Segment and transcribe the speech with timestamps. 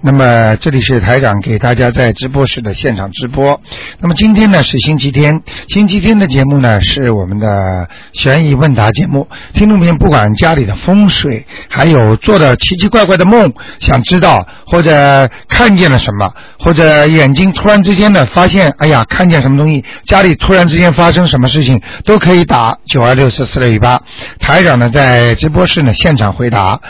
[0.00, 3.60] 那么这里是台长给大家在直播室的现场直播。
[3.98, 9.28] 那么今天呢是星期天，星期天的节目呢是我们的悬疑问答节目。
[9.52, 24.00] 听众朋友不管家里的风水，还有做的奇奇怪怪的梦，想知道或者看见了什么，或者眼睛突然之间呢发现，哎呀看见什么东西，家里突然之间发生什么事情，都可以打九二六四四六一八。
[24.38, 26.80] 台长呢在直播室呢现场回答。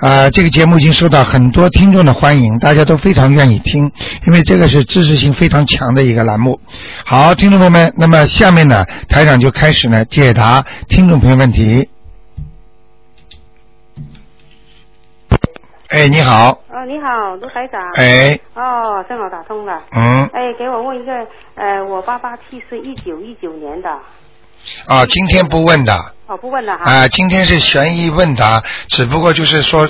[0.00, 3.90] 啊，这个节目已经受到很多听众的欢迎，大家都非常愿意听，
[4.26, 6.60] 因为这个是知识性非常强的一个栏目。
[7.04, 11.88] 好，听众朋友们，那么下面呢，台长就开始呢解答听众朋友问题。
[15.88, 17.80] 哎，你好，哦，你好，卢台长。
[17.96, 19.82] 哎，哦，正好打通了。
[19.90, 21.12] 嗯，哎，给我问一个，
[21.56, 23.88] 呃，我爸爸去世一九一九年的，
[24.86, 25.94] 啊，今天不问的。
[26.26, 26.90] 哦，不问了哈。
[26.90, 29.88] 啊，今天是悬疑问答，只不过就是说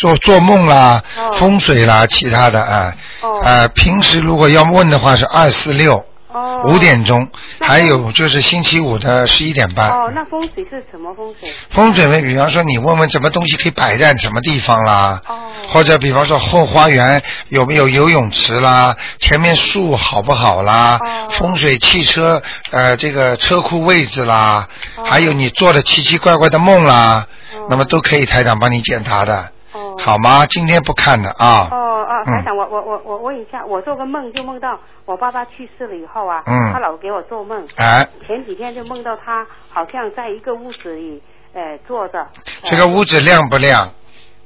[0.00, 2.92] 做做梦啦、哦风水啦、其他的啊。
[3.22, 6.62] 哦啊，平时如果要问的话是二四六哦。
[6.66, 6.78] 五。
[6.78, 7.28] 点钟，
[7.60, 9.90] 还有就是星期五的十一点半。
[9.90, 11.52] 哦，那风水是什么风水？
[11.70, 15.36] 风水位，比方说你问问什么东西可以摆在什么地方啦，哦。
[15.70, 29.96] 或者比方说后花园有没有游泳池啦，前面树好不好啦，哦风水汽车呃这个车库位置啦，哦还有你做的奇奇怪怪的梦啦，哦那么都可以台长帮你检查的，哦。
[29.98, 30.46] 好吗？
[30.46, 31.76] 今天不看了啊，哦
[32.08, 42.26] 哦，嗯台长，我我我我问一下，我做个梦就梦到我爸爸去世了以后啊，嗯他老给我做梦，哎，前几天就梦到他好像在一个屋子里，呃，坐着。
[42.64, 43.88] 这个屋子亮不亮？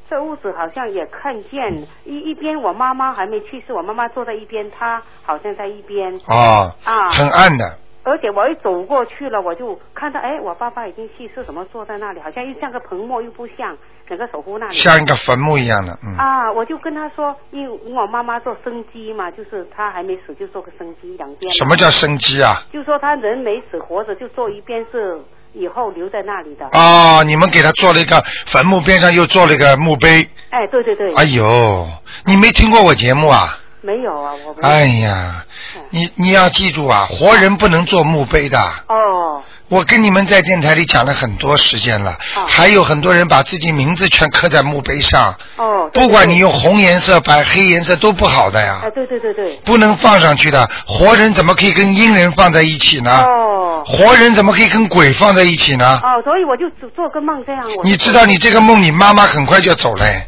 [0.09, 1.73] 这屋子好像也看见
[2.05, 7.09] 一一边，我妈妈还没去世，我妈妈坐在一边，她好像在一边哦，啊。
[7.11, 12.21] 很暗的，而且我一走过去了，我就看到，哎，我爸爸已经去世，怎么坐在那里？
[12.21, 13.77] 好像又像个坟墓，又不像，
[14.09, 14.73] 整个守护那里。
[14.73, 21.53] 像一个坟墓一样的，嗯，啊，我就跟他说，因为我妈妈做生机嘛，就是她还没死就做个生机两边。
[21.53, 22.63] 什么叫生机啊？
[22.73, 25.21] 就说他人没死，活着就做一边是
[25.53, 26.67] 以后留在那里的。
[26.73, 31.15] 哦，你们给他做了一个坟墓边上又做了一个墓碑，哎，对对对。
[31.15, 31.87] 哎呦，
[32.27, 33.59] 你没听过我节目啊？
[33.83, 34.63] 没有啊，我不。
[34.63, 35.45] 哎呀，
[35.91, 38.59] 你你要记住啊，活人不能做墓碑的。
[38.89, 45.89] 哦我跟你们在电台里讲了很多时间了，哦还有很多人把自己名字全刻在墓碑上，哦。
[45.93, 46.37] 对不管你。
[46.37, 49.57] 用红颜色、白黑颜色都不好的呀哎，，对对对对。
[49.65, 50.69] 不能放上去的。
[50.87, 53.25] 活人怎么可以跟阴人放在一起呢？
[53.25, 53.83] 哦。
[53.87, 56.01] 活人怎么可以跟鬼放在一起呢？
[56.03, 57.65] 哦，所以我就做做个梦这样。
[57.79, 60.27] 我你知道你这个梦，你妈妈很快就走嘞。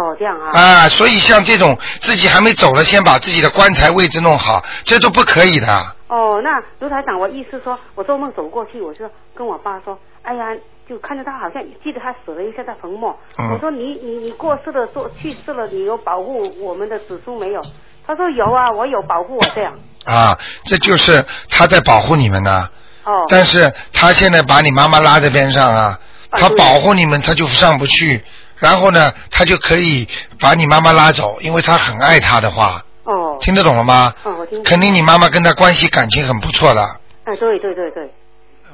[0.00, 0.58] 哦，这样啊。
[0.58, 5.66] 啊，所以像这种自己还没走了，先把自己的棺材位置弄好，这都不可以的。
[6.08, 9.04] 哦，那卢台长，我意思说，我做梦走过去，我就
[9.36, 10.44] 跟我爸说，哎呀，
[10.88, 13.14] 就看着他好像记得他死了一下在坟墓。
[13.38, 17.60] 嗯我说你你你过世了，做去世了，你有保护我们的子孙没有？
[18.06, 19.72] 他说有啊，我有保护我这样。
[20.04, 22.68] 啊，这就是他在保护你们呢。
[23.04, 23.26] 哦。
[23.28, 25.98] 但是他现在把你妈妈拉在边上啊，
[26.32, 28.24] 他保护你们，他就上不去。
[28.60, 30.06] 然后呢，他就可以
[30.38, 33.38] 把你妈妈拉走，因为他很爱她的话，哦。
[33.40, 34.12] 听得懂了吗？
[34.22, 34.62] 哦，我听。
[34.62, 36.82] 肯定你妈妈跟他关系感情很不错的。
[37.24, 38.10] 哎，对对对对。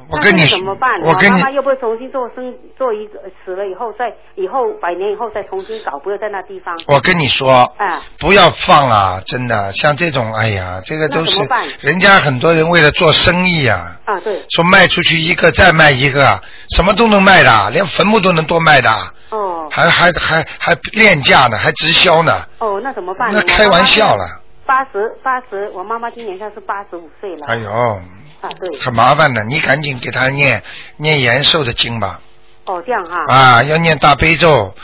[0.09, 0.57] 我跟你说？
[1.03, 6.73] 我跟你妈妈要不要重新做生做一个死了以后再以后百年以后再重新搞，不要在那地方。
[6.87, 8.01] 我跟你说，啊。
[8.21, 11.41] 不要放啊，真的，像这种，哎呀，这个都是
[11.81, 14.45] 人家很多人为了做生意啊，啊，对。
[14.51, 16.41] 说卖出去一个再卖一个，
[16.77, 18.89] 什么都能卖的，连坟墓都能多卖的，
[19.31, 19.69] 哦。
[19.71, 23.31] 还还还还廉价呢，还直销呢，哦，那怎么办？
[23.33, 24.43] 那开玩笑了。
[24.67, 27.47] 八十八十，我妈妈今年算是八十五岁了。
[27.47, 28.79] 哎呦，啊，对。
[28.81, 30.63] 很麻烦的，你赶紧给她念
[30.97, 32.21] 念延寿的经吧，
[32.67, 33.23] 哦，这样哈。
[33.33, 34.75] 啊，要念大悲咒，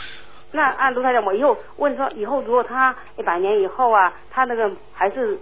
[0.51, 5.37] 那按卢台长，我以后问说，以后如果他一百年以后啊，他那个还是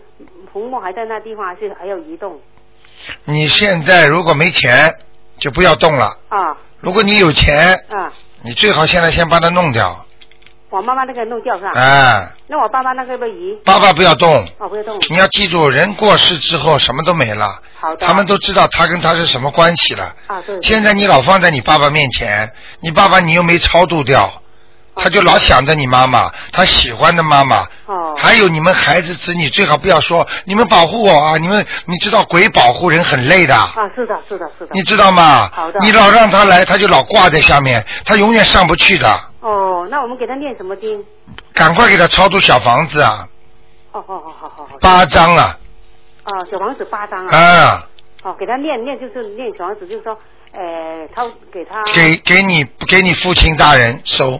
[0.51, 2.39] 红木还在那地方，还是还要移动
[3.25, 4.91] 你现在如果没钱
[5.37, 8.11] 就不要动了，啊如果你有钱，啊？
[8.43, 10.05] 你最好现在先把它弄掉，
[10.69, 11.71] 我妈妈那个弄掉是吧？
[11.75, 13.55] 哎，那我爸爸那个要不要移？
[13.63, 14.47] 爸爸不要动。
[14.57, 14.97] 哦，不要动。
[15.09, 18.05] 你要记住，人过世之后什么都没了，好的。
[18.05, 20.15] 他们都知道他跟他是什么关系了。
[20.27, 20.59] 啊，对。
[20.63, 24.40] 现在你老放在你爸爸面前，你爸爸你又没超度掉，
[24.95, 27.61] 他就老想着你妈妈，他喜欢的妈妈。
[27.85, 31.37] 哦还有你们孩子子女最好不要说，你们保护我啊！
[31.37, 34.71] 你们你知道鬼保护人很累的，啊，是的，是的，是的。
[34.73, 35.79] 你知道吗好的？
[35.79, 39.07] 你老让他来，他就老挂在下面，他永远上不去的。
[39.39, 41.03] 哦，那我们给他念什么经？
[41.53, 43.25] 赶快给他超度小房子啊，
[43.93, 44.77] 哦，好好好好好。
[44.81, 45.57] 八张啊，
[46.23, 47.37] 啊，小房子八张啊。
[47.37, 47.87] 啊，
[48.23, 50.13] 哦，给他念念就是念小房子，就是说，
[50.51, 51.81] 呃，他给他。
[51.93, 54.39] 给给你给你父亲大人收，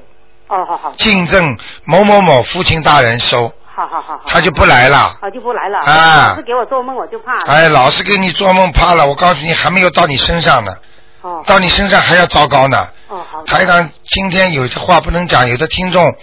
[0.51, 0.91] 哦，好好。
[0.97, 4.23] 敬赠某某某父亲大人收，好好好好。
[4.27, 5.15] 他就不来了。
[5.21, 5.79] 啊就不来了。
[5.79, 7.43] 啊老是给我做梦我就怕了。
[7.47, 10.73] 哎，老是给你做梦怕了，我告诉你，还没有到你身上呢，
[11.21, 11.41] 哦。
[11.45, 12.85] 到你身上还要糟糕呢。
[13.07, 13.45] 哦，好的。
[13.45, 16.13] 台长今天有些话不能讲，有的听众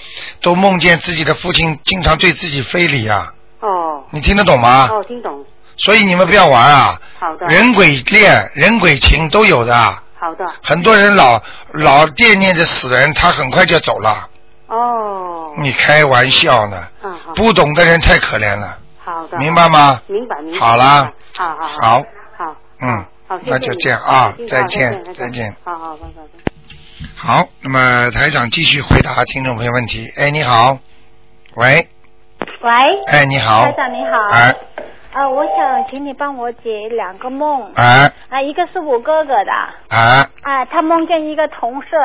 [0.42, 4.04] 都梦见自己的父亲经常对自己非礼啊，哦。
[4.10, 4.88] 你听得懂吗？
[4.92, 5.42] 哦，听懂。
[5.78, 7.46] 所以你们不要玩啊，好的。
[7.46, 9.98] 人鬼恋、人鬼情都有的。
[10.19, 10.44] 好的。
[10.62, 11.41] 很多人老
[11.73, 14.29] 老惦念着死人，他很快就走了。
[14.67, 15.53] 哦。
[15.59, 16.88] 你开玩笑呢？
[17.03, 17.35] 嗯好。
[17.35, 18.79] 不懂的人太可怜了。
[19.05, 19.38] 好的。
[19.38, 20.00] 明白吗？
[20.06, 20.59] 明白明白。
[20.59, 21.11] 好啦。
[21.37, 22.03] 好好好。
[22.37, 22.56] 好。
[22.81, 23.05] 嗯。
[23.29, 25.55] 好，谢谢那就这样啊再见再见。
[25.62, 26.23] 好好，拜拜。
[27.15, 30.11] 好，那么台长继续回答听众朋友问题。
[30.17, 30.79] 哎，你好，
[31.55, 31.88] 喂，
[32.62, 32.73] 喂，
[33.06, 34.35] 哎，你好，台长你好。
[34.35, 34.55] 哎，
[35.19, 37.73] 呃，我想请你帮我解两个梦。
[37.75, 39.53] 哎，啊，一个是我哥哥的，
[39.91, 41.97] 哎，啊，他梦见一个同事，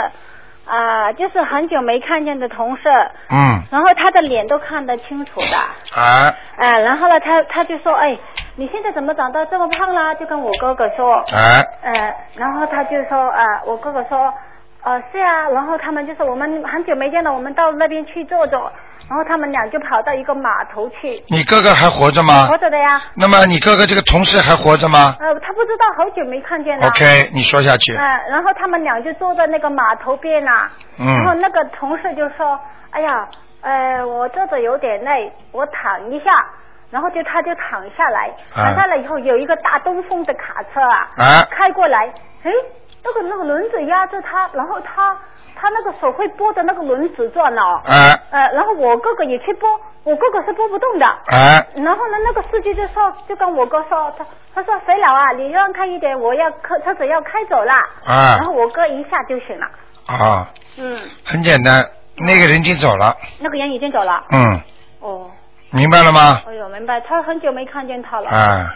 [0.66, 2.90] 啊，就是很久没看见的同事，
[3.30, 5.58] 嗯，然后他的脸都看得清楚的，
[5.96, 8.18] 哎，啊，然后呢，他他就说，哎，
[8.56, 10.16] 你现在怎么长到这么胖啦？
[10.16, 14.34] 就跟我哥哥说，哎，呃，然后他就说，啊，我哥哥说，
[14.82, 18.72] 呃，是啊，然后他们就说我们很久没见了，我们到那边去坐坐，
[19.10, 22.58] 然后他们俩就跑到一个码头去，你哥哥还活着吗活？
[22.58, 26.88] 着的呀，那么你哥哥这个同事还活着吗呃，他不知道好久没看见了。
[26.88, 27.96] ？OK，你说下去。
[27.96, 32.60] 呃、然后他们俩就坐在那个码头边呐、然后嗯，那个同事就说
[32.92, 33.28] ：“哎呀，
[33.62, 36.26] 呃，我坐着有点累，我躺一下。”
[36.90, 42.06] 然后就他就躺下来，啊躺下来以后有一个大东风的卡车啊，啊开过来，
[42.44, 42.52] 哎，
[43.04, 45.18] 那个那个轮子压着他，然后他
[45.64, 49.70] 他那个手会拨的那个轮子转哦，哎，呃，然后我哥哥也去拨，
[50.04, 57.72] 我哥哥是拨不动的，哎，然后呢，那个司机就说，就跟我哥说，他他说肥佬啊，你让开一点，我要车车子要开走了。
[58.06, 58.36] 啊。
[58.40, 59.66] 然后我哥一下就醒了。
[60.08, 61.82] 啊，嗯，很简单，
[62.18, 63.16] 那个人已经走了。
[63.40, 64.22] 那个人已经走了。
[64.34, 64.62] 嗯，
[65.00, 65.32] 哦，
[65.72, 66.42] 明白了吗？
[66.46, 68.30] 哎呦，明白，他很久没看见他了。
[68.30, 68.76] 啊，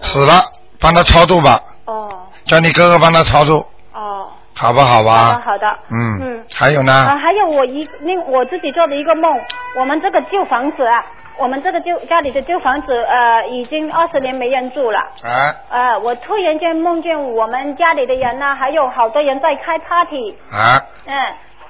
[0.00, 0.34] 死了，
[0.80, 2.08] 帮他超度吧，哦。
[2.46, 4.28] 叫你哥哥帮他超度，哦，
[4.60, 5.42] 好不好好的吧？
[5.44, 5.66] 好的。
[5.90, 6.44] 嗯嗯。
[6.54, 7.16] 还有呢啊，？
[7.16, 9.40] 还有我一那我自己做的一个梦，
[9.78, 11.02] 我们这个旧房子啊，
[11.38, 14.98] 我们这个旧家里的旧房子呃已经二十年没人住了。
[14.98, 20.76] 啊，呃，我突然间梦见我们家里的人呢，还有好多人在开 party，啊，
[21.06, 21.14] 嗯，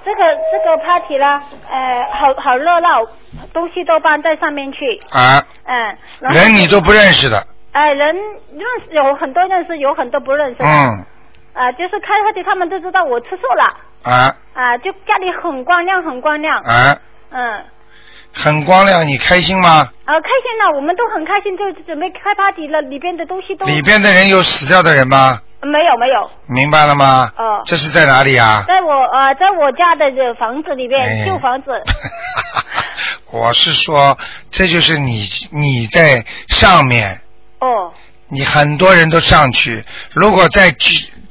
[0.03, 3.05] 这个这个 party 呢，呃，好好热闹，
[3.53, 5.97] 东西都搬在上面去，啊，嗯，
[6.31, 7.37] 人你都不认识的，
[7.71, 11.05] 哎、人认识有很多认识，有很多不认识，嗯，
[11.53, 16.97] 啊、就是开 party 他们都知道我吃素了，啊，啊、就家里很光亮很光亮，啊，
[17.31, 17.63] 嗯。
[18.33, 19.69] 很光亮，你开心吗？
[20.05, 25.41] 啊，开心了，我们都很开心，就准备开 party 了，里边的东西都里边的人有死掉的人吗？
[25.61, 27.29] 没有没有，明白了吗？
[27.37, 28.63] 哦这是在哪里啊？
[28.65, 31.71] 在我呃，在我家的这房子里边，哎旧房子，
[33.33, 34.17] 我是说，
[34.49, 37.21] 这就是你你在上面，
[37.59, 37.91] 哦，
[38.29, 39.83] 你很多人都上去。
[40.13, 40.71] 如果在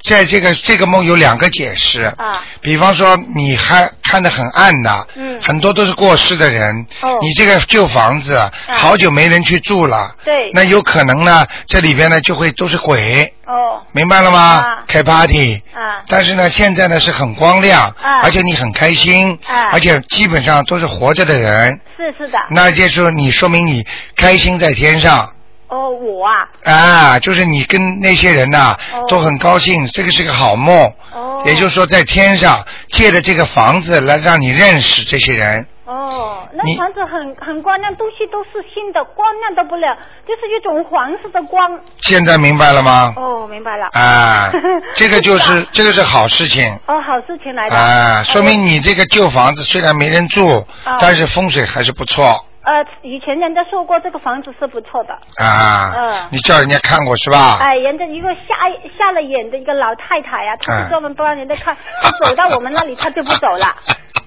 [0.03, 5.41] 在这个这个梦有两个解释，啊，比方说你还看得很暗的，嗯。
[5.43, 7.19] 很多都是过世的人，哦。
[7.21, 8.39] 你这个旧房子
[8.69, 10.51] 好久没人去住了，对。
[10.55, 14.41] 那有可能呢，这里边呢就会都是鬼，哦，明白了吗？
[14.41, 14.67] 啊。
[14.87, 18.21] 开 party，啊，但是呢，现在呢是很光亮，啊。
[18.23, 19.69] 而且你很开心，啊。
[19.73, 25.33] 而且基本上都是活着的人，是是的，那就是你说明你开心在天上
[25.71, 39.97] 哦，我啊，啊，就是你跟那些人呐、哦都很高兴，这个是个好梦，哦，也就是说在天上借着这个房子来让你认识这些人，哦，那房子很很光亮，东西都是新的，光亮的不了，
[40.27, 41.79] 就是一种黄色的光。
[42.03, 43.15] 现在明白了吗？
[43.17, 43.87] 哦，明白了。
[43.93, 44.51] 啊，
[44.95, 46.67] 这个就是这个是好事情。
[46.87, 47.77] 哦，好事情来的。
[47.77, 50.67] 啊，说明你这个旧房子虽然没人住，哦
[50.99, 55.15] 但是风水还是不错呃，以前人家说过这个房子是不错的。
[55.43, 55.95] 啊。
[55.97, 57.59] 嗯你叫人家看过是吧？
[57.61, 58.55] 哎，人家一个瞎
[58.99, 63.75] 瞎了眼的一个老太太呀、她嗯是专门不让人家看，她走到我们那里她就不走了。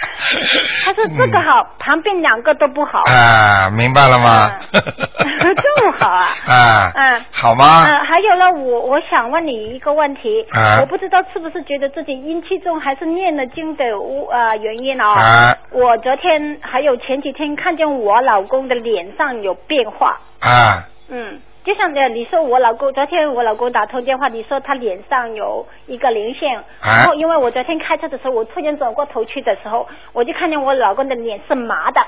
[0.84, 3.00] 她说这个好，旁边两个都不好。
[3.10, 4.50] 啊，明白了吗？
[4.72, 4.80] 嗯
[5.56, 6.26] 这么好啊。
[6.46, 7.84] 啊，嗯好吗？
[7.86, 15.04] 嗯，还有呢，我我想问你一个问题，啊我不知道是不是觉得自己阴气重，还是念了经的呃原因哦。
[15.12, 26.64] 啊我昨天还有前几天看见我老公的脸上有变化，啊，嗯，就像这样你说我老公昨天我老公打通电话，你说他脸上有一个灵性，啊
[26.96, 32.00] 然后因为我昨天开车的时候，我突然转过头去的时候，我就看见我老公的脸是麻的，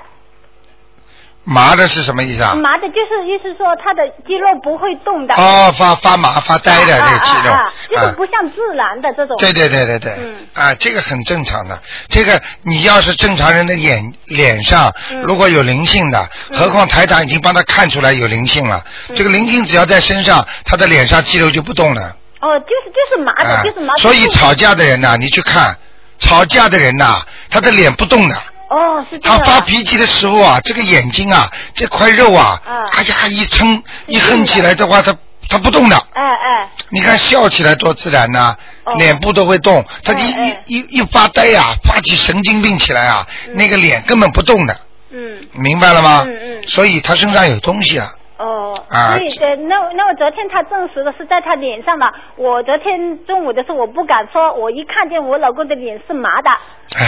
[1.45, 2.55] 麻的是什么意思啊？
[2.55, 5.35] 麻的就是意思说他的肌肉不会动的。
[5.35, 9.37] 哦，发发麻发呆的啊这个肌肉，啊啊，就是啊不像自然的这种。
[9.39, 11.81] 对对对对对，嗯啊，这个很正常的。
[12.09, 22.17] 这个你要是正常人的眼脸上嗯如果有灵性的，何况台长已经帮他看出来有灵性了，嗯这个灵性只要在身上，他的脸上肌肉就不动了。
[22.41, 24.01] 哦，就是就是麻的，啊就是麻的。
[24.01, 25.77] 所以吵架的人呐、你去看，
[26.21, 27.21] 吵架的人呐、
[27.51, 28.37] 他的脸不动的。
[28.73, 29.45] 哦是这他样啊。
[29.45, 35.15] 发脾气的时候啊，这个眼睛啊，这块肉啊，啊哎呀一撑一是横起来的话，他
[35.49, 35.97] 他不动的。
[35.97, 39.85] 哎哎，你看笑起来多自然呐、哦脸部都会动。
[40.03, 44.77] 他一一一发呆呀、发起神经病起来啊，那个脸根本不动的，
[45.11, 45.49] 嗯。
[45.53, 46.25] 明白了吗？
[46.27, 48.11] 嗯嗯所以他身上有东西啊。
[48.43, 52.11] 哦，啊所以呃，那那我昨天他证实的是在他脸上嘛。
[52.37, 56.51] 我昨天中午的时候我不敢说，我一看见我老公的脸是麻的，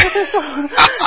[0.03, 0.41] 就是说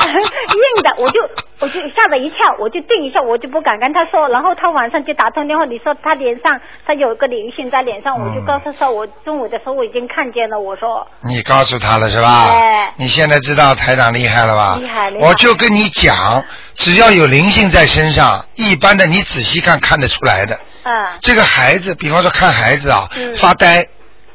[0.03, 1.21] 硬的，我就
[1.61, 4.27] 我就吓了一跳，我就定一下，我就不敢跟他说。
[4.29, 12.27] 然后他晚上就打通电话，你说他脸上他有个灵性在脸上，我就嗯告诉他说，我中午的时候我已经看见了，我说你告诉他了是吧？
[12.49, 14.77] 哎你现在知道台长厉害了吧？
[14.79, 16.43] 厉害厉害我就跟你讲，
[16.77, 20.57] 只要有灵性在身上，一般的你仔细看看得出来的。
[20.83, 20.93] 嗯。
[21.21, 23.35] 这个孩子，比方说看孩子啊，嗯。
[23.35, 23.85] 发呆、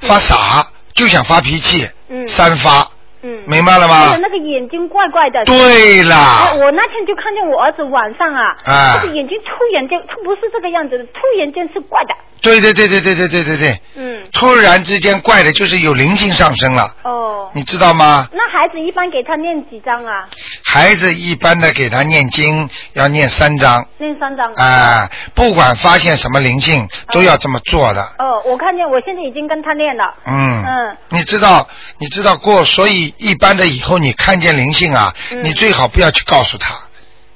[0.00, 2.28] 发傻，就想发脾气，嗯。
[2.28, 2.90] 三发，
[3.22, 4.20] 嗯，明白了还吗有？
[4.20, 5.44] 那个眼睛怪怪的。
[5.44, 12.14] 对啦哎，，我那天就看见我儿子晚上啊，啊这个眼睛突然间，他不是这个样子的，突然间是怪的。
[12.42, 18.26] 对对对对对对对对对，嗯，突然之间怪的就是有灵性上升了，哦，你知道吗？
[18.32, 20.26] 那孩子一般给他念几张啊？
[20.64, 24.52] 孩子一般的给他念经要念三章，念三张。
[24.54, 28.02] 啊、不管发现什么灵性都要这么做的。
[28.18, 30.12] 哦，我看见，我现在已经跟他念了。
[30.26, 35.42] 嗯，嗯你知道，你知道过，所以一般的以后你看见灵性啊，嗯。
[35.44, 36.74] 你最好不要去告诉他。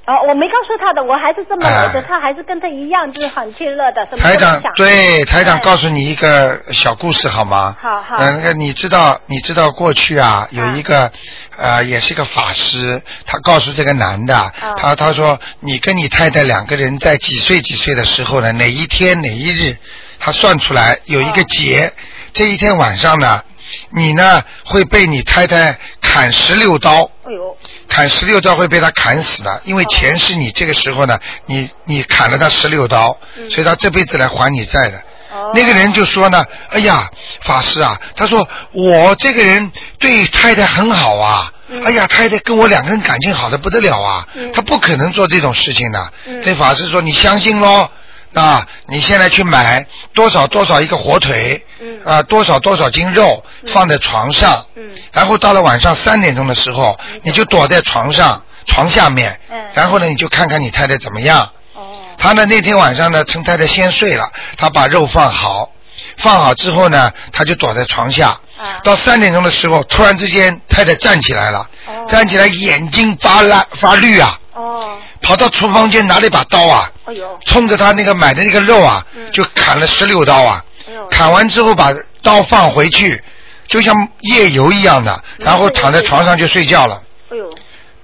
[0.07, 4.61] 哦，我没告诉他的，我还是这么的，他还是跟他一样，就是很快乐的，台长。
[4.77, 7.75] 对台长哎告诉你一个小故事好吗？
[7.77, 8.15] 好好。
[8.17, 11.11] 嗯，那个你知道你知道过去啊有一个
[11.57, 19.75] 呃也是个法师，他告诉这个男的，他他说你跟你太太两个人在几岁几岁的时候呢，哪一天哪一日，
[20.19, 21.91] 他算出来有一个节，
[22.31, 23.43] 这一天晚上呢，
[23.91, 27.09] 你呢会被你太太砍十六刀。
[27.25, 27.57] 哎呦，
[27.87, 34.97] 砍十六刀会被他砍死的，因为钱是你这个时候呢，你你砍了他十六刀，嗯所以他这辈子来还你债的。
[35.31, 37.09] 哦那个人就说呢，哎呀，
[37.41, 46.13] 法师啊，他说我这个人对太太很好啊，嗯哎呀，太太跟我两个人感情好的不得了啊，嗯他不可能做这种事情的。
[46.25, 47.89] 嗯这法师说你相信喽。
[48.37, 51.99] 啊，你现在去买多少多少一个火腿，嗯。
[52.05, 53.71] 啊，多少多少斤肉嗯。
[53.73, 54.89] 放在床上，嗯。
[55.11, 59.57] 然后到了晚上三点钟的时候，你就躲在床上床下面，嗯。
[59.73, 61.49] 然后呢，你就看看你太太怎么样。
[61.73, 61.81] 哦，
[62.17, 65.71] 他呢那天晚上呢，趁太太先睡了，他把肉放好，
[66.17, 68.29] 放好之后呢，他就躲在床下。
[68.57, 68.77] 啊。
[68.83, 72.05] 到三点钟的时候，突然之间太太站起来了，哦。
[72.07, 80.63] 站起来眼睛发蓝发绿啊，哦，跑到厨房间拿了一把刀啊，哎呦，冲着他那个买的那个肉啊，嗯就砍了十六刀啊。
[80.87, 83.21] 哎，砍完之后把刀放回去，
[83.67, 87.01] 就像夜游一样的，嗯然后躺在床上就睡觉了。
[87.31, 87.49] 哎呦，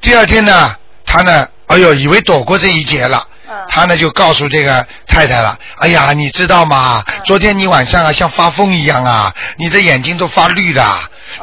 [0.02, 3.18] 第二天呢，他呢，哎呦，以为躲过这一劫了。
[3.18, 3.30] 嗯
[3.70, 7.04] 他呢就告诉这个太太了，哎呀，你知道吗？
[7.06, 10.84] 嗯昨天你晚上啊像发疯一样啊，你的眼睛都发绿的，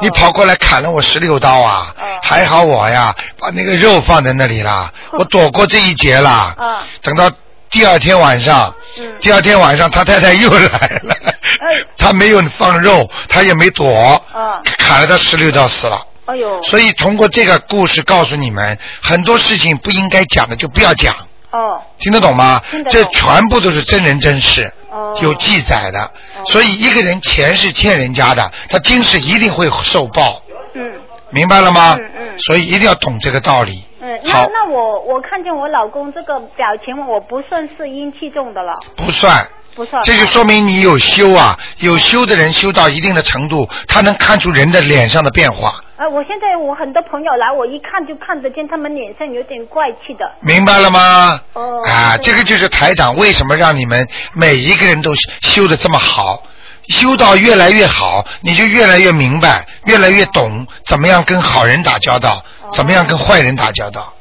[0.01, 6.53] 你跑过来砍了我十六刀啊，哦还好我呀把那个肉放在那里了，我躲过这一劫了。
[6.59, 7.31] 嗯等到
[7.71, 9.15] 第二天晚上，嗯。
[9.19, 11.15] 第二天晚上他太太又来了，
[11.59, 11.81] 哎。
[11.97, 14.61] 他没有放肉，他也没躲，啊。
[14.77, 16.05] 砍了他十六刀死了。
[16.25, 21.15] 哎呦，所以通过这个故事告诉你们，很多事情不应该讲的就不要讲，
[21.51, 22.61] 哦，听得懂吗？
[22.89, 25.17] 这全部都是真人真事，哦。
[25.21, 25.99] 有记载的。
[26.01, 26.11] 哦。
[26.45, 30.41] 所以一个人钱是欠人家的，他今世一定会受报，
[30.75, 30.81] 嗯。
[31.29, 31.95] 明白了吗？
[31.99, 32.39] 嗯嗯。
[32.39, 33.85] 所以一定要懂这个道理。
[34.01, 39.47] 嗯，那，那我我看见我老公这个表情，我不算是阴气重的了，不算。
[39.73, 40.03] 不算。
[40.03, 50.29] 这就说明你有修啊，有修的人修到一定的程度，他能看出人的脸上的变化，呃，我现在我很多朋友来，我一看就看得见他们脸上有点怪气的。
[50.41, 51.39] 明白了吗？
[51.53, 56.43] 哦啊，这个就是台长为什么让你们每一个人都修的这么好，
[56.91, 62.43] 修到越来越好，你就越来越明白，越来越懂怎么样跟好人打交道，
[62.73, 64.13] 怎么样跟坏人打交道，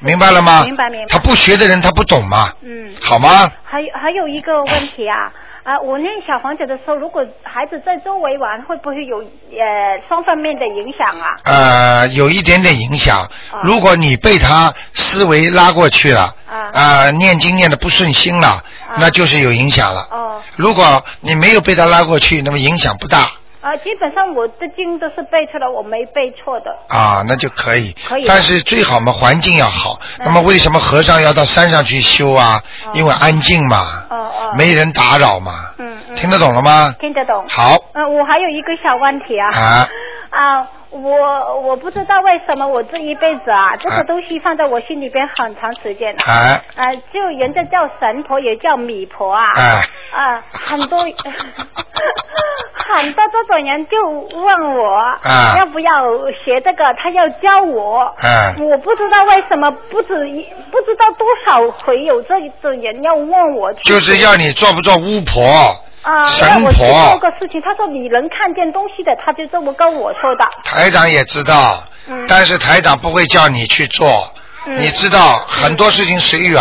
[0.00, 0.64] 明白了吗？
[0.64, 3.50] 明白明白他不学的人他不懂嘛，嗯，好吗？
[3.64, 5.32] 还有还有一个问题啊。
[5.66, 11.26] 啊，我念小房子的时候，如果孩子在周围玩，会不会有呃双方面的影响啊？
[11.44, 13.18] 呃，有一点点影响。
[13.18, 13.28] 啊
[13.64, 18.62] 如果你被他思维拉过去了，啊呃念经念的不顺心了，
[18.98, 20.06] 那就是有影响了。
[20.12, 23.28] 哦，如果你没有被他拉过去，那么影响不大
[23.66, 26.70] 啊，基本上我的经都是背出来，我没背错的。
[26.88, 27.92] 啊，那就可以。
[28.08, 29.98] 可以但是最好嘛，环境要好。
[30.18, 32.62] 嗯那么为什么和尚要到山上去修啊？
[32.86, 35.70] 哦因为安静嘛，哦哦，没人打扰嘛。
[35.78, 36.94] 嗯嗯，听得懂了吗？
[37.00, 37.44] 听得懂。
[37.48, 39.48] 好嗯、我还有一个小问题啊。
[39.52, 39.88] 啊
[40.30, 40.68] 啊，
[41.02, 46.18] 我我不知道为什么我这一辈子啊，这啊个东西放在我心里边很长时间了。
[46.26, 49.44] 哎啊，就人家叫神婆，也叫米婆啊。
[49.56, 49.82] 哎
[50.16, 50.98] 啊，很多
[52.88, 53.96] 很多这种人就
[54.38, 55.90] 问我，啊要不要
[56.44, 56.84] 学这个？
[57.02, 58.14] 他要教我。
[58.22, 63.72] 哎我不知道为什么，不止一不知道多少回有这种人要问我。
[63.74, 65.42] 就是要你做不做巫婆？
[66.06, 67.60] 啊，神让我做个事情。
[67.60, 70.44] 他说你能看见东西的，他就这么跟我说的。
[70.62, 74.32] 台长也知道，嗯但是台长不会叫你去做。
[74.66, 76.60] 嗯你知道很多事情随缘。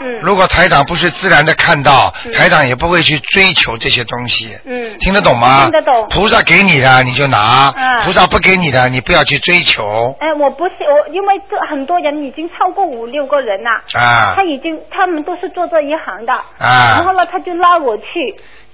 [0.00, 4.56] 嗯如果台长不是自然的看到，嗯台长也不会去追求这些东西。
[4.64, 5.62] 嗯听得懂吗？
[5.62, 13.70] 听得懂菩萨给你的你就拿，嗯菩萨不给你的你不要去追求哎，我不是我，因为这很多人已经超过五六个人了。
[13.98, 16.32] 啊他已经，他们都是做这一行的。
[16.32, 18.04] 啊然后呢，他就拉我去。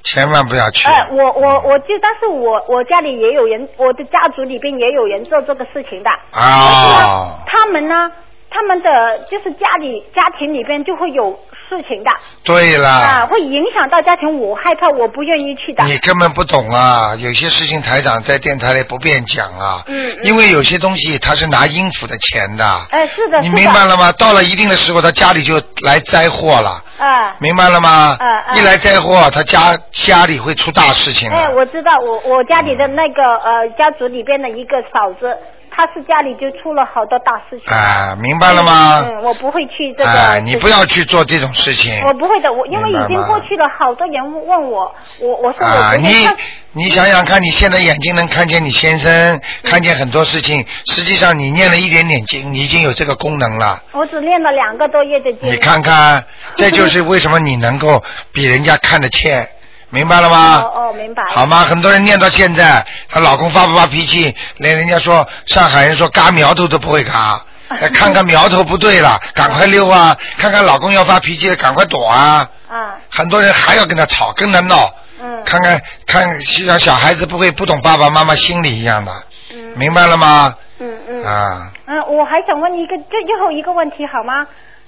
[0.03, 0.89] 千万不要去。
[0.89, 6.11] 哎，我我我就，但是我我家里也有人，我的家族里边也有人做这个事情的。
[6.31, 8.09] 啊，他们呢，
[8.57, 8.89] 他们的
[9.31, 11.31] 就是家里家庭里边就会有
[11.69, 12.11] 事情的
[12.43, 12.89] 对了。
[12.89, 15.85] 啊，会影响到家庭，我害怕，我不愿意去的。
[15.85, 17.15] 你根本不懂啊！
[17.17, 23.51] 有些事情台长在电台里不便讲啊，嗯嗯因为有些东西他是拿应府的钱的，哎，是的，你。
[23.51, 24.11] 明白了吗？
[24.13, 27.37] 到了一定的时候，他家里就来灾祸了，啊。
[27.41, 28.17] 明白了吗？
[28.19, 35.37] 嗯嗯一来灾祸，他家家里会出大事情哎，我知道，我我家里的那个呃家族里边的一个嫂子，
[35.77, 37.71] 她是家里就出了好多大事情。
[37.71, 39.05] 啊，明白了吗？
[39.07, 40.11] 嗯，我不会去这个。
[40.11, 41.93] 哎，你不要去做这种事情。
[42.07, 46.27] 我不会的，我因为已经过去了，好多人问我，我我说我啊，你
[46.73, 53.83] 你想想看，你现在眼睛能看见你先生，看见很多事情，实际上你念了一点点经，你已经有这个功能了。
[53.93, 55.53] 我只念了两个多月的经。
[55.53, 59.47] 你看看，这就是为什么你能够比人家看得见，
[59.91, 60.63] 明白了吗？
[60.63, 61.23] 哦哦，明白。
[61.31, 61.59] 好吗？
[61.63, 67.41] 很多人念到现在，她老公发不发脾气，连人家说上海人说嘎苗头都不会嘎。
[67.69, 70.17] 哎看看苗头不对了，赶快溜啊！
[70.39, 72.49] 看看老公要发脾气了，赶快躲啊！
[72.69, 74.89] 啊，很多人还要跟他吵，跟他闹，
[75.21, 75.43] 嗯。
[75.45, 79.13] 看看看，像小孩子不会不懂爸爸妈妈心理一样的，
[79.53, 80.55] 嗯明白了吗？
[80.79, 81.25] 嗯嗯。
[81.25, 84.47] 啊，嗯，我还想问一个最最后一个问题好吗？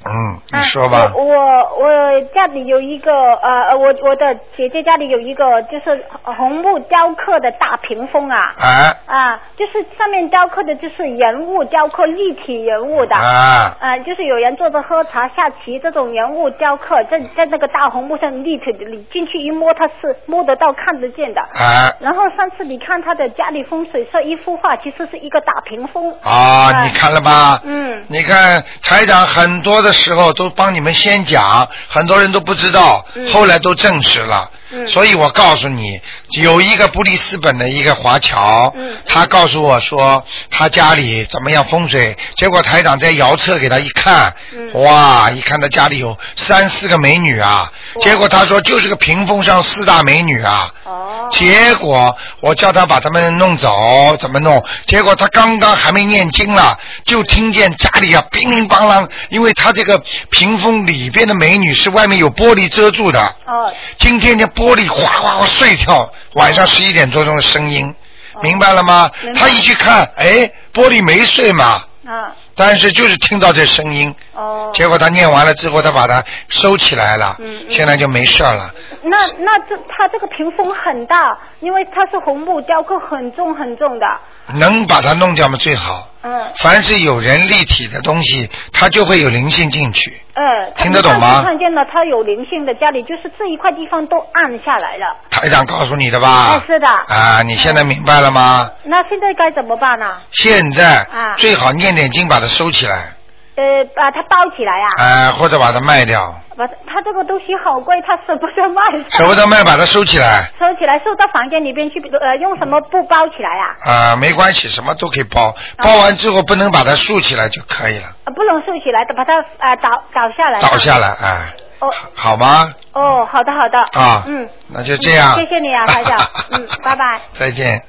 [0.09, 1.13] 嗯，你说吧啊。
[1.15, 1.37] 我我
[1.81, 8.53] 我家里有一个呃，我我的姐姐家里有一个就是红木雕刻的大屏风啊。
[8.59, 13.15] 啊啊，就是上面雕刻的就是人物雕刻立体人物的。
[13.17, 21.41] 啊啊，就是有人坐着喝茶下棋这种人物雕刻，在在那个大红木上立体的，你进去一摸，它是摸得到、看得见的。
[21.41, 26.11] 啊然后上次你看他的家里风水设一幅画，其实是一个大屏风。
[26.23, 27.61] 啊，哎你看了吧？
[27.65, 34.51] 嗯你看台长很多的时候都帮你们先讲，很多人都不知道，嗯后来都证实了。
[34.71, 36.01] 嗯所以我告诉你，
[36.31, 50.73] 有一个布里斯本的一个华侨，嗯他告诉我说他家里怎么样风水，结果台长在遥测给他一看，嗯哇，一看他家里有三四个美女啊，结果他说就是个屏风上四大美女啊。
[50.85, 51.29] 哦。
[51.31, 54.65] 结果我叫他把他们弄走，怎么弄？
[54.87, 63.73] 结果他刚刚还没念经了，就听见家里啊乒铃乓啷，因为他这个屏风里边的美女是外面有玻璃遮住的，哦。
[63.99, 67.95] 今天的玻璃哗哗哗碎掉，晚上十一点多钟的声音，
[68.43, 72.35] 明白了吗他一去看，哎，玻璃没碎嘛，啊。
[72.57, 74.73] 但是就是听到这声音，哦。
[74.75, 78.75] 结果他念完了之后，他把它收起来了，嗯嗯现在就没事儿了。
[79.05, 84.07] 那那这他这个屏风很大，因为它是红木雕刻，很重很重的。
[84.55, 85.57] 能把它弄掉吗？
[85.57, 86.09] 最好。
[86.23, 86.53] 嗯。
[86.57, 90.21] 凡是有人立体的东西，它就会有灵性进去。
[90.35, 95.17] 嗯，听得懂吗看见了，它有灵性的家里，就是这一块地方都暗下来了。
[95.31, 96.53] 台长告诉你的吧？
[96.53, 96.87] 哎，是的。
[96.87, 98.71] 啊，你现在明白了吗？
[98.85, 100.07] 那现在该怎么办呢？
[100.31, 103.15] 现在啊最好念点经，把它收起来，
[103.59, 104.87] 呃，把它包起来啊。
[105.03, 108.81] 啊，或者把它卖掉，把它它这个东西好贵，他舍不得卖。
[109.11, 110.49] 舍不得卖把它收起来。
[110.61, 114.13] 收起来，收到房间里边去，呃，用什么布包起来啊？
[114.13, 120.61] 啊，没关系，什么都可以包，包完之后不能把它竖起来就可以了，呃，不能竖起来的，把它呃倒倒下来。
[120.63, 122.73] 倒下来，哎，哦好吗？
[122.93, 123.79] 哦，好的好的。
[124.01, 125.35] 啊，嗯，那就这样。
[125.35, 126.17] 谢谢你啊，台长。
[126.53, 127.21] 嗯，拜拜。
[127.39, 127.83] 再见。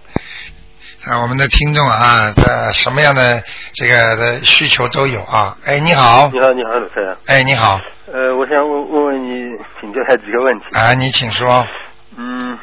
[1.10, 3.42] 啊，我们的听众啊，这什么样的
[3.74, 5.58] 这个的需求都有啊。
[5.66, 7.18] 哎，你好，你好，你好，鲁台长。
[7.26, 7.82] 哎，你好，
[8.14, 10.66] 呃，我想问问问你，请教他几个问题。
[10.78, 11.68] 啊，你请说。
[12.16, 12.60] 嗯，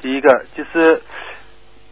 [0.00, 1.02] 第一个就是，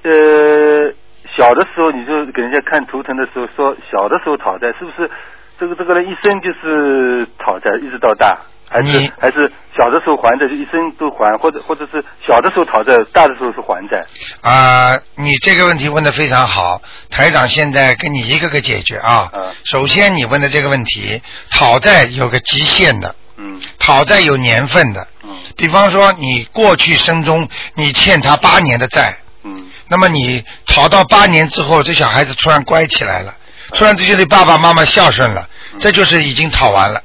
[0.05, 0.95] 呃，
[1.37, 5.11] 小的时候你就给人家看图腾的时候说，小的时候讨债是不是
[5.59, 8.39] 这个这个人一生就是讨债一直到大，
[8.73, 14.03] 还是你还是小的时候还债就一生都还，或者或者是小的时候讨债，大的时候是还债？
[14.41, 16.81] 啊，你这个问题问的非常好，
[17.11, 19.31] 台长现在跟你一个个解决啊。
[19.35, 25.07] 嗯首先，你问的这个问题，讨债有个极限的，嗯讨债有年份的。
[25.23, 33.35] 嗯比方说，你过去生中你欠他八年的债，嗯那么你讨到八年之后，这小孩子突然乖起来了，
[33.75, 37.05] 突然之间对爸爸妈妈孝顺了，这就是已经讨完了，啊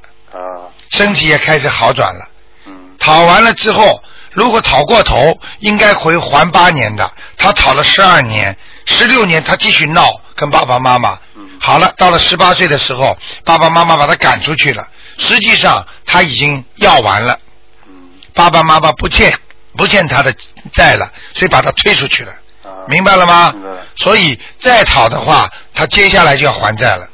[0.90, 2.28] 身体也开始好转了。
[2.66, 2.96] 嗯。
[2.98, 11.18] 讨完了之后，如果讨过头，应该回还八年的，他讨了十二年、十六年，他继续闹，跟爸爸妈妈。
[11.34, 11.48] 嗯。
[11.60, 17.38] 好了，到了十八岁的时候，爸爸妈妈把他赶出去了，实际上他已经要完了，
[17.86, 18.10] 嗯。
[18.34, 19.32] 爸爸妈妈不欠
[19.76, 20.34] 不欠他的
[20.72, 22.32] 债了，所以把他推出去了，
[22.64, 23.54] 啊明白了吗？
[23.96, 27.08] 所以再讨的话，他接下来就要还债了。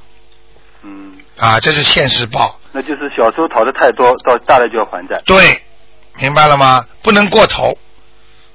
[0.82, 2.58] 嗯，啊，这是现世报。
[2.76, 5.22] 那就是小时候讨的太多，到大了就要还债。
[5.24, 5.62] 对，
[6.18, 6.84] 明白了吗？
[7.02, 7.78] 不能过头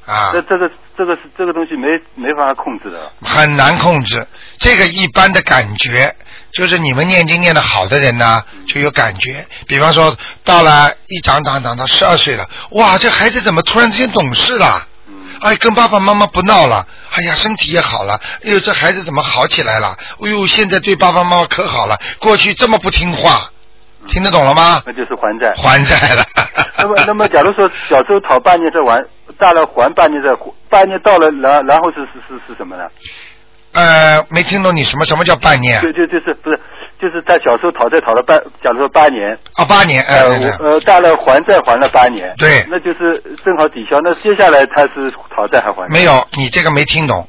[0.05, 0.32] 啊。
[0.34, 3.10] 这这个这个是这个东西没没法控制的。
[3.23, 4.27] 很难控制。
[4.58, 6.13] 这个一般的感觉，
[6.51, 9.47] 就是你们念经念的好的人呢，就有感觉。
[9.67, 14.86] 比方说，到了一长长长到十二岁了，哇，这孩子怎么突然之间懂事了？
[15.08, 19.97] 嗯哎，跟爸爸妈妈不闹了，哎呀，身体也好了，哎呦，这孩子怎么好起来了？
[20.21, 23.49] 哎呦，现在对爸爸妈妈可好了，过去这么不听话，
[24.07, 24.81] 听得懂了吗？
[24.85, 25.53] 那就是还债。
[25.55, 26.23] 还债了。
[26.77, 29.03] 那 么那么，假如说小时候讨半年再还，
[29.38, 32.83] 大了还半年再还，半年到了，然然后是是是是什么呢？
[33.73, 35.79] 呃，没听懂你什么什么叫半年？
[35.81, 36.59] 就就就是不是
[36.99, 43.99] 就是在小时候讨债讨了半，假如说八年，啊，八年，哎、呃呃大了还债还了八年，对那就是正好抵消。
[44.03, 45.89] 那接下来他是讨债还还债？
[45.93, 47.27] 没有，你这个没听懂。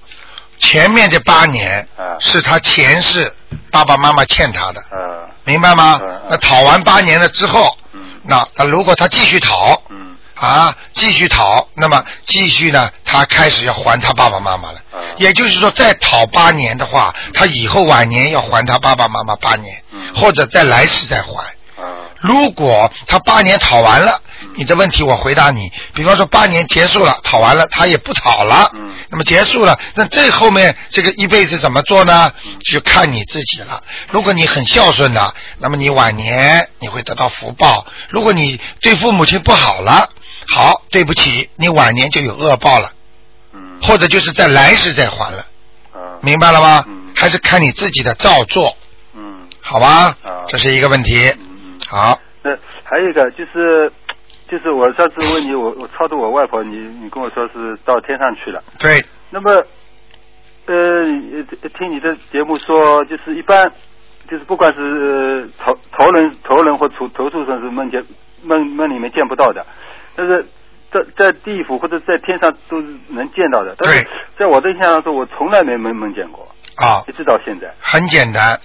[0.58, 3.30] 前面这八年啊是他前世
[3.70, 6.00] 爸爸妈妈欠他的，呃明白吗？
[6.28, 14.80] 那讨完八年了之后，嗯那那如果他继续讨嗯啊，继续讨，那么继续呢，他开始要还他爸爸妈妈了。
[14.92, 21.54] 嗯也就是说，再讨八年的话，他以后晚年要还他爸爸妈妈八年，嗯或者在来世再还。
[22.20, 24.20] 啊如果他八年讨完了，
[24.54, 28.92] 你的问题我回答你，比方说八年结束了，讨完了，他也不讨了，嗯。
[29.08, 32.30] 那么结束了，那这后面这个一辈子怎么做呢？
[32.70, 33.82] 就看你自己了。
[34.10, 40.10] 如果你很孝顺的，那么你晚年你会得到福报；如果你对父母亲不好了，
[40.48, 42.92] 好，对不起，你晚年就有恶报了，
[43.54, 43.80] 嗯。
[43.82, 45.46] 或者就是在来世再还了，
[45.94, 46.20] 啊。
[46.20, 46.84] 明白了吗？
[46.86, 47.12] 嗯？
[47.16, 48.76] 还是看你自己的造作，
[49.14, 49.48] 嗯。
[49.62, 50.44] 好吧啊？
[50.48, 51.34] 这是一个问题。
[51.90, 53.90] 好，那还有一个就是，
[54.48, 58.62] 就是我上次问你，我我超度我外婆，你你跟我说是到天上去了。
[58.78, 59.04] 对。
[59.32, 59.50] 那么，
[60.66, 60.74] 呃，
[61.62, 63.72] 呃听你的节目说，就是一般，
[64.28, 68.04] 就是不管是呃头头人头人或头头畜生是梦见
[68.42, 69.66] 梦梦里面见不到的，
[70.16, 70.46] 但是
[70.92, 73.74] 在在地府或者在天上都是能见到的。
[73.78, 76.44] 但是对在我的印象当中，我从来没梦梦见过，
[76.76, 78.58] 啊一，直到现在很简单，啊，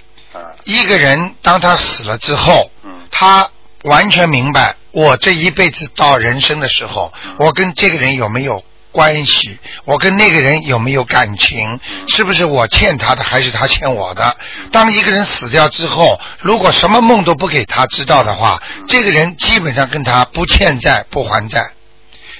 [0.63, 3.49] 一个人当他死了之后，嗯他
[3.83, 14.35] 完全明白，我这一辈子到人生的时候，嗯我跟这个人有没有关系，我跟那个人有没有感情，嗯是不是我欠他的，还是他欠我的？
[14.71, 21.71] 当一个人死掉之后，如果什么梦都不给他知道的话，嗯这个人基本上跟他不欠债不还债。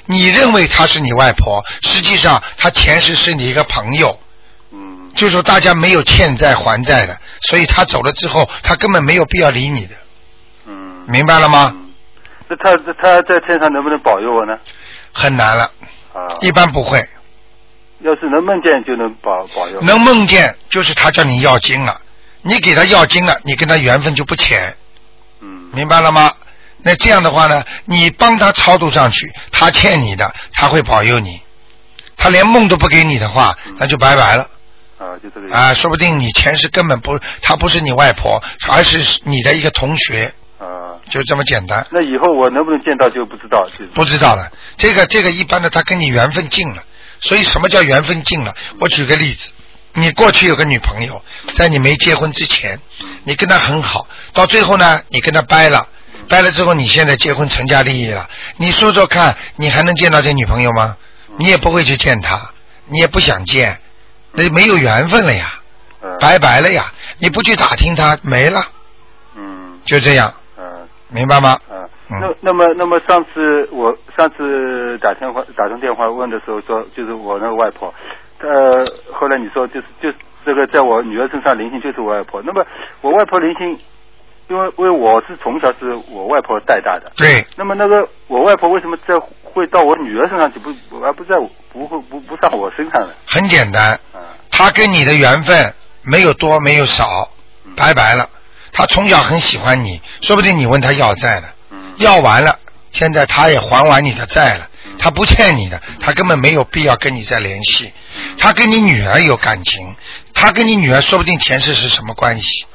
[0.07, 4.24] 你认为他是你外婆，实际上他前世是你一个朋友，嗯
[5.15, 9.95] 就说大家没有欠债还债的，所以他走了之后，他根本没有必要理你的，
[10.67, 11.71] 嗯，明白了吗？
[11.73, 11.81] 嗯
[12.47, 14.53] 那他他在天上能不能保佑我呢？
[15.11, 15.63] 很难了，
[16.13, 17.03] 啊，一般不会。
[18.01, 19.81] 要是能梦见就能保保佑。
[19.81, 21.99] 能梦见就是他叫你要经了，
[22.43, 24.77] 你给他要经了，你跟他缘分就不浅，
[25.41, 26.31] 嗯明白了吗？
[26.83, 31.41] 那这样的话呢，你帮他超度上去，他欠你的，他会保佑你。
[32.15, 34.47] 他连梦都不给你的话，那就拜拜了
[34.97, 35.73] 啊，就这个啊！
[35.73, 40.95] 说不定你前世根本不，她不是你外婆，而是你的一个同学，啊。
[41.09, 41.85] 就这么简单。
[41.91, 46.83] 那以后我能不能见到就不知道，就是不知道了，这个这个一般的，他跟你缘分尽了。
[47.19, 48.55] 所以什么叫缘分尽了？
[48.79, 49.51] 我举个例子，
[49.93, 52.79] 你过去有个女朋友，在你没结婚之前，
[53.23, 55.87] 你跟她很好，到最后呢，你跟她掰了，
[56.27, 58.27] 掰了之后，你现在结婚成家立业了，
[58.57, 60.97] 你说说看，你还能见到这女朋友吗？
[61.37, 62.49] 你也不会去见她，
[62.87, 63.79] 你也不想见，
[64.35, 65.45] 那没有缘分了呀，
[66.01, 66.83] 嗯拜拜了呀，
[67.19, 68.61] 你不去打听他，没了，
[69.35, 70.63] 嗯就这样，嗯
[71.09, 71.57] 明白吗？
[71.69, 71.81] 嗯。
[72.07, 77.91] 嗯那那么那么上次我上次打电话打通电话问的时候说，就是我那个外婆，
[78.41, 82.43] 呃，后来你说就是就是这个在我女儿身上灵性就是我外婆。
[82.45, 82.63] 那么
[83.01, 83.79] 我外婆灵性，
[84.47, 90.69] 因为因为我是从小是我外婆带大的，对，那么那个我外婆为什么在会到我女儿身上去不
[91.01, 93.13] 而不在我不会不不上我身上呢？
[93.25, 97.29] 很简单，啊他跟你的缘分没有多没有少，
[97.75, 98.29] 拜拜了。
[98.71, 101.93] 她从小很喜欢你，说不定你问她要债了，嗯。
[101.97, 102.59] 要完了，
[102.91, 107.93] 现在她也还完你的债了，他不欠你的，他根本没有必要跟你再联系。
[108.37, 109.95] 他跟你女儿有感情，
[110.33, 112.65] 他跟你女儿说不定前世是什么关系，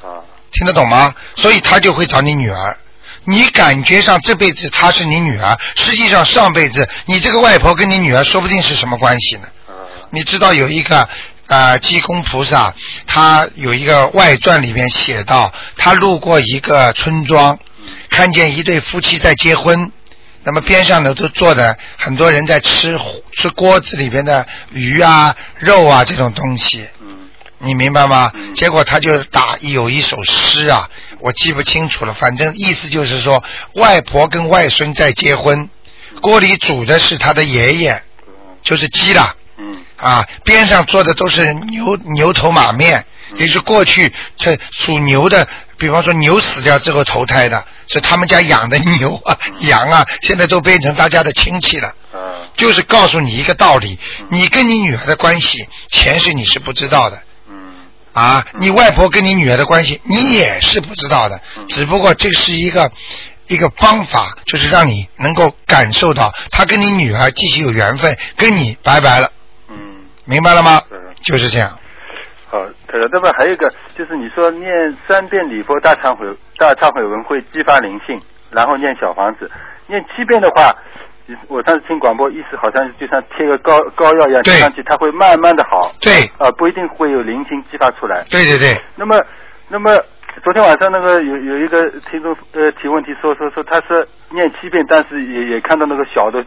[0.51, 1.13] 听得懂吗？
[1.35, 2.77] 所以他就会找你女儿。
[3.25, 9.47] 你感觉上这辈子她是你女儿，实际上上辈子你这个外婆跟你女儿说不定是什么关系呢？
[9.67, 9.71] 啊
[10.09, 11.07] 你知道有一个
[11.47, 12.73] 呃济公菩萨，
[13.05, 17.59] 他有一个外传里面写到，他路过一个村庄，
[18.09, 19.91] 看见一对夫妻在结婚，
[20.43, 22.99] 那么边上呢都坐着很多人在吃
[23.33, 27.00] 吃锅子里边的鱼啊、肉啊这种东西，嗯
[27.63, 28.31] 你明白吗？
[28.33, 33.43] 嗯结果他就打有一首诗啊，我记不清楚了，反正意思就是说，
[33.75, 35.69] 外婆跟外孙在结婚，
[36.21, 38.01] 锅里煮的是他的爷爷，
[38.63, 39.35] 就是鸡啦。
[39.57, 45.47] 嗯啊，边上坐的都是牛牛头马面，也就是过去这属牛的，
[45.77, 51.87] 比方说牛死掉之后投胎的，是他们家养的牛啊、羊啊，现在都变成大家的亲戚了。
[52.11, 52.19] 啊
[52.57, 53.97] 就是告诉你一个道理，
[54.29, 57.21] 你跟你女儿的关系，前世你是不知道的嗯
[58.13, 62.91] 啊，你外婆跟你女儿的关系，你也是不知道的，只不过这是一个
[63.47, 69.31] 一个方法，就是让你能够感受到她跟你女儿继续有缘分，跟你拜拜了。
[69.69, 69.75] 嗯。
[70.25, 70.97] 明白了吗嗯？
[71.21, 71.77] 就是这样。
[72.47, 74.69] 好，可那么还有一个就是你说念
[75.07, 79.49] 三遍礼佛大忏悔大忏悔文会激发灵性，然后念小房子，
[79.87, 80.75] 念七遍的话，
[81.47, 85.91] 我上次听广播意思好像就像贴个膏膏药一样贴上去，它会慢慢的好。
[86.01, 88.25] 对啊、不一定会有灵性激发出来。
[88.29, 89.17] 对对对，那么，
[89.69, 89.93] 那么
[90.43, 96.43] 昨天晚上那个有有一个听众呃提问题说说说他是念七遍，但是也也看到那个小的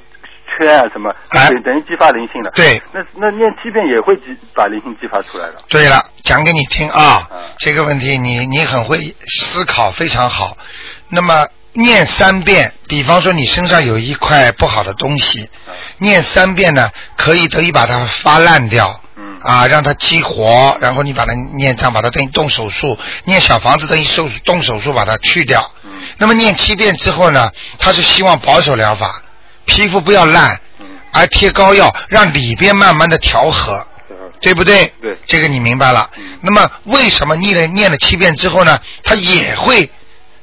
[0.57, 2.51] 圈啊什么，哎等等于激发灵性了。
[2.55, 5.55] 对那那念七遍也会激把灵性激发出来了。
[5.69, 10.57] 对了，讲给你听啊嗯，这个问题你你很会思考，非常好。
[11.11, 15.49] 那么念三遍，比方说你身上有一块不好的东西，
[15.99, 19.01] 念三遍呢，可以等于把它发烂掉。
[19.17, 25.71] 嗯啊，让它激活，然后你把它念上，把它等于动手术，念小房子等于手动手术把它去掉。
[25.85, 29.23] 嗯那么念七遍之后呢，他是希望保守疗法，
[29.67, 33.87] 皮肤不要烂，嗯而贴膏药让里边慢慢的调和，
[34.41, 34.93] 对不对？
[35.01, 36.11] 对这个你明白了。
[36.17, 39.89] 嗯那么为什么念了念了七遍之后呢，它也会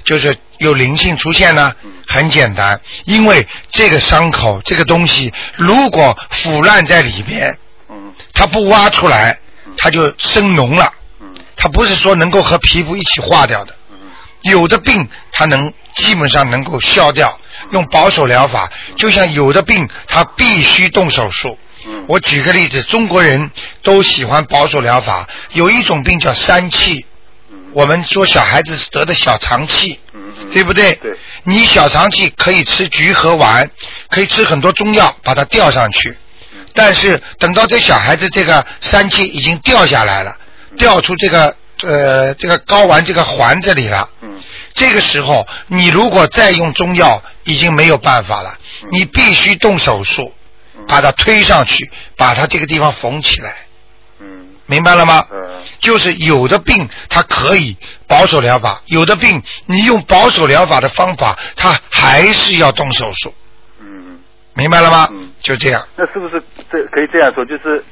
[0.04, 1.74] 就是有灵性出现呢？
[1.84, 7.58] 嗯很简单，因为这个伤口这个东西如果腐烂在里边，
[7.90, 9.40] 嗯它不挖出来，
[9.78, 10.94] 它就生脓了。
[11.22, 13.74] 嗯它不是说能够和皮肤一起化掉的。
[13.92, 13.98] 嗯
[14.42, 17.40] 有的病它能基本上能够消掉，
[17.72, 21.58] 用保守疗法，就像有的病它必须动手术。
[21.88, 23.52] 嗯我举个例子，中国人
[23.84, 27.06] 都喜欢保守疗法，有一种病叫疝气，
[27.74, 30.00] 我们说小孩子得的小肠气，
[30.52, 30.94] 对不对？
[30.94, 31.12] 对。
[31.44, 33.70] 你小肠气可以吃菊和丸，
[34.10, 36.18] 可以吃很多中药把它吊上去，
[36.74, 40.38] 但是等到这小孩子这个三气已经掉下来了，
[40.78, 44.10] 掉出这个呃这个睾丸这个环这里了。
[44.22, 44.42] 嗯。
[44.74, 48.56] 这个时候，你如果再用中药，已经没有办法了，
[48.92, 50.34] 你必须动手术，
[50.88, 53.56] 把它推上去，把它这个地方缝起来，嗯
[54.72, 55.26] 明白了吗？
[55.32, 55.40] 嗯
[55.80, 63.34] 就是有的病它可以保守疗法，有的病你用保守疗法的方法，它还是要动手术，
[63.80, 64.20] 嗯，
[64.56, 65.08] 明白了吗？
[65.12, 65.86] 嗯就这样。
[65.96, 67.44] 那是不是这可以这样说？
[67.46, 67.84] 就是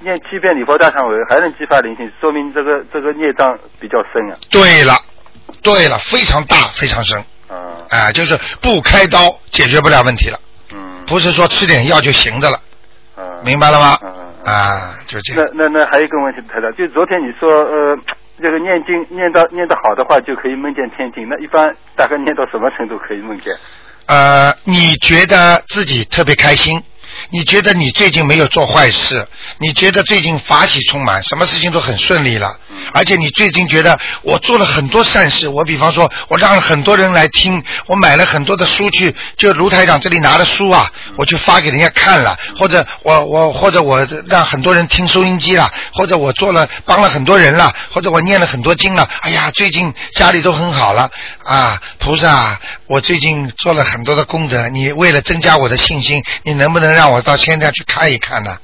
[0.00, 4.38] 念七遍礼佛大忏悔还能激发灵性，说明这个这个孽障比较深啊。
[4.50, 4.96] 对了，
[5.62, 7.18] 对了，非常大，非常深，
[7.48, 7.56] 啊
[7.90, 10.38] 啊、就是不开刀解决不了问题了，
[10.72, 12.58] 嗯不是说吃点药就行的了，
[13.16, 13.98] 嗯，明白了吗？
[14.02, 15.50] 嗯嗯啊，就这那样。
[15.54, 17.96] 那那那还有一个问题，台长，就昨天你说呃，
[18.40, 21.28] 这个念经念到念得好的话，就可以梦见天庭。
[21.28, 23.54] 那一般大概念到什么程度可以梦见？
[24.06, 26.82] 呃，你觉得自己特别开心，
[27.30, 29.26] 你觉得你最近没有做坏事，
[29.58, 32.48] 你觉得最近法喜充满，什么事情都很顺利了，
[32.92, 51.10] 而且你最近觉得我做了很多善事，我比方说，我让很多人来听，我买了很多的书去，就卢台长这里拿的书啊，我去发给人家看了，或者我我或者我让很多人听收音机了，或者我做了帮了很多人了，或者我念了很多经了，哎呀，最近家里都很好了
[51.44, 58.56] 啊，菩萨，我最近做了很多的功德，你为了增加我的信心，你能不能让我到现在去看一看呢？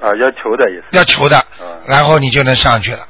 [0.00, 0.84] 啊，要求的也是。
[0.92, 3.06] 要求的嗯，然后你就能上去了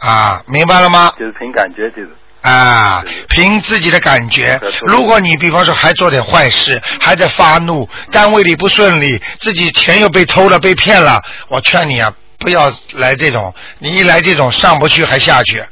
[0.00, 1.12] 啊，啊，明白了吗？
[1.18, 2.10] 就是凭感觉，就是
[2.42, 13.52] 啊，凭自己的感觉如果你比方说还做点坏事，还在发怒，单位里不顺利，自己钱又被偷了、被骗了，我劝你啊，不要来这种。
[13.78, 15.66] 你一来这种，上不去还下去啊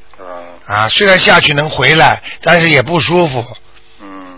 [0.67, 0.89] 啊。
[0.89, 3.55] 虽然下去能回来，但是也不舒服，嗯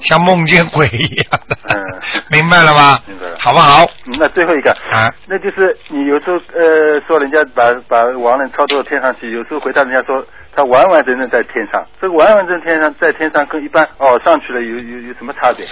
[0.01, 1.57] 像梦见鬼一样的。
[1.69, 1.83] 嗯
[2.31, 3.01] 明白了吗？
[3.07, 3.85] 明白了好不好？
[4.07, 15.67] 嗯那最后一个啊，那就是你有时候呃说人家把把亡人超度到天上去，有时候回答人家说他完完整整在天上，这个完完整整天上在天上跟一般哦上去了有有有什么差别？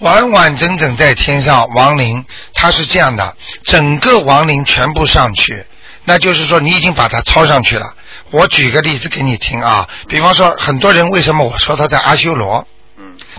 [0.00, 5.64] 完完整整在天上，亡灵他是这样的，整个亡灵全部上去，
[6.04, 7.86] 那就是说你已经把它抄上去了。
[8.30, 12.66] 我举个例子给你听啊，比方说很多人为什么我说他在阿修罗，嗯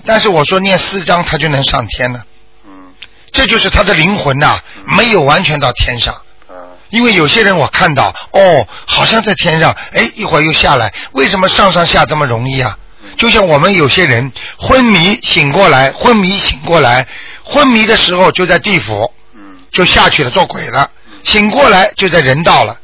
[0.05, 2.21] 但是我说念四章他就能上天呢？
[2.65, 2.71] 嗯。
[3.31, 6.13] 这就是他的灵魂呐、没有完全到天上。
[6.13, 6.21] 啊
[6.89, 12.75] 因为有些人我看到，哦，好像在天上，哎，一会儿又下来，为什么上上下这么容易啊？
[13.15, 17.05] 就像我们有些人昏迷醒过来，昏迷醒过来，
[17.43, 19.59] 昏迷的时候就在地府，嗯。
[19.71, 20.89] 就下去了做鬼了，
[21.23, 22.75] 醒过来就在人道了，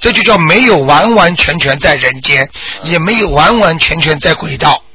[0.00, 2.50] 这就叫没有完完全全在人间，
[2.82, 4.87] 也没有完完全全在鬼道，嗯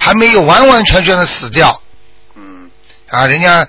[0.00, 1.80] 还没有完完全全的死掉。
[2.34, 2.68] 嗯。
[3.10, 3.26] 啊！
[3.26, 3.64] 人家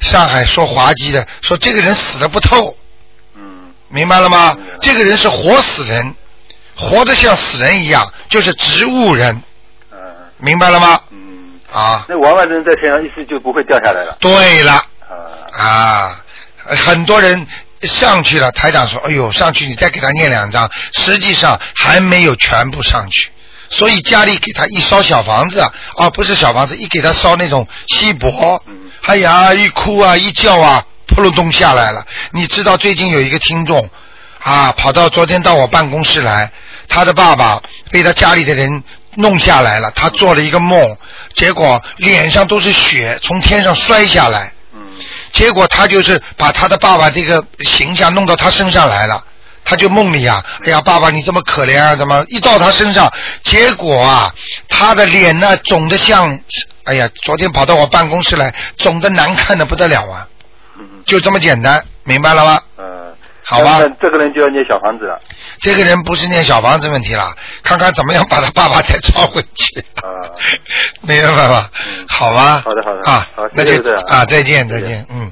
[0.00, 2.76] 上海说滑稽的，说这个人死的不透。
[3.36, 3.72] 嗯。
[3.88, 4.56] 明白了吗？
[4.80, 6.14] 这个人是活死人，
[6.74, 9.42] 活得像死人一样，就是植物人，
[9.92, 9.98] 嗯。
[10.38, 11.00] 明白了吗？
[11.10, 14.16] 嗯，啊，那完完整整在天上，意思就不会掉下来了。
[14.18, 14.72] 对了。
[15.52, 15.62] 啊。
[15.64, 16.24] 啊，
[16.86, 17.46] 很多人
[17.82, 23.30] 上去了，台长说：“哎呦，上去你再给他念两张。”实际上还没有全部上去，
[23.68, 25.60] 所以家里给他一烧小房子，
[25.96, 32.04] 啊，不是小房子，一给他烧那种锡箔嗯，哎呀，一哭啊，一叫啊，扑噜咚下来了。
[32.32, 33.88] 你知道最近有一个听众
[34.40, 36.50] 啊，跑到昨天到我办公室来，
[36.88, 38.82] 他的爸爸被他家里的人
[39.16, 40.96] 弄下来了，他做了一个梦，
[41.34, 44.52] 结果脸上都是血，从天上摔下来。
[44.74, 44.80] 嗯
[45.30, 49.22] 结果他就是把他的爸爸这个形象弄到他身上来了，
[49.68, 54.34] 他就梦里啊，哎呀，爸爸你这么可怜啊，怎么一到他身上，结果啊，
[54.66, 56.40] 他的脸呢肿的像，
[56.84, 60.26] 哎呀，昨天跑到我办公室来，肿的难看的不得了啊，
[60.78, 62.60] 嗯就这么简单，明白了吗？
[62.76, 63.12] 呃，
[63.44, 65.20] 好吧这个人就要念小房子了
[65.60, 67.30] 这个人不是念小房子问题了，
[67.62, 69.80] 看看怎么样把他爸爸再抓回去。
[70.02, 70.32] 啊。
[71.02, 72.06] 明白吧嗯？
[72.08, 72.62] 好吧。
[72.64, 75.30] 好的好的啊好，那就谢谢啊，再见再见，嗯。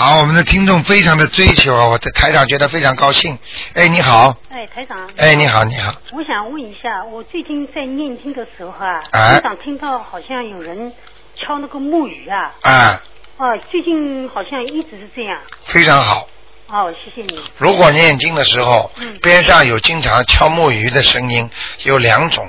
[0.00, 3.38] 好，我们的听众非常的追求啊，我的台长觉得非常高兴。
[3.74, 5.06] 哎，你好，哎，台长。
[5.18, 10.90] 哎，你好，你好，我想问一下，我最近在念经的时候啊，哎经常听到好像有人
[11.36, 13.02] 敲那个木鱼啊，啊，
[13.36, 15.38] 哦，最近好像一直是这样。
[15.64, 16.26] 非常好。
[16.68, 17.38] 哦，谢谢你。
[17.58, 21.50] 如果念经的时候，嗯边上有经常敲木鱼的声音，
[21.82, 22.48] 有两种，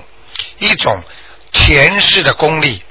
[0.59, 1.03] 一种
[1.51, 2.81] 前世的功力，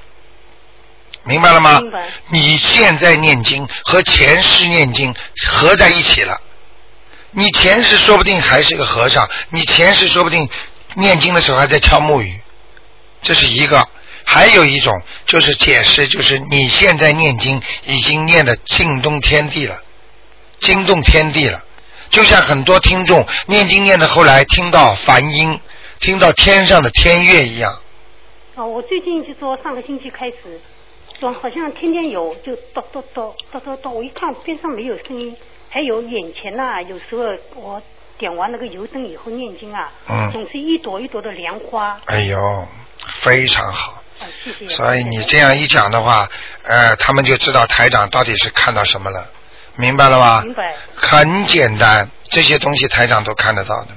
[1.23, 1.79] 明白了吗？
[1.79, 5.13] 明白你现在念经和前世念经
[5.47, 6.41] 合在一起了，
[7.31, 10.49] 你前世说不定还是个和尚，你前世说不定
[10.95, 12.39] 念经的时候还在敲木鱼，
[13.21, 13.87] 这是一个。
[14.23, 19.81] 还有一种就是解释，就是你现在念经已经念的惊动天地了。
[20.59, 21.65] 惊动天地了。
[22.11, 25.59] 就像很多听众念经念的后来听到梵音，
[25.99, 27.81] 听到天上的天乐一样。
[28.55, 30.61] 哦，我最近就说上个星期开始，
[31.21, 35.37] 说好像天天有，就咚咚咚咚咚咚，我一看边上没有声音，
[35.69, 37.19] 还有眼前呐、有时候
[37.55, 37.79] 我
[38.17, 42.67] 点完那个油灯以后念经啊，嗯总是一朵一朵的莲花，哎呦，
[43.21, 44.01] 非常好。
[44.19, 44.67] 啊，谢谢。
[44.69, 46.27] 所以你这样一讲的话，
[46.63, 49.29] 呃，他们就知道台长到底是看到什么了，
[49.75, 50.41] 明白了吧？
[50.43, 53.89] 明白很简单，这些东西台长都看得到的。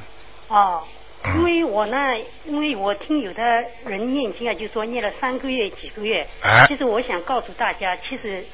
[0.48, 0.82] 哦。
[1.26, 1.96] 嗯因为我呢，
[2.44, 3.42] 因为我听有的
[3.86, 6.26] 人念经啊，就说念了三个月、几个月。
[6.42, 8.44] 哎其实我想告诉大家，其实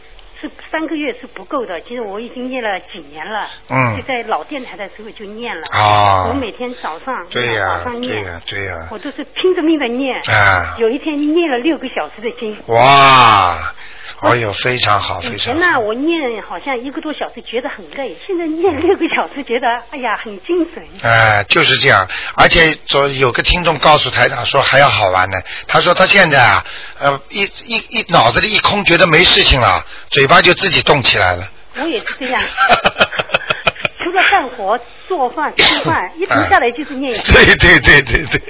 [0.41, 1.81] 是三个月是不够的。
[1.81, 3.49] 其实我已经念了几年了。
[3.69, 5.63] 嗯就在老电台的时候就念了。
[5.73, 8.13] 啊我每天早上、对呀早上念。
[8.13, 10.17] 对呀对呀我都是拼着命的念。
[10.33, 12.57] 啊有一天念了六个小时的经。
[12.67, 13.75] 哇，
[14.19, 20.83] 哎呦，非常好，非常以前呢，我念好像一个多小时觉得很累，现在念六个小时觉得哎呀很精神。
[21.03, 22.07] 哎、就是这样，
[22.37, 25.39] 而且昨有个听众告诉台长说还要好玩呢。
[25.67, 26.65] 他说他现在啊，
[26.99, 31.47] 呃，一一一脑子里一空，觉得没事情了，嘴巴就自己动起来了。
[31.77, 32.43] 我也是这样，
[34.11, 37.35] 除了干活、做饭、吃饭， 一停下来就是念经。
[37.35, 38.41] 对对对对对，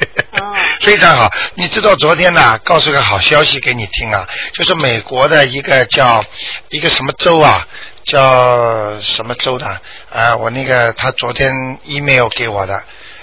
[0.40, 1.30] 哦非常好。
[1.54, 6.24] 你知道昨天呢，告诉个好消息给你听啊，就是美国的一个叫
[6.70, 7.66] 一个什么州啊，
[8.04, 9.66] 叫什么州的？
[10.11, 11.52] 啊，我那个他昨天
[11.84, 12.82] email 给我的。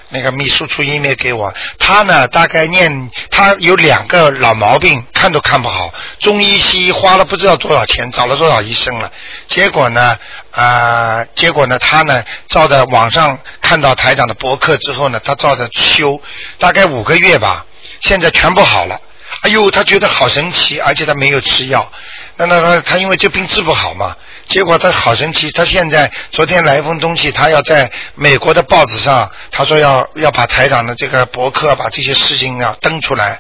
[0.10, 9.12] 那个秘书出音乐给我，他呢大概念他有两个老毛病，看都看不好，中医西医花了不知道多少钱，找了多少医生了，
[9.48, 10.18] 结果呢，
[10.52, 16.22] 啊、结果呢，他呢照着网上看到台长的博客之后呢，他照着修，
[16.58, 17.66] 大概五个月吧，
[18.00, 19.00] 现在全部好了。
[19.42, 21.92] 哎呦，他觉得好神奇，而且他没有吃药。
[22.38, 24.16] 那那他他因为这病治不好嘛，
[24.48, 33.40] 结果他好神奇，他现在昨天来一封东西，他要在美国的报纸上，他说要要把台长的这个博客把这些事情要登出来，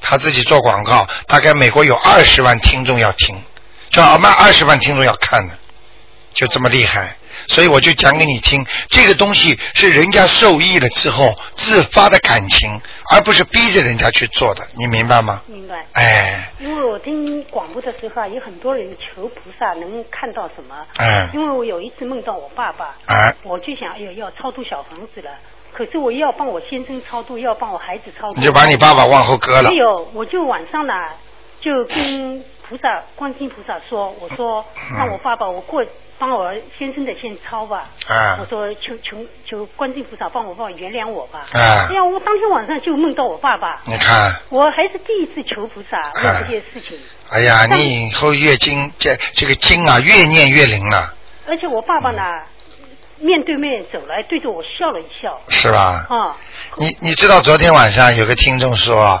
[0.00, 3.42] 他自己做广告，大概美国有二十万听众要听，
[3.90, 5.54] 叫啊，卖二十万听众要看的，
[6.34, 7.16] 就这么厉害。
[7.48, 12.80] 所以我就讲给你听，这个东西是人家受益了之后自发的感情，
[13.10, 15.42] 而不是逼着人家去做的，你明白吗？
[15.46, 15.86] 明白。
[15.92, 20.74] 哎，因为我听广播的时候啊，有很多人求菩萨能看到什么。
[20.98, 25.30] 嗯因为我有一次梦到我爸爸，哎我就想，哎呦，要超度小房子了。
[25.72, 28.38] 可是我又要帮我先生超度，又要帮我孩子超度。
[28.38, 29.76] 你就把你爸爸往后搁了没。
[29.76, 30.92] 有，我就晚上呢，
[31.62, 35.84] 就跟菩萨、观世音菩萨说，我说嗯让我爸爸，我过
[36.18, 37.90] 帮我先生的先抄吧。
[38.08, 41.40] 啊我说求求求观世音菩萨帮我帮我原谅我吧。
[41.52, 43.82] 啊哎呀，我当天晚上就梦到我爸爸。
[43.84, 46.98] 你看，我还是第一次求菩萨问这件事情，
[47.30, 51.14] 哎呀，你以后越经这这个经啊，越念越灵了，
[51.46, 52.22] 而且我爸爸呢，
[53.18, 55.38] 面对面走来，对着我笑了一笑。
[55.48, 56.06] 是吧？
[56.08, 56.36] 啊，
[56.78, 59.20] 你你知道昨天晚上有个听众说，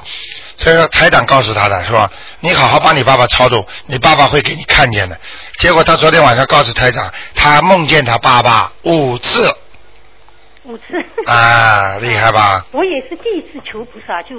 [0.64, 2.08] 这个台长告诉他的，是吧
[2.38, 5.18] 你好好帮你爸爸超度，你爸爸会给你看见的。
[5.58, 9.52] 结果他昨天晚上告诉台长，他梦见他爸爸五次
[10.62, 10.84] 五次。
[11.26, 12.64] 啊，厉害吧？
[12.70, 14.36] 我也是第一次求菩萨，就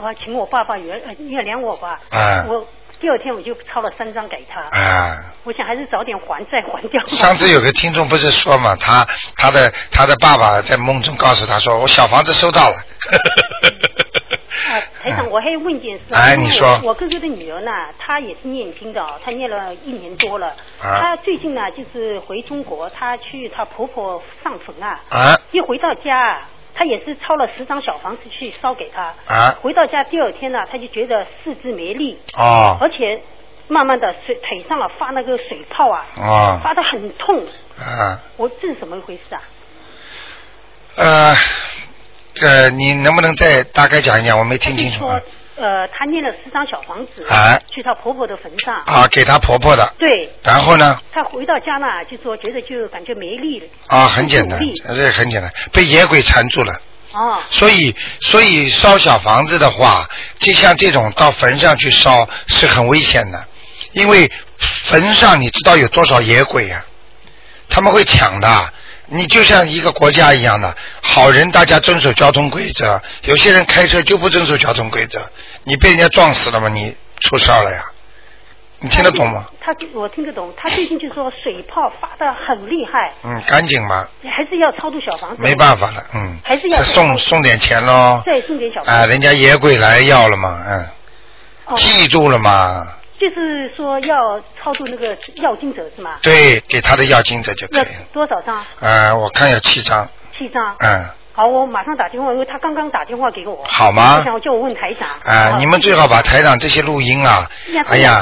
[0.00, 1.98] 啊请我爸爸原呃原谅我吧。
[2.10, 2.64] 啊我
[3.00, 4.60] 第二天我就抄了三张给他。
[4.78, 5.16] 啊。
[5.42, 7.04] 我想还是早点还债还掉。
[7.08, 9.04] 上次有个听众不是说嘛，他
[9.36, 12.76] 他的他的爸爸在梦中告诉他说，我小房子收到了。
[14.66, 16.02] 啊，台长，我还要问一件事。
[16.10, 20.48] 因为哎你说我我哥哥的女儿呢，她也是念经的哦，她念了一年多了。
[20.82, 25.00] 啊她最近呢，就是回中国，她去她婆婆上坟啊。
[25.10, 29.14] 啊一回到家啊，她也是抄了十张小房子去烧给她。
[29.26, 33.22] 啊回到家第二天呢，她就觉得四肢没力，哦而且
[33.68, 37.46] 慢慢的水腿上啊发那个水泡啊，哦发的很痛。
[37.78, 39.42] 啊我这是怎么一回事啊？
[40.96, 41.32] 呃
[42.40, 44.38] 呃，你能不能再大概讲一讲？
[44.38, 45.64] 我没听清楚啊说。
[45.64, 48.76] 呃，她念了十张小房子，啊去她婆婆的坟上。
[48.86, 49.92] 啊，给她婆婆的。
[49.98, 50.30] 对。
[50.42, 51.00] 然后呢？
[51.12, 53.66] 她回到家呢，就说觉得就感觉没力了。
[53.88, 56.80] 啊，很简单这很简单，被野鬼缠住了。
[57.12, 57.38] 哦。
[57.50, 60.08] 所以，所以烧小房子的话，
[60.38, 63.44] 就像这种到坟上去烧是很危险的，
[63.92, 66.84] 因为坟上你知道有多少野鬼啊？
[67.68, 68.72] 他们会抢的。
[69.10, 75.20] 你就像一个国家一样的，好人大家遵守交通规则，有些人开车就不遵守交通规则，
[75.64, 76.68] 你被人家撞死了吗？
[76.68, 77.84] 你出事儿了呀？
[78.80, 79.46] 你听得懂吗？
[79.60, 85.42] 他我听得懂，他最近就说水泡发的很厉害，嗯，赶紧吧，还是要超度小房子。
[85.42, 88.22] 没办法了，嗯，还是要送送点钱喽。
[88.24, 89.08] 对送点小房啊，子。
[89.10, 90.88] 人家野鬼来要了嘛，嗯，
[91.66, 92.86] 哦记住了嘛，
[93.18, 96.18] 就是说要超度那个要经者是吗？
[96.22, 97.88] 对，给他的要经者就可以了。
[98.12, 98.64] 多少张？
[98.80, 100.76] 呃，我看有七张，七张。
[100.78, 101.04] 嗯，
[101.38, 103.62] 好，我马上打电话，因为他刚刚打电话给我。
[103.68, 105.08] 好吗我想叫我问台长。
[105.22, 107.48] 啊，你们最好把台长这些录音啊
[107.86, 108.20] 哎呀。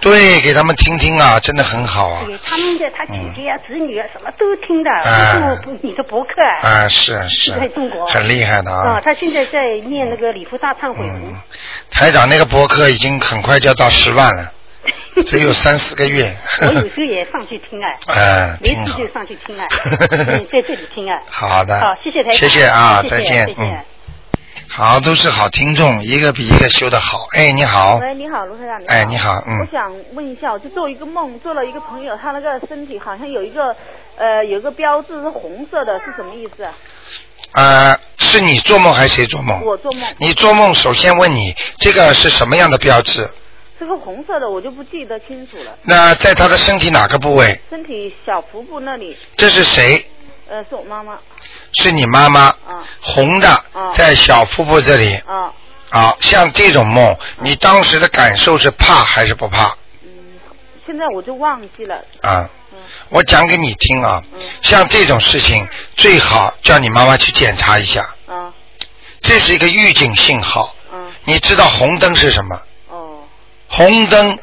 [0.00, 2.24] 对，给他们听听啊，真的很好啊。
[2.26, 4.90] 对他们的他姐姐啊、侄女啊，什么都听的。
[4.90, 6.30] 啊我你的博客
[6.60, 6.68] 啊。
[6.68, 9.00] 啊，是是在中国，很厉害的啊啊。
[9.04, 11.36] 他现在在念那个礼佛大忏悔文嗯，
[11.92, 14.52] 台长那个博客已经很快就要到十万了，
[15.26, 16.36] 只有三四个月。
[16.60, 18.82] 我有时候也上去听啊， 哎，挺好。
[18.84, 19.66] 没事就上去听啊，
[20.10, 21.18] 嗯在这里听啊。
[21.28, 21.80] 好的。
[21.80, 22.38] 好，谢谢台长。
[22.38, 23.54] 谢谢啊，谢谢再见谢。
[23.54, 23.78] 谢嗯。
[24.70, 27.26] 好，都是好听众，一个比一个修的好。
[27.36, 27.96] 哎，你好。
[27.96, 33.74] 喂，你好，卢台长，哎，你好，嗯我，想问一下，我就做一个梦，做了一个朋友，他那个身体好像有一个
[34.16, 36.72] 呃有个标志是红色的，是什么意思啊？
[37.54, 39.64] 呃，是你做梦还是谁做梦？
[39.64, 43.28] 我做梦，你做梦，首先问你这个是什么样的标志？
[43.78, 45.78] 这个红色的我就不记得清楚了。
[45.82, 47.60] 那在他的身体哪个部位？
[47.70, 50.04] 身体小腹部那里，这是谁？
[50.50, 51.18] 呃，是我妈妈，
[51.74, 55.14] 是你妈妈，啊红的啊，在小腹部这里。
[55.26, 55.52] 啊，
[55.90, 59.76] 啊，像这种梦，你当时的感受是怕还是不怕？
[60.02, 60.08] 嗯，
[60.86, 62.78] 现在我就忘记了，啊嗯，
[63.10, 68.52] 我讲给你听啊嗯，像这种事情最好叫你妈妈去检查一下，啊，
[69.20, 70.74] 这是一个预警信号。
[70.92, 72.58] 嗯，你知道红灯是什么？
[73.78, 74.38] 哦，红灯，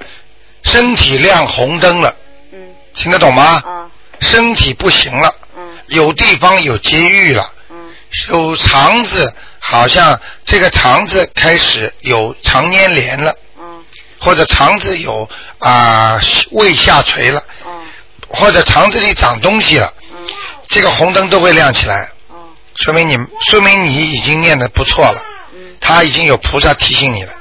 [0.63, 2.15] 身体亮红灯了，
[2.53, 2.57] 嗯，
[2.93, 3.61] 听得懂吗？
[3.65, 3.89] 啊，
[4.21, 7.93] 身体不行了，嗯，有地方有结郁了，嗯，
[8.29, 13.83] 有肠子好像这个肠子开始有肠粘连了，嗯，
[14.19, 15.29] 或者肠子有
[15.59, 16.19] 啊、
[16.51, 17.71] 胃下垂了，嗯，
[18.29, 20.17] 或者肠子里长东西了，嗯，
[20.69, 22.37] 这个红灯都会亮起来，嗯，
[22.77, 23.17] 说明你
[23.49, 25.21] 说明你已经念的不错了，
[25.53, 27.33] 嗯，他已经有菩萨提醒你了。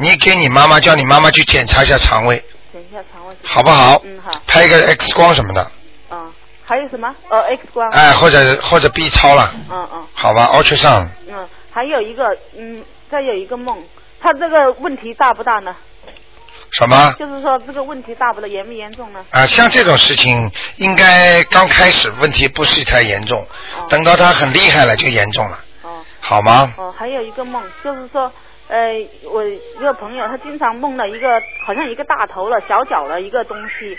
[0.00, 2.42] 哦，你给你妈妈叫你妈妈去检查一下肠胃，
[2.72, 3.36] 检一下肠胃。
[3.44, 4.00] 好不好？
[4.04, 5.62] 嗯，好，拍一个 X 光什么的，
[6.08, 6.26] 啊，
[6.64, 7.14] 还有什么？
[7.28, 7.88] 呃，X 光。
[7.90, 11.08] 哎，或者或者 B 超了，嗯嗯好吧，ultrasound。
[11.28, 13.84] 嗯，还有一个，嗯，再有一个梦，
[14.20, 15.76] 他这个问题大不大呢？
[16.72, 17.12] 什么？
[17.18, 19.24] 就是说这个问题大不大，严不严重呢？
[19.32, 23.40] 啊，像这种事情，应该刚开始问题不是太严重，
[23.76, 26.72] 哦等到他很厉害了就严重了，哦好吗？
[26.76, 28.32] 哦，还有一个梦，就是说，
[28.70, 28.94] 呃，
[29.32, 31.28] 我一个朋友他经常梦到一个
[31.66, 33.96] 好像一个大头了、小脚的一个东西，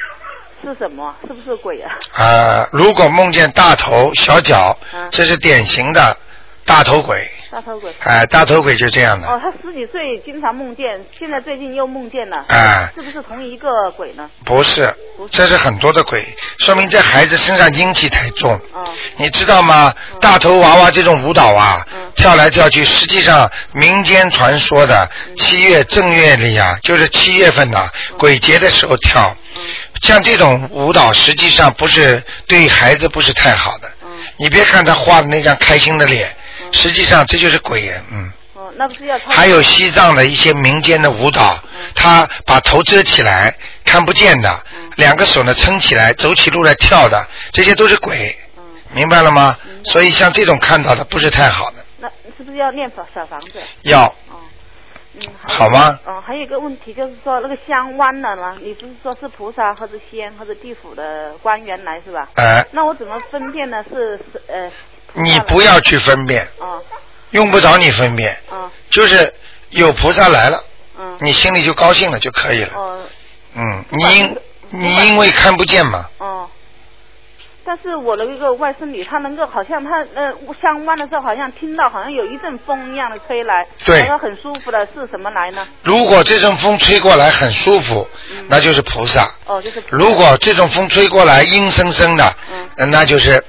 [0.63, 1.13] 是什么？
[1.27, 1.91] 是不是鬼啊？
[2.17, 6.15] 啊，如果梦见大头小脚，嗯这是典型的
[6.65, 7.93] 大头鬼，大头鬼。
[7.99, 10.85] 哎，大头鬼就这样的，哦，他十几岁经常梦见，
[11.17, 14.29] 现在最近又梦见了，哎是不是同一个鬼呢？
[14.45, 14.93] 不是
[15.31, 16.25] 这是很多的鬼，
[16.59, 18.53] 说明这孩子身上阴气太重。
[18.73, 18.83] 哦
[19.17, 19.93] 你知道吗？
[20.19, 29.35] 大头娃娃这种舞蹈啊，嗯跳来跳去，实际上民间传说的嗯七月正月里啊，就是七月份呐、鬼节的时候跳。
[29.55, 29.61] 嗯
[30.01, 33.87] 像这种舞蹈，实际上不是对孩子不是太好的。
[34.03, 36.35] 嗯你别看他画的那张开心的脸，嗯
[36.71, 38.31] 实际上这就是鬼呀，嗯。
[38.53, 41.57] 哦，那不是要还有西藏的一些民间的舞蹈，
[41.95, 43.55] 他把头遮起来
[43.85, 48.63] 看不见的，嗯两个手呢撑起来，走起路来跳的，这些都是鬼，嗯，
[48.93, 52.07] 明白了吗所以像这种看到的不是太好的，那
[52.37, 53.53] 是不是要念小小房子？
[53.83, 54.37] 要哦，
[55.15, 55.97] 嗯，好吗？
[56.05, 58.57] 哦，还有一个问题就是说，那个香弯了呢？
[58.61, 62.29] 你不是说是菩萨或者仙或者地府的官员来是吧？
[62.35, 63.83] 哎，那我怎么分辨呢？
[63.89, 64.69] 是是呃。
[65.13, 66.81] 你不要去分辨，哦
[67.31, 69.33] 用不着你分辨，哦就是
[69.69, 70.63] 有菩萨来了，
[70.99, 71.17] 嗯。
[71.19, 72.73] 你心里就高兴了就可以了。
[72.75, 73.03] 哦
[73.53, 74.37] 嗯，你因
[74.69, 76.49] 你因为看不见嘛，哦。
[77.63, 85.67] 但是我的一个外甥女，她能够好像她呃香弯的时候，好像听到好像有一阵风一样的吹来，对好像很舒服的，是什么来呢？
[85.83, 89.29] 如果这阵风吹过来很舒服，嗯那就是菩萨。
[89.45, 93.41] 哦，就是如果这种风吹过来阴森森的，嗯呃那就是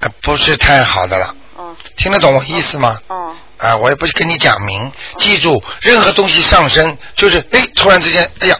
[0.00, 1.34] 呃不是太好的了。
[1.56, 1.76] 哦。
[1.96, 2.98] 听得懂我意思吗？
[3.08, 3.34] 哦。
[3.56, 8.56] 啊、我也不跟你讲明，记住，任何东西上升就是哎，突然之间，哎呀，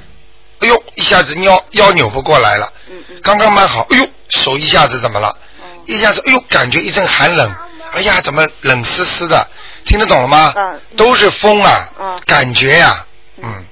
[0.61, 3.20] 哎呦，一下子腰腰扭不过来了，嗯嗯。
[3.22, 5.28] 刚刚蛮好，哎呦，手一下子怎么了？
[5.28, 5.64] 哦。
[5.87, 7.55] 一下子，哎呦，感觉一阵寒冷，
[7.93, 9.47] 哎呀，怎么冷丝丝的？
[9.85, 10.55] 听得懂了吗？
[10.57, 10.80] 嗯。
[10.97, 13.05] 都是风啊，嗯感觉呀、
[13.43, 13.64] 嗯，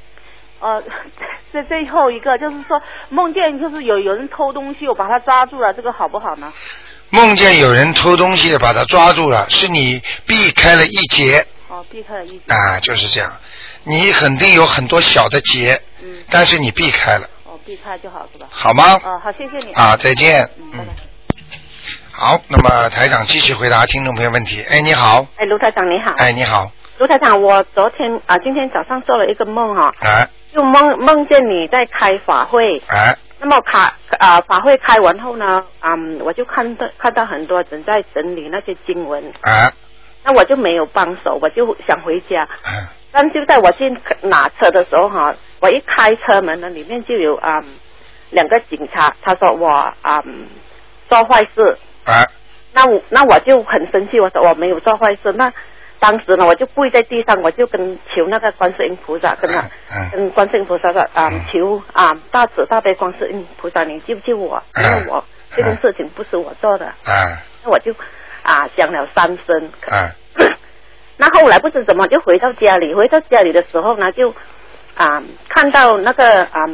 [0.61, 0.83] 呃，
[1.51, 6.53] 这最后一个就是说梦见就是有有人偷东西，我把他抓住了，这个好不好呢？
[7.15, 12.43] 梦见有人偷东西，把他抓住了，是你避开了一劫哦，避开了一劫。
[12.49, 13.31] 啊，就是这样。
[13.85, 18.47] 你肯定有很多小的劫，嗯，但是你避开了，哦，避开就好是吧？
[18.51, 18.99] 好吗？
[19.05, 19.73] 哦，好，谢谢你。
[19.75, 20.49] 啊，再见。
[20.59, 20.93] 嗯，拜拜。
[22.13, 24.63] 好，那么台长继续回答听众朋友问题。
[24.71, 26.13] 哎，你好，哎，卢台长你好。
[26.17, 39.67] 哎，你好，卢台长，我昨天啊，今天早上做了一个梦哈、哎就梦梦见你在开法会，哎那么卡啊法会开完后呢，嗯，我就看到看到很多人在整理那些经文，啊
[40.23, 42.43] 那我就没有帮手，我就想回家。
[42.45, 42.71] 啊
[43.11, 43.91] 但就在我去
[44.23, 47.65] 拿车的时候哈，我一开车门呢，里面就有啊、嗯
[48.31, 50.47] 两个警察，他说我啊、嗯
[51.11, 52.25] 做坏事，啊
[52.73, 55.33] 那我那我就很生气，我说我没有做坏事。
[55.33, 55.53] 那
[56.03, 59.61] 当时呢，我就跪在地上，我就跟求那个观世音菩萨，跟他、
[59.95, 61.41] 嗯跟观世音菩萨说啊、嗯。
[61.49, 67.39] 求啊大慈大悲观世音菩萨，你救救我，因为我、这件事情不是我做的，啊。
[67.63, 67.95] 那我就
[68.43, 69.71] 啊讲了三声。
[69.89, 70.11] 啊。
[71.19, 74.35] 那后来不知怎么就回到家里，回到家里的时候呢，就
[74.97, 76.67] 啊、看到那个啊、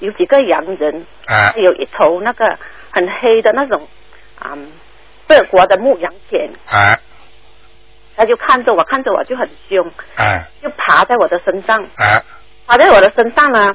[0.00, 1.54] 有几个洋人，啊。
[1.56, 2.58] 有一头那个
[2.92, 3.88] 很黑的那种
[4.38, 4.52] 啊、
[5.26, 7.00] 德国的牧羊犬，啊
[8.16, 9.86] 他就看着我，看着我就很凶，
[10.16, 12.22] 啊就爬在我的身上，啊
[12.66, 13.74] 爬在我的身上呢，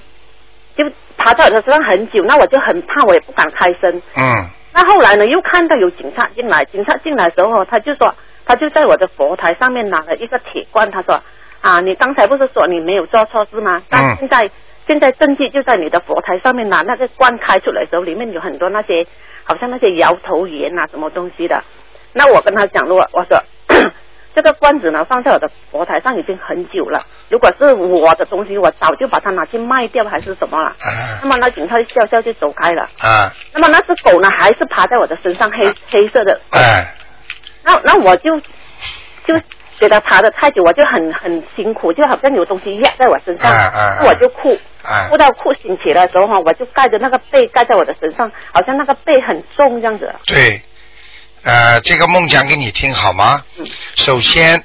[0.75, 0.85] 就
[1.17, 4.01] 爬在我的身上很久，那我就很怕，我也不敢开声。
[4.15, 8.13] 嗯那后来呢，又看到有警察进来，警察进来的时候，他就说，
[8.45, 11.23] 他就在我的佛台上面拿了一个铁罐，他说，
[11.61, 13.81] 啊，你刚才不是说你没有做错事吗？
[13.89, 14.49] 但现在、
[14.85, 19.07] 现在证据就在你的佛台上面拿那个罐开出来的时候，里面有很多那些
[19.45, 21.63] 好像那些摇头盐啊什么东西的。
[22.11, 23.41] 那我跟他讲了，我我说。
[24.35, 26.99] 这个罐子呢，放在我的佛台上已经很久了。
[27.29, 30.67] 如果是我的东西，我早就把它拿去卖掉，还是什么了？
[30.67, 30.75] 啊
[31.23, 32.83] 那么那警察就笑笑就走开了。
[32.99, 36.39] 啊那么那只狗呢，还是趴在我的身上，黑黑色的。
[36.51, 36.93] 哎
[37.63, 38.37] 那那我就
[39.25, 39.39] 就
[39.79, 43.49] 觉得爬的太久，我就很很辛苦，就好像有东西压在我身上，
[44.05, 50.13] 我就哭，啊哭到哭醒起来的时候哈，我就盖着那个被盖在我的身上，好像那个被很重这样子。
[50.27, 50.61] 对，
[51.45, 53.43] 呃，这个梦讲给你听好吗？
[53.59, 54.63] 嗯首先，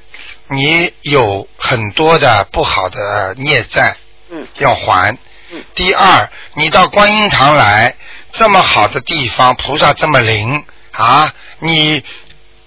[0.49, 3.95] 你有很多的不好的孽债
[4.31, 5.15] 嗯要还。
[5.53, 7.95] 嗯第二，你到观音堂来，
[8.33, 12.03] 这么好的地方，菩萨这么灵啊，你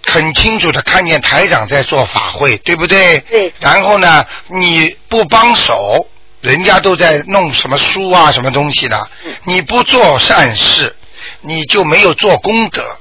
[0.05, 3.20] 很清楚的看见台长在做法会，对不对？
[3.22, 6.07] 对然后呢，你不帮手，
[6.39, 10.95] 人家都在弄什么书啊，什么东西的，嗯你不做善事，
[11.41, 12.99] 你就没有做功德。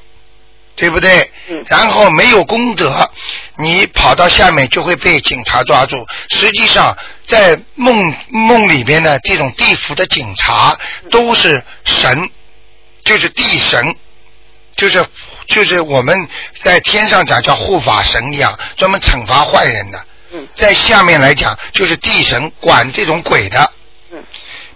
[0.74, 1.30] 对不对？
[1.48, 3.10] 嗯然后没有功德，
[3.56, 6.06] 你跑到下面就会被警察抓住。
[6.30, 6.96] 实际上，
[7.26, 10.76] 在梦梦里边的这种地府的警察
[11.10, 12.28] 都是神，
[13.04, 13.94] 就是地神，
[14.76, 15.04] 就是
[15.46, 16.16] 就是我们
[16.60, 20.06] 在天上讲叫护法神一样，专门惩罚坏人的。
[20.34, 23.72] 嗯在下面来讲，就是地神管这种鬼的。
[24.12, 24.22] 嗯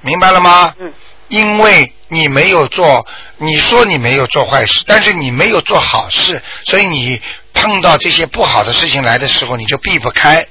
[0.03, 0.74] 明白了吗？
[0.78, 0.92] 嗯
[1.29, 3.07] 因为你没有做，
[3.39, 7.20] 你说你没有做坏事，但是你没有做好事，所以你
[7.53, 10.47] 碰到这些不好的事情来的时候，你就避不开。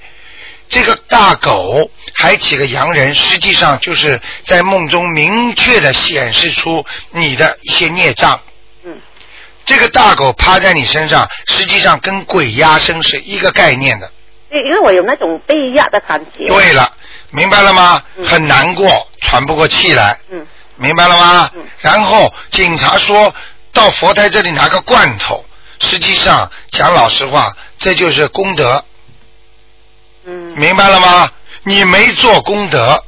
[0.67, 8.39] 这个大狗还起个洋人，实际上就是在梦中明确的显示出你的一些孽障。
[8.83, 8.97] 嗯
[9.63, 14.11] 这个大狗趴在你身上，实际上跟鬼压身是一个概念的。
[14.51, 16.47] 因因为我有那种被压的感觉。
[16.47, 16.91] 对了，
[17.31, 18.03] 明白了吗？
[18.17, 20.19] 嗯很难过，喘不过气来。
[20.31, 20.45] 嗯
[20.77, 21.51] 明白了吗？
[21.55, 23.33] 嗯然后警察说
[23.71, 25.45] 到佛台这里拿个罐头，
[25.79, 28.83] 实际上讲老实话，这就是功德，
[30.25, 31.29] 嗯明白了吗？
[31.63, 33.03] 你没做功德，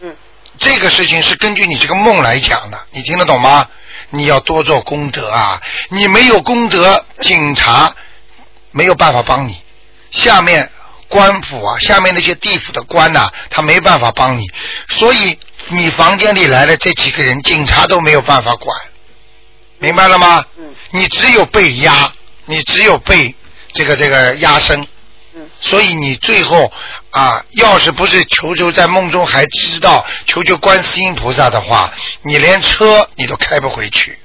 [0.00, 0.16] 嗯
[0.58, 3.68] 这个事情是根据你这个梦来讲的，你听得懂吗？
[4.10, 5.60] 你要多做功德啊！
[5.90, 7.94] 你没有功德，警察
[8.70, 9.62] 没有办法帮你。
[10.10, 10.70] 下面
[11.08, 14.44] 官府啊，下面那些地府的官呐、他没办法帮你，
[14.88, 15.38] 所以
[15.70, 18.76] 你房间里来的这几个人，警察都没有办法管，
[19.78, 20.44] 明白了吗？
[20.58, 22.10] 嗯你只有被压，
[22.46, 23.34] 你只有被
[23.72, 24.80] 这个这个压身，
[25.34, 26.72] 嗯所以你最后
[27.10, 31.92] 啊，要是不是求求在梦中还知道求求观世音菩萨的话，
[32.22, 34.18] 你连车你都开不回去。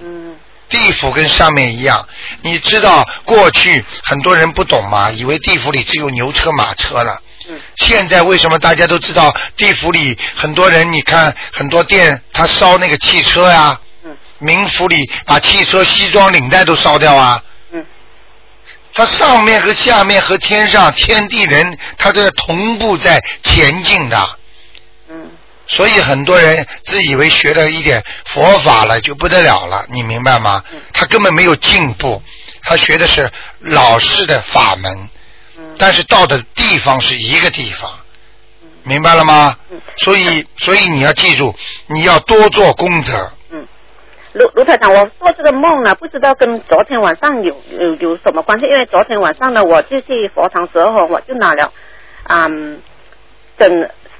[0.00, 0.36] 嗯
[0.68, 2.08] 地府跟上面一样，
[2.42, 7.20] 你知道过去很多人不懂嘛，以为地府里只有牛车马车了。
[7.48, 10.90] 嗯现在为什么大家都知道地府里很多人？
[10.92, 17.42] 你看很多店他烧那个汽车呀、嗯冥府里把汽车西装领带都烧掉啊。
[17.72, 17.84] 嗯
[18.92, 24.38] 它上面和下面和天上天地人，它都在同步在前进的。
[25.10, 25.30] 嗯
[25.66, 30.80] 所以很多人自以为学了一点佛法了就不得了了，你明白吗嗯？
[30.92, 32.22] 他根本没有进步，
[32.62, 33.30] 他学的是
[33.60, 35.08] 老式的法门，嗯
[35.84, 37.90] 但是到的地方是一个地方，
[38.84, 39.54] 明白了吗？
[39.70, 39.78] 嗯？
[39.98, 41.54] 所以，所以你要记住，
[41.88, 43.12] 你要多做功德。
[43.50, 43.68] 嗯，
[44.32, 48.64] 卢卢台长，我做这个梦呢，不知道跟昨天晚上有有有什么关系？
[48.66, 51.70] 因为昨天晚上呢，我就去佛堂时候，我就拿了，
[52.28, 52.80] 嗯，
[53.58, 53.68] 整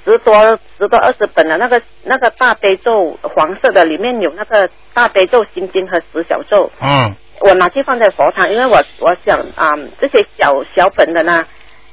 [0.05, 11.45] 十多十多二十本的那个那个大悲咒，黄色的，里面有那个大悲咒心经和十小咒，嗯，我拿去放在佛堂，因为我我想啊、这些小小本的呢。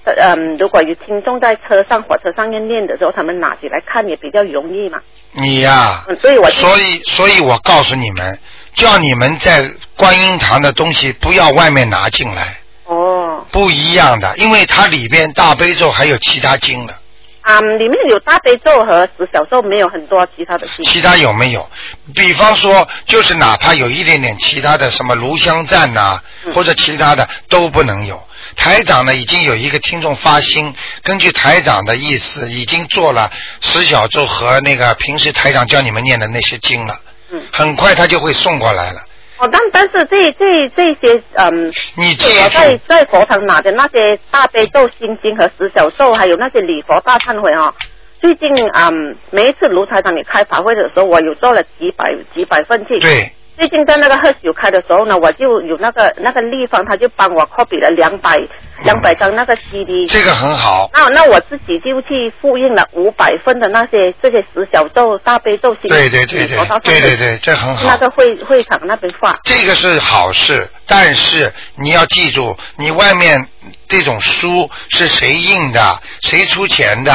[0.04, 5.00] 呃嗯，如果有听众在车上、火车上面念的时候，他们拿起来看也比较容易嘛。
[5.34, 8.40] 你呀、嗯，所以我所以所以我告诉你们，
[8.74, 16.96] 叫你们在观音堂的东西不要外面拿进来，哦，不一样的，因为它里边大悲咒还有其他经的，
[17.42, 20.86] 啊、里面有大悲咒和十小咒，没有很多其他的经。
[20.86, 21.68] 其他有没有？
[22.14, 28.22] 比方说，就是哪怕有一点点其他的什么炉香赞呐、嗯或者其他的都不能有。
[28.56, 30.74] 台长呢，已经有一个听众发心，
[31.04, 36.96] 根据台长的意思，已经做了十小咒和那个平时台长教你们念的那些经了。
[37.32, 39.02] 嗯很快他就会送过来了。
[39.42, 41.66] 哦，但但是这这这些嗯，
[41.98, 47.74] 你记我在，在佛堂拿的那些大悲咒、心经和十小咒，还有那些礼佛大忏悔哦。
[48.20, 53.00] 最近嗯，每一次卢台长你开法会的时候，我有做了几百几百份去。
[53.00, 53.32] 对，
[53.62, 58.36] 最近在那个贺九开的时候呢，我就有那个那个立方，他就帮我 copy 了两百
[58.84, 60.08] 两百张那个 CD。
[60.08, 60.90] 这个很好。
[60.92, 67.98] 那那我自己就去复印了五百份的那些这些十小咒、大悲咒、心对对对对对对对，这很好那。
[67.98, 69.32] 个会会场那边发。
[69.44, 73.48] 这个是好事，但是你要记住，你外面
[73.88, 77.12] 这种书是谁印的，谁出钱的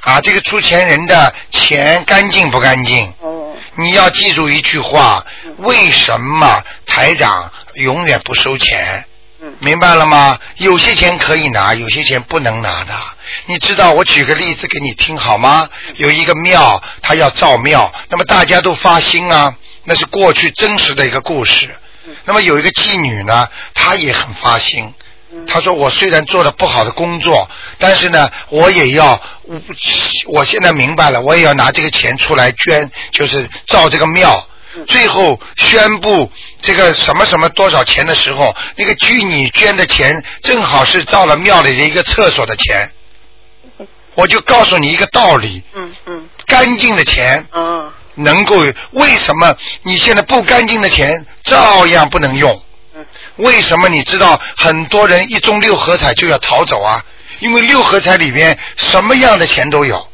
[0.00, 0.20] 啊？
[0.20, 3.12] 这个出钱人的钱干净不干净？
[3.20, 5.24] 哦，你要记住一句话：
[5.58, 9.04] 为什么台长永远不收钱？
[9.42, 10.38] 嗯明白了吗？
[10.56, 12.92] 有些钱可以拿，有些钱不能拿的。
[13.46, 15.66] 你知道，我举个例子给你听好吗？
[15.96, 21.74] 有一个庙，他要造庙，那么大家都发心啊，那是过去真实的一个故事。
[22.24, 24.92] 那么有一个妓女呢，她也很发心。
[25.46, 29.60] 她说：“我虽然做了不好的工作，但是呢，我也要，我
[30.26, 34.46] 我现在明白了，我也要拿这个钱出来捐，就是造这个庙。
[34.86, 36.30] 最后宣布
[36.62, 42.90] 这个什么什么多少钱的时候，那个据你捐的钱正好是造了庙里的一个厕所的钱。
[44.14, 48.56] 我就告诉你一个道理：嗯嗯，干净的钱嗯，能够，
[48.92, 52.62] 为什么你现在不干净的钱照样不能用？
[53.40, 57.02] 嗯为什么你知道很多人一中六合彩就要逃走啊？
[57.40, 60.06] 因为六合彩里边什么样的钱都有，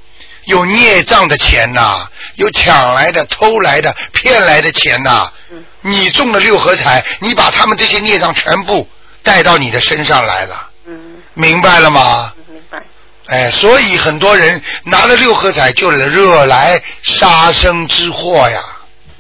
[0.45, 8.89] 有孽障的钱呐、有抢来的、偷来的、骗来的钱呐、嗯你中了六合彩，你把他们这些孽障全部
[9.23, 12.33] 带到你的身上来了，嗯明白了吗？
[12.37, 12.83] 嗯，明白。
[13.29, 18.61] 哎，所以很多人拿了六合彩就惹来杀身之祸呀，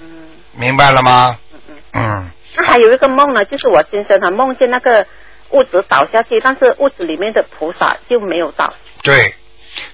[0.00, 0.06] 嗯
[0.52, 1.36] 明白了吗？
[1.52, 1.58] 嗯
[1.92, 2.02] 嗯。
[2.18, 5.06] 嗯，那还有一个梦呢，就是我先生他梦见那个
[5.50, 8.72] 屋子倒下去，但是屋子里面的菩萨就没有倒。
[9.02, 9.34] 对，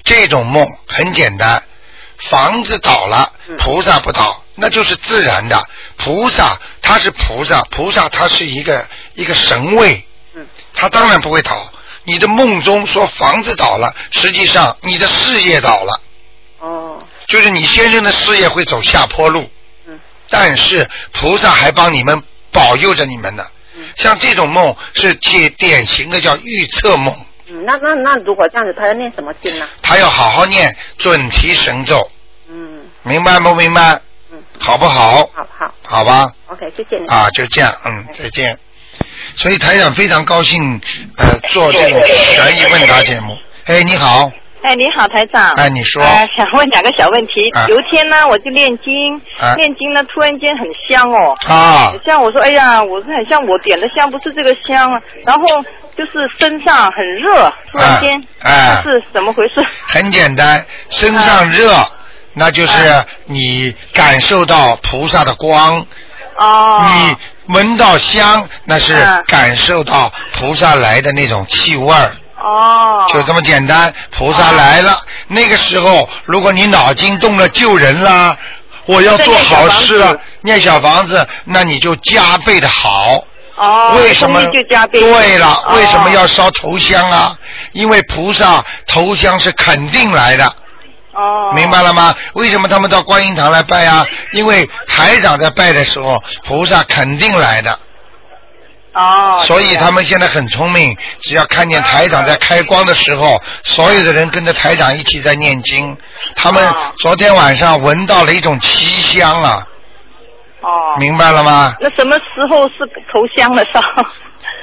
[0.04, 1.62] 这种梦很简单，
[2.18, 5.62] 房子倒了嗯，菩萨不倒，那就是自然的。
[5.96, 10.04] 菩萨他是菩萨，菩萨他是一个一个神位，
[10.34, 11.70] 嗯他当然不会倒。
[12.04, 16.00] 你的梦中说房子倒了，实际上你的事业倒了，
[16.60, 19.50] 哦，就是你先生的事业会走下坡路。
[19.86, 22.22] 嗯但是菩萨还帮你们
[22.52, 23.42] 保佑着你们的。
[23.74, 27.14] 嗯像这种梦是典典型的叫预测梦，
[27.46, 29.66] 嗯，那那那如果这样子，他要念什么经呢？
[29.82, 31.98] 他要好好念准提神咒，
[32.48, 33.98] 嗯明白不明白？
[34.30, 35.26] 嗯，好不好？
[35.34, 37.06] 好好好吧，，OK，谢谢你。
[37.06, 38.58] 啊，就这样，嗯，再见。
[39.36, 40.80] 所以台长非常高兴，
[41.16, 43.36] 呃，做这种悬疑问答节目。
[43.64, 44.30] 哎，你好，
[44.62, 45.50] 哎，你好，台长。
[45.56, 47.48] 哎，你说，呃，想问两个小问题。
[47.56, 47.66] 啊。
[47.68, 49.54] 有一天呢，我就念经，啊。
[49.56, 55.44] 念经呢，突然间很香哦，啊，像我说，哎呀，我是很像我点的香，不是这个香啊，然后
[55.96, 59.54] 就是身上很热，突然间，哎这是怎么回事？
[59.88, 61.74] 很简单，身上热，
[62.34, 65.84] 那就是你感受到菩萨的光，
[66.38, 67.16] 哦，你
[67.52, 72.12] 闻到香，那是嗯感受到菩萨来的那种气味儿。
[72.42, 75.00] 哦，就这么简单，菩萨来了。
[75.28, 78.36] 那个时候，如果你脑筋动了救人啦，
[78.86, 83.24] 我要做好事了，念小房子，那你就加倍的好。
[83.54, 84.98] 哦，为什么就加倍？
[84.98, 87.38] 对了，哦为什么要烧头香啊？
[87.72, 90.46] 因为菩萨头香是肯定来的，
[91.12, 92.12] 哦，明白了吗？
[92.32, 94.04] 为什么他们到观音堂来拜啊？
[94.32, 97.78] 因为台长在拜的时候，菩萨肯定来的。
[98.94, 105.96] 哦，所以他们现在很聪明，只要看见台长在开光的时候，所有的人跟着台长一起在念经。
[106.36, 109.66] 他们哦昨天晚上闻到了一种奇香啊，
[110.60, 111.74] 哦，明白了吗？
[111.80, 113.80] 那什么时候是投香的烧？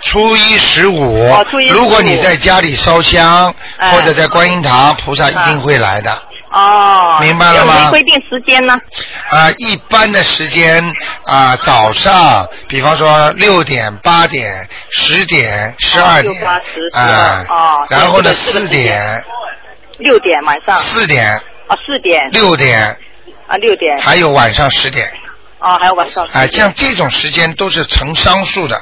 [0.04, 6.16] 初一十五哦初一，十五如果你在家里烧香，哎或者在观音堂，菩萨一定会来的。
[6.52, 8.74] 哦，明白了吗规定时间呢？
[9.30, 10.84] 啊，一般的时间
[11.24, 16.60] 啊，早上，比方说六点、八点、十点、十二点啊
[16.94, 19.24] 二哦，然后呢，四点、
[20.00, 20.76] 六点晚上。
[20.78, 21.28] 四点、
[21.68, 22.20] 啊，四点。
[22.32, 22.98] 六点，
[23.48, 23.96] 啊，六点。
[24.00, 25.08] 还有晚上十点，
[25.60, 26.26] 哦，还有晚上。
[26.34, 28.76] 啊，像这种时间都是成双数的，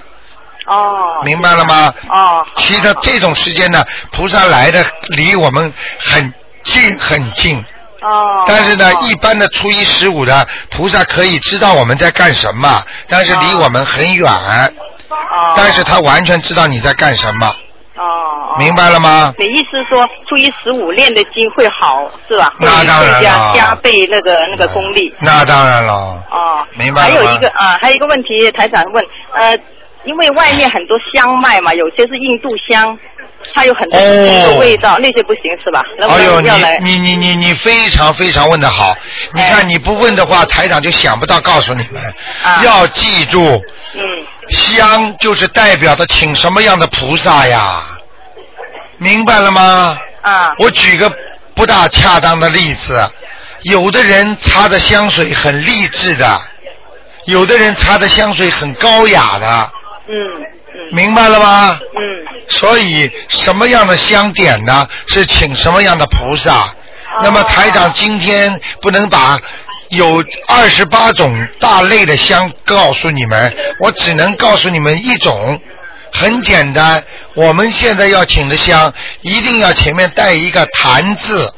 [0.67, 1.21] 哦。
[1.25, 1.93] 明白了吗？
[2.09, 2.47] 哦。
[2.55, 6.33] 其实这种时间呢，菩萨来的离我们很
[6.67, 7.57] 近很近。
[8.01, 8.43] 哦。
[8.45, 14.31] 但是呢，一般的初一十五的菩萨可以知道我们在干什么，但是离我们很远。
[14.31, 15.53] 哦。
[15.55, 17.47] 但是他完全知道你在干什么，
[17.95, 18.55] 哦。
[18.59, 19.33] 明白了吗？
[19.37, 22.53] 你意思说初一十五练的经会好是吧？
[22.59, 25.13] 那当然加了加倍那个那个功力。
[25.19, 25.93] 那当然了，
[26.31, 26.65] 哦。
[26.73, 29.03] 明白了还有一个啊，还有一个问题，台长问，
[29.33, 29.57] 呃，
[30.05, 32.97] 因为外面很多香卖嘛，有些是印度香，
[33.53, 35.81] 它有很多的味道，那些不行是吧？
[35.99, 36.77] 能不哎呦，你能要来？
[36.79, 38.95] 你你你你非常非常问的好，
[39.33, 42.01] 你看你不问的话，台长就想不到告诉你们，
[42.63, 43.61] 要记住，
[43.95, 44.01] 嗯，
[44.49, 47.83] 香就是代表的请什么样的菩萨呀？
[48.97, 49.97] 明白了吗？
[50.21, 50.53] 啊。
[50.59, 51.11] 我举个
[51.55, 53.07] 不大恰当的例子，
[53.63, 56.41] 有的人擦的香水很励志的，
[57.25, 59.71] 有的人擦的香水很高雅的，
[60.09, 60.95] 嗯嗯。
[60.95, 61.79] 明白了吗？
[61.81, 62.36] 嗯。
[62.47, 64.87] 所以什么样的香点呢？
[65.07, 66.73] 是请什么样的菩萨？
[67.23, 69.39] 那么台长今天不能把
[69.89, 75.59] 有二十八种大类的香告诉你们，我只能告诉你们一种。
[76.09, 78.91] 很简单，我们现在要请的香，
[79.21, 81.53] 一定要前面带一个“檀”字，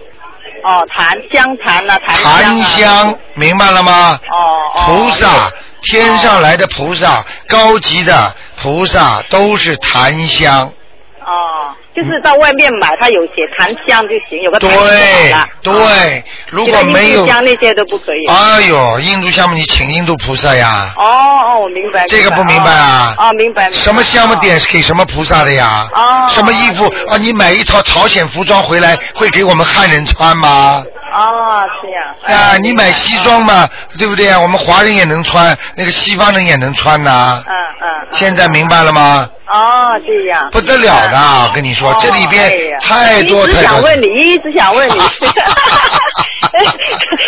[0.64, 2.68] 哦，檀香檀啊，檀香檀啊。
[2.76, 4.20] 香，明白了吗？
[4.32, 4.38] 哦
[4.74, 4.82] 哦。
[4.86, 5.52] 菩萨，
[5.84, 10.74] 天上来的菩萨，高级的菩萨都是檀香。
[11.30, 15.48] 哦，就是到外面买，它有写檀香就行，有个对了。
[15.62, 18.26] 对，如果没有度香那些都不可以。
[18.28, 20.92] 哎呦，印度香嘛，你请印度菩萨呀？
[20.98, 22.04] 哦哦，我明白。
[22.08, 23.14] 这个不明白啊？
[23.20, 23.70] 哦，明白。
[23.70, 25.88] 什么香嘛点是给什么菩萨的呀？
[25.94, 27.18] 哦什么衣服啊？
[27.18, 30.84] 你买一套朝鲜服装回来，会给我们汉人穿吗？
[31.20, 32.40] 哦，这样。
[32.40, 33.68] 啊，你买西装嘛，
[33.98, 34.40] 对不对啊？
[34.40, 37.44] 我们华人也能穿，那个西方人也能穿呐。
[37.46, 38.08] 嗯嗯。
[38.12, 39.28] 现在明白了吗？
[39.52, 40.48] 哦，这样。
[40.52, 43.70] 不得了的，我跟你说，这里哎边呀太多一直太多。
[43.72, 44.94] 想问你，一直想问你，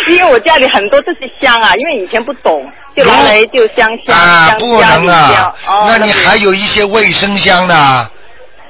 [0.14, 8.08] 因为我家里很多这些香啊，因为以前不懂，就拿来就香香啊，香不能啊，哦，那你还有一些卫生香呢。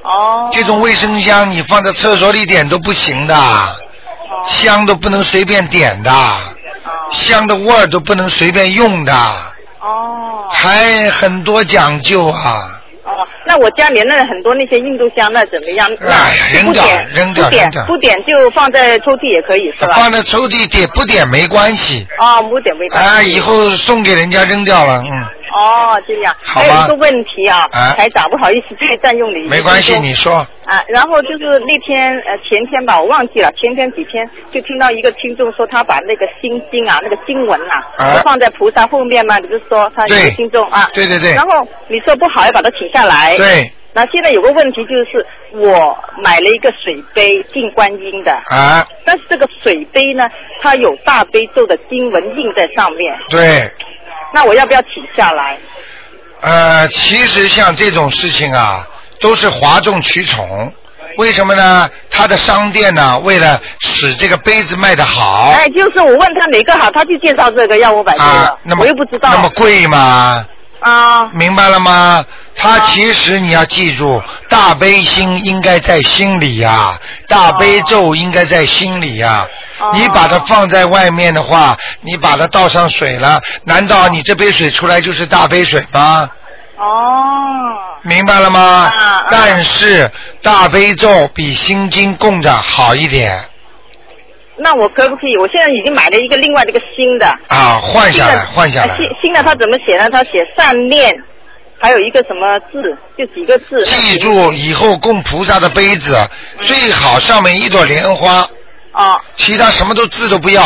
[0.02, 0.48] 哦。
[0.52, 3.74] 这种卫生香你放在厕所里点都不行的，哦
[4.62, 6.10] 香都不能随便点的，
[7.10, 9.12] 香的味儿都不能随便用的。
[9.80, 10.46] 哦。
[10.50, 12.78] 还很多讲究啊。
[13.04, 13.10] 哦，
[13.44, 15.90] 那我家里那很多那些印度香，那怎么样？
[16.00, 19.94] 那扔掉不点扔掉不点不点就放在抽屉也可以是吧？
[19.96, 22.06] 放在抽屉点不点没关系。
[22.20, 23.08] 哦，不点没关系。
[23.08, 26.34] 啊，以后送给人家扔掉了，嗯，哦，这样。
[26.42, 29.42] 好吧还有一个问题啊，啊台长，不好意思，再占用你。
[29.48, 30.32] 没关系，你说。
[30.64, 40.88] 啊，然后就是那天呃前天吧，我忘记了，前天几天就听到一个听众说他把那个心经啊，那个经文啊，啊放在菩萨后面嘛，你不是说他有个对听众啊？
[40.92, 43.36] 对对对然后你说不好要把它请下来。
[43.36, 43.70] 对。
[43.94, 50.26] 那现在有个问题就是，我买了一个水杯敬观音的，啊，但是这个水杯呢，
[50.62, 53.70] 它有大悲咒的经文印在上面，对，
[54.32, 55.58] 那我要不要请下来？
[56.40, 58.86] 呃，其实像这种事情啊，
[59.20, 60.72] 都是哗众取宠。
[61.18, 61.88] 为什么呢？
[62.10, 69.28] 他的商店呢，为了使这个杯子卖得好哎，就是我问他哪个好，他就介绍这个要我买这个，啊，那么我又不知道。
[69.30, 70.46] 那么贵吗？
[70.80, 71.30] 啊。
[71.34, 72.24] 明白了吗？
[72.54, 79.46] 他其实你要记住，大悲心应该在心里呀、大悲咒应该在心里呀、
[79.94, 86.30] 你把它放在外面的话，你把它倒上水了，难道你这杯水出来就是大杯水吗？
[86.76, 86.86] 哦。
[88.02, 88.60] 明白了吗？
[88.60, 90.10] 啊但是
[90.42, 93.40] 大悲咒比心经供着好一点
[94.56, 95.36] 那我可不可以？
[95.38, 97.26] 我现在已经买了一个另外的一个新的。
[97.48, 98.96] 啊，换下来，换下来。
[99.22, 100.10] 新的它怎么写呢？
[100.10, 101.14] 它写善念，
[101.80, 103.84] 还有一个什么字，就几个字。
[103.84, 106.16] 记住，以后供菩萨的杯子
[106.60, 108.46] 最好上面一朵莲花，
[108.92, 110.64] 哦其他什么都字都不要。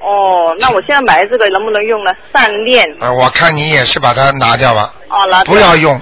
[0.00, 2.12] 哦，那我现在买的这个能不能用呢？
[2.32, 6.00] 善念啊，我看你也是把它拿掉吧，哦，拿掉不要用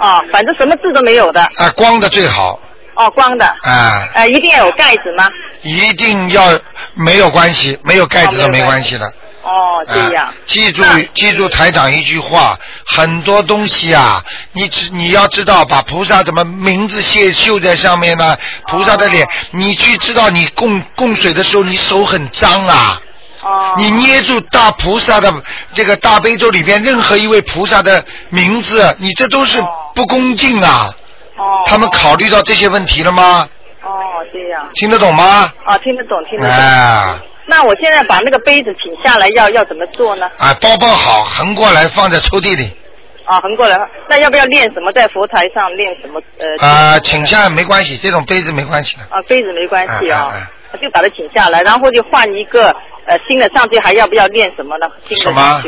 [0.00, 1.40] 啊，反正什么字都没有的。
[1.42, 2.58] 啊，光的最好。
[2.96, 3.46] 哦，光的。
[3.62, 5.28] 啊，呃，一定要有盖子吗？
[5.62, 6.58] 一定要
[6.94, 9.06] 没有关系，没有盖子都没关系的。
[9.42, 10.26] 哦，这样。
[10.26, 10.82] 啊记住，
[11.12, 14.22] 记住台长一句话，很多东西啊，
[14.52, 18.36] 你只你要知道，把菩萨怎么名字写绣在上面呢？
[18.68, 23.00] 菩萨的脸，你去知道，你供供水的时候，你手很脏啊。
[23.42, 23.74] 哦。
[23.76, 25.32] 你捏住大菩萨的
[25.74, 29.62] 这个大悲咒里边任何一位菩萨的名字，你这都是
[29.94, 30.88] 不恭敬啊。
[30.90, 30.94] 哦。
[31.66, 33.48] 他们考虑到这些问题了吗？
[33.82, 33.90] 哦，
[34.32, 34.68] 这样。
[34.74, 35.52] 听得懂吗？
[35.64, 36.56] 啊，听得懂，听得懂。
[36.56, 40.26] 啊那我现在把那个杯子请下来，要要怎么做呢？
[40.38, 42.72] 啊，包包好，横过来放在抽屉里。
[43.26, 43.78] 啊，横过来，
[44.08, 44.90] 那要不要练什么？
[44.92, 46.18] 在佛台上练什么？
[46.38, 46.66] 呃。
[46.66, 49.02] 啊，请下没关系，这种杯子没关系的。
[49.10, 50.32] 啊，杯子没关系啊，
[50.72, 54.86] 啊就把它请下来，然后就换一个呃新的上去，还要不要练什么呢？
[55.04, 55.62] 新的什么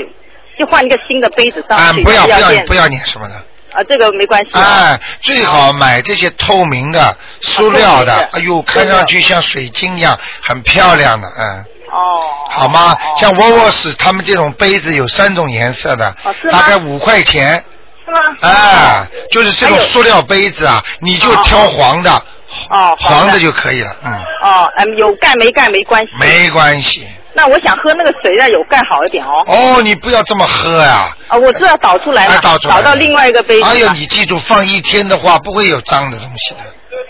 [0.58, 3.34] 就换一个新的杯子上啊，去，不要不要不要念什么的。
[3.76, 4.62] 啊，这个没关系啊。
[4.62, 11.64] 哎，最好买这些透明的、塑料的哎呦，看上去像水晶一样，很漂亮的，嗯。
[11.92, 12.20] 哦。
[12.48, 12.96] 好吗？
[13.18, 16.14] 像沃沃斯他们这种杯子有三种颜色的，
[16.50, 17.62] 大概五块钱。
[18.04, 18.18] 是吗？
[18.40, 22.10] 哎，就是这种塑料杯子啊，你就挑黄的，
[22.70, 24.12] 哦，黄的就可以了，嗯，
[24.42, 26.12] 哦，嗯，有盖没盖没关系。
[26.20, 27.06] 没关系。
[27.36, 29.44] 那我想喝那个水要有盖好一点哦。
[29.46, 33.66] 哦，你不要这么喝呀、啊，我知道倒出来了，哎倒出来倒到另外一个杯子了。
[33.66, 36.60] 哎呦，你记住，放一天的话不会有脏的东西的。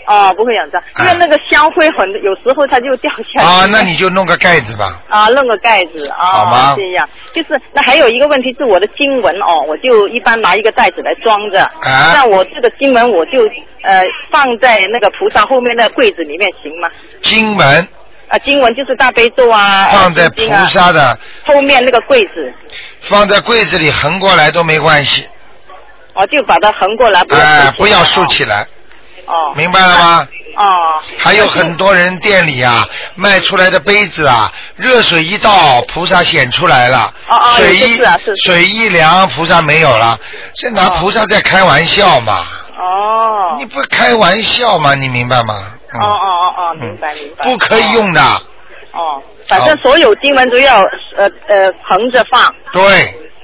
[0.07, 3.45] 哦，不会有脏，因为那个香灰很，有时候它就掉下来。
[3.45, 5.01] 啊，那你就弄个盖子吧。
[5.09, 11.61] 啊，弄个盖子啊，好吗这样就是那还有一个问题是我的经文哦，我就一般拿一个袋子来装着。
[11.61, 13.39] 啊那我这个经文我就
[13.83, 16.89] 呃放在那个菩萨后面的柜子里面行吗？
[17.21, 17.87] 经文
[18.29, 22.53] 啊，经文就是大悲咒啊，放在菩萨的，后面那个柜子，
[23.01, 25.25] 放在柜子里横过来都没关系，
[26.13, 28.67] 哦，就把它横过来，不要哎，不要竖起来，
[29.25, 29.53] 哦。
[29.55, 30.27] 明白了吗？
[30.57, 30.73] 哦。
[31.17, 38.01] 还有很多人店里啊卖出来的杯子啊，热水一倒，菩萨显出来了，哦哦水一
[38.43, 40.19] 水一凉，菩萨没有了，
[40.53, 42.45] 这拿菩萨在开玩笑嘛？
[42.77, 43.55] 哦。
[43.57, 44.95] 你不开玩笑吗？
[44.95, 45.71] 你明白吗？
[45.97, 47.45] 嗯哦哦哦哦，明白明白。
[47.45, 48.21] 不可以用的，
[48.91, 50.79] 哦，反正所有经文都要
[51.15, 52.53] 呃呃横着放。
[52.71, 52.81] 对，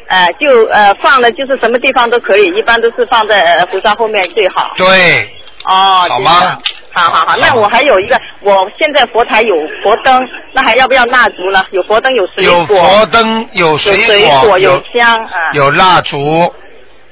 [0.07, 4.71] 呃，就呃放了，就是什么地方都可以，一般都是放在呃菩萨后面最好。
[4.77, 5.29] 对，
[5.65, 6.59] 哦，好吗？
[6.95, 10.21] 好好好，那我还有一个，我现在佛台有佛灯，
[10.53, 11.65] 那还要不要蜡烛呢？
[11.71, 15.31] 有佛灯，有水有，佛灯，有有水水果，有香啊。
[15.53, 16.53] 有蜡烛，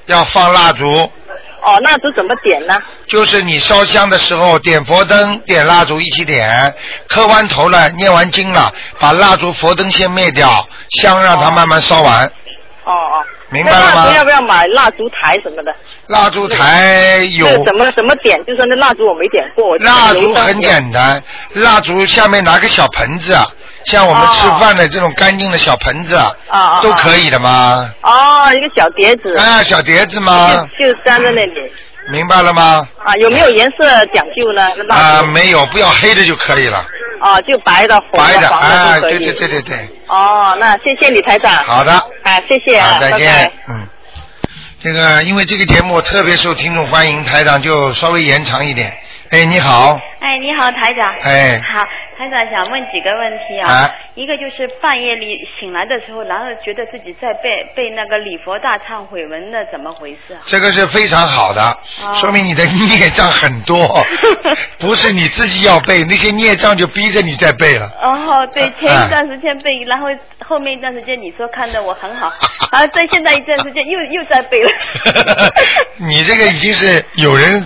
[0.06, 1.10] 要放蜡烛。
[1.62, 2.76] 哦，蜡烛怎么点呢？
[3.08, 6.74] 就是你烧香的时候点佛灯、点蜡烛一起点，
[7.08, 12.26] 磕完头了、念完经了，把蜡烛、佛灯先灭掉，香让它慢慢烧完。
[12.26, 13.26] 哦哦。
[13.54, 15.76] 明白了蜡烛要不要买蜡烛台什么的？
[16.08, 18.40] 蜡烛台有那怎么怎么点？
[18.46, 21.22] 就说那蜡烛我没点过，我蜡烛很简单，
[21.56, 23.38] 蜡烛下面拿个小盆子，
[23.86, 27.90] 像我们吃饭的这种干净的小盆子，啊啊都可以的吗？
[28.02, 29.36] 哦，一个小碟子。
[29.38, 30.68] 啊，小碟子吗？
[30.78, 31.52] 就就粘在那里。
[32.12, 32.88] 明白了吗？
[33.04, 34.70] 啊，有没有颜色讲究呢？
[34.90, 36.84] 啊，没有，不要黑的就可以了。
[37.22, 39.18] 哦，就白的、红白的，黄的哎，都可以。
[39.20, 39.78] 对对对对对，
[40.08, 41.54] 哦，那谢谢李台长。
[41.64, 41.94] 好的。
[41.94, 43.52] 啊，谢谢啊，好，再见。
[43.70, 43.88] 嗯，
[44.82, 48.92] 这个因为这个节目特别受听众欢迎，台长就稍微延长一点。
[49.30, 51.14] 哎，你好，哎，你好，台长。
[51.24, 51.86] 哎好，
[52.22, 53.70] 台长想问几个问题啊。
[53.70, 60.42] 啊一个就是半夜里醒来的时候，然后觉得自己在背背那个礼佛大忏悔文，的怎么回事啊？
[60.46, 61.62] 这个是非常好的，
[62.04, 64.06] 哦说明你的孽障很多，
[64.78, 67.90] 不是你自己要背，那些孽障就逼着你在背了。
[68.02, 70.08] 哦，对，啊前一段时间背，然后
[70.46, 72.30] 后面一段时间你说看的我很好，
[72.74, 74.70] 然后在现在一段时间又又在背了。
[75.98, 77.66] 你这个已经是有人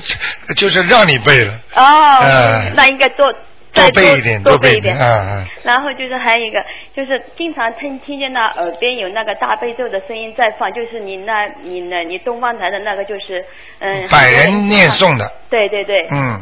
[0.56, 3.34] 就是让你背了，哦，嗯那应该多
[3.76, 4.96] 多再背一点，多背一点。
[4.98, 5.48] 嗯嗯。
[5.64, 6.60] 然后就是还有一个，
[6.96, 13.46] 就是经常听听见那耳边有那个大悲咒的声音在放，就是你那你那你东方台的那个就是
[13.80, 14.08] 嗯。
[14.10, 16.08] 百人念诵的，对对对。
[16.12, 16.42] 嗯，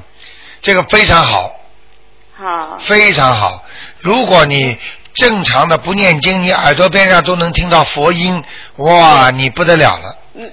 [0.62, 1.56] 这个非常好，
[2.36, 2.78] 好。
[2.78, 3.64] 非常好。
[4.00, 4.78] 如果你
[5.14, 8.44] 正常的不念经，你耳朵边上都能听到佛音，
[8.78, 10.18] 哇，你不得了了。
[10.36, 10.52] 嗯，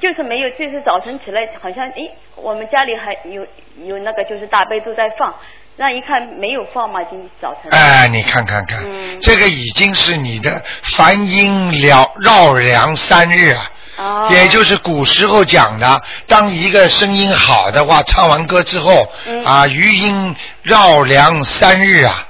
[0.00, 3.46] 就是没有，就是早晨起来好像，诶，我们家里还有
[3.86, 5.34] 有那个就是大悲咒在放，
[5.76, 7.70] 那一看没有放嘛，今早晨。
[7.72, 10.62] 哎，你看看看，嗯这个已经是你的
[10.96, 13.70] 梵音了绕梁三日啊。
[13.96, 14.28] 哦。
[14.30, 22.28] 也就是古时候讲的，当一个声音好的话，唱完歌之后，嗯啊，余音绕梁三日啊。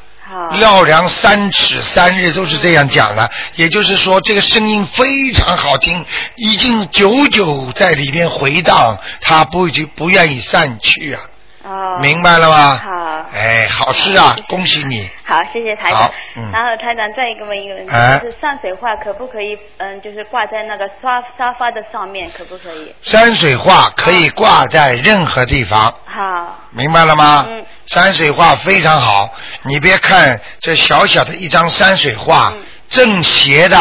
[0.59, 6.05] 绕梁三尺三日都是这样讲的，也就是说这个声音非常好听，
[6.36, 11.20] 已经久久在里边回荡，它不就不愿意散去啊。
[11.64, 12.76] 哦，明白了吗？
[12.76, 15.10] 好，哎，好事啊，恭喜你。
[15.24, 16.10] 好，谢谢台长。
[16.52, 18.18] 然后台长再一个问一个问题，哎。
[18.18, 22.94] 就是山水画可不可以，嗯，就是挂在那个沙沙发的上面，可不可以？
[23.02, 27.46] 山水画可以挂在任何地方，好，明白了吗？
[27.48, 27.64] 嗯。
[27.86, 32.60] 山水画非常好，你别看这小小的一张山水画，嗯。
[32.90, 33.78] 正邪的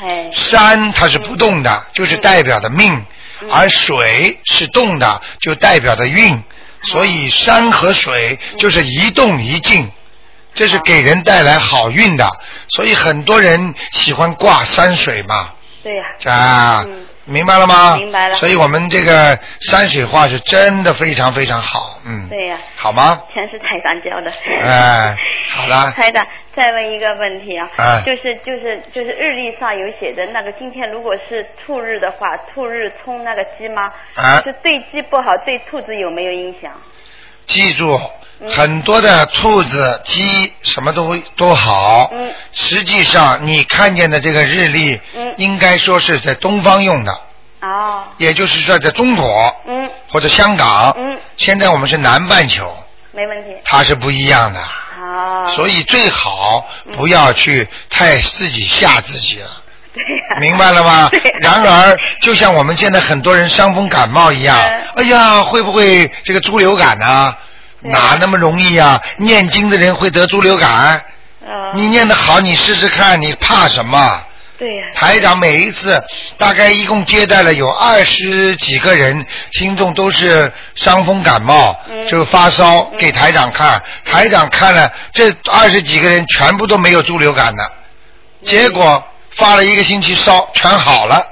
[0.00, 3.04] 哎，山它是不动的，就是代表的命，
[3.40, 3.50] 嗯。
[3.50, 6.40] 而水是动的，就代表的运。
[6.82, 9.90] 所以山和水就是一动一静，
[10.54, 12.28] 这是给人带来好运的。
[12.68, 17.96] 所以很多人喜欢挂山水嘛，对呀、啊，嗯明白了吗？
[17.96, 23.20] 明白了所以我们这个山水画是真的非常非常好，嗯，对呀、好吗？
[23.32, 24.32] 全是台长教的。
[24.62, 25.16] 哎，
[25.50, 26.26] 好的， 台长，
[26.56, 33.92] 再问一个问题啊，哎就是就是就是日历上有写的那个，今天如果是兔日的话，兔日冲那个鸡吗？
[34.16, 36.72] 啊是对鸡不好，对兔子有没有影响？
[37.48, 38.00] 记住，
[38.40, 42.08] 嗯很多的兔子、鸡什么都都好。
[42.12, 47.12] 嗯实际上，你看见的这个日历，嗯应该说是在东方用的，
[47.60, 50.94] 哦，也就是说在中国嗯或者香港。
[50.96, 52.72] 嗯，现在我们是南半球，
[53.12, 53.60] 没问题。
[53.64, 54.60] 它是不一样的。
[54.60, 55.46] 好。
[55.54, 59.50] 所以最好不要去太自己吓自己了。
[60.40, 61.10] 明白了吗？
[61.40, 64.80] 然而，就像我们现在很多人伤风感冒一样，嗯。
[64.96, 67.34] 哎呀，会不会这个猪流感呢、
[67.82, 67.90] 对。
[67.90, 71.02] 哪那么容易呀、念经的人会得猪流感，
[71.44, 74.24] 呃，你念得好，你试试看，你怕什么？
[74.58, 76.02] 对呀、台长每一次
[76.36, 82.06] 大概一共接待了有二十几个人，听众都是伤风感冒，嗯。
[82.08, 87.62] 就发烧，给台长看，台长看了这二十几个人全部都没有猪流感的，
[88.42, 89.04] 结果
[89.38, 91.24] 发了一个星期烧，全好了。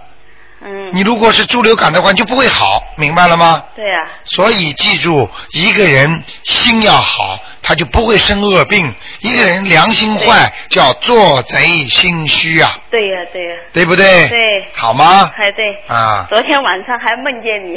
[0.62, 3.62] 嗯，你如果是猪流感的话，你就不会好，明白了吗？
[3.74, 8.86] 对呀、所以记住，一个人心要好，他就不会生恶病；
[9.18, 14.28] 一个人良心坏，叫做贼心虚啊，对呀、对呀、对不对？
[14.28, 15.28] 对好吗？
[15.36, 15.64] 还对。
[15.88, 17.76] 啊，昨天晚上还梦见你，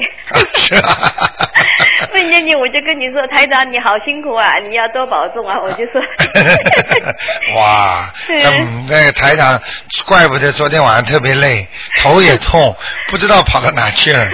[0.61, 1.11] 是啊。
[2.13, 5.99] 梦见你我就跟你说，台长你好辛苦啊，你要多保重啊， 我就说。
[7.57, 9.59] 哇，嗯，那个台长，
[10.05, 11.67] 怪不得昨天晚上特别累，
[11.99, 12.75] 头也痛，
[13.07, 14.29] 不知道跑到哪去了。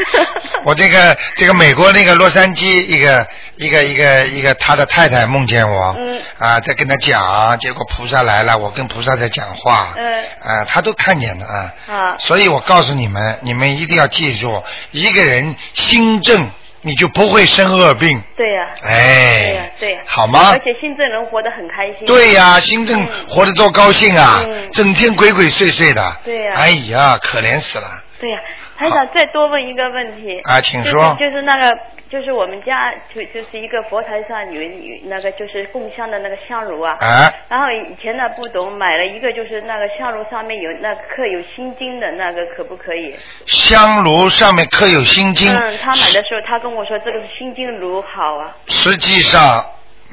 [0.66, 3.26] 我这个这个美国那个洛杉矶一个
[3.56, 11.74] 一个一个一个他的太太梦见我，嗯啊，在跟他讲，结果菩萨来了，我跟菩萨在讲话，嗯啊，他都看见的啊。
[11.88, 16.50] 啊，所以我告诉你们，你们一定要记住，一个人心正，
[16.82, 18.22] 你就不会生恶病。
[18.36, 22.06] 对呀、哎，对呀、对呀、好吗而且心正人活得很开心。
[22.06, 26.22] 对呀、心正活得多高兴啊，嗯整天鬼鬼祟祟的。
[26.24, 27.88] 对呀哎呀，可怜死了。
[28.20, 28.40] 对呀、
[28.78, 30.40] 还想再多问一个问题。
[30.50, 31.78] 啊请说就是就是那个，
[32.10, 36.96] 就是我们家就就是一个佛台上有有那个就是供香的那个香炉啊。
[37.02, 43.14] 啊然后以前呢不懂，买了一个就是那个香炉上面有那刻有心经的那个，可不可以？
[43.46, 48.56] 香炉上面刻有心经，嗯，他买的时候他跟我说这个是心经炉好啊。
[48.68, 49.66] 实际上，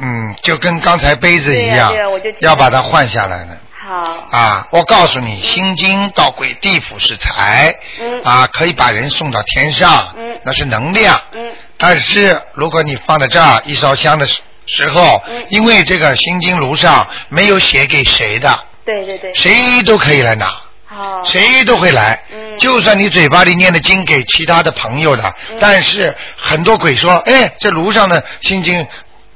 [0.03, 3.57] 嗯，就跟刚才杯子一样，对呀对呀我就要把它换下来的。
[3.85, 4.29] 好。
[4.31, 19.35] 啊，我告诉你，心经到鬼地府是财，嗯啊，可以把人送到天上，嗯那是能量，嗯但是如果你放在这儿一烧香的时时候，嗯因为这个心经炉上没有写给谁的，对对对。
[19.35, 20.47] 谁都可以来拿，
[20.87, 21.23] 好。
[21.25, 22.23] 谁都会来。
[22.33, 28.87] 嗯就算你嘴巴里念的经给其他的朋友的，嗯但是很多鬼说，哎，这炉上的心经，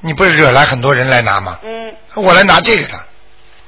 [0.00, 1.58] 你不是惹来很多人来拿吗？
[1.64, 1.94] 嗯。
[2.14, 3.05] 我来拿这个的，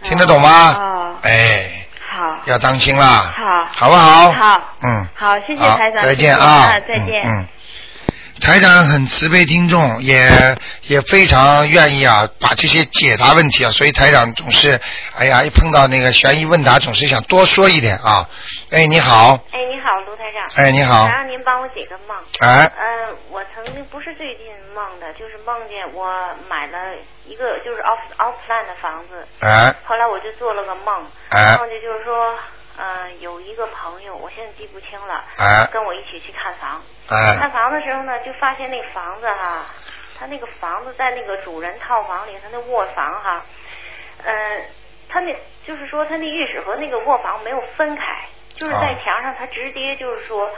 [0.09, 0.75] 听得懂吗？
[0.75, 1.17] 哦。
[1.23, 2.37] 哎，好。
[2.47, 3.69] 要当心啦，好。
[3.75, 4.33] 好不好？
[4.33, 4.61] 好。
[4.83, 5.07] 嗯。
[5.15, 6.03] 好，谢谢台长。
[6.03, 7.23] 再见啊，再见。
[7.25, 7.41] 嗯。
[7.41, 7.49] 嗯
[8.41, 10.31] 台长很慈悲听众，也
[10.83, 14.81] 也非常愿意啊，把这些解答问题啊，所以台长总是，
[15.17, 18.29] 哎呀，一碰到那个悬疑问答，总是想多说一点啊。
[18.71, 20.65] 哎，你好，哎，你好，卢台长。
[20.65, 22.17] 哎你好想让您帮我解个梦。
[22.39, 26.07] 哎嗯、我曾经不是最近梦的，就是梦见我
[26.49, 26.79] 买了
[27.29, 29.27] 一个就是 off off plan 的房子。
[29.41, 29.73] 哎。
[29.85, 31.57] 后来我就做了个梦，哎。
[31.59, 32.35] 梦见就是说，
[32.77, 35.69] 呃，有一个朋友，我现在记不清了，哎。
[35.73, 36.83] 跟我一起去看房。
[37.09, 37.37] 哎。
[37.39, 39.67] 看房的时候呢，就发现那房子哈，
[40.19, 43.45] 他那个房子在那个主人套房里，他那卧房哈，
[44.25, 44.33] 呃，
[45.09, 45.35] 他那
[45.67, 48.27] 就是说他那浴室和那个卧房没有分开，
[48.57, 48.99] 就是在啊。
[49.05, 50.51] 墙上，他直接就是说，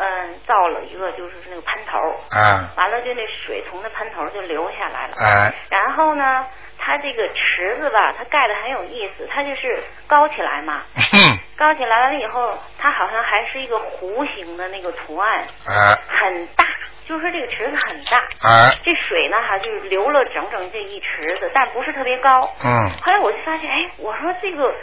[0.00, 1.98] 嗯、造了一个就是那个喷头，
[2.34, 6.46] 啊完了就那水从那喷头就流下来了，哎然后呢，
[6.78, 10.82] 它这个池子吧，它盖的很有意思，它就是高起来嘛，
[11.12, 11.38] 哼。
[11.58, 16.64] 高起来完了以后，它好像还是一个弧形的那个图案，啊很大，
[17.06, 18.16] 就是说这个池子很大，
[18.48, 18.72] 啊。
[18.82, 22.40] 这水呢哈就是流了整整这一池子，但不是特别高。
[22.64, 22.88] 嗯。
[23.04, 24.74] 后来我就发现，哎，我说这个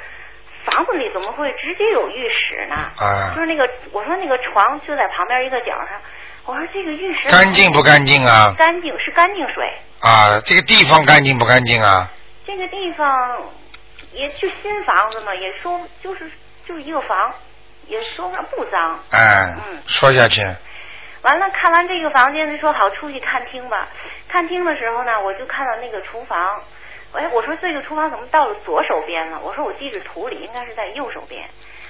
[0.71, 2.75] 房子里怎么会直接有浴室呢？
[2.97, 5.99] 啊就是那个我说那个床就在旁边一个角上，
[6.45, 8.53] 我说这个浴室干净不干净啊？
[8.57, 9.71] 干净是干净水，
[10.01, 12.11] 啊，这个地方干净不干净啊？
[12.45, 13.41] 这个地方
[14.13, 16.29] 也就新房子嘛，也说就是
[16.65, 17.33] 就是一个房，
[17.87, 18.99] 也说不上不脏。
[19.11, 20.41] 哎，嗯说下去，
[21.21, 23.87] 完了，看完这个房间就说好出去看厅吧。
[24.29, 26.61] 看厅的时候呢，我就看到那个厨房，
[27.17, 29.39] 哎，我说这个厨房怎么到了左手边了？
[29.41, 31.47] 我说我记着图里应该是在右手边。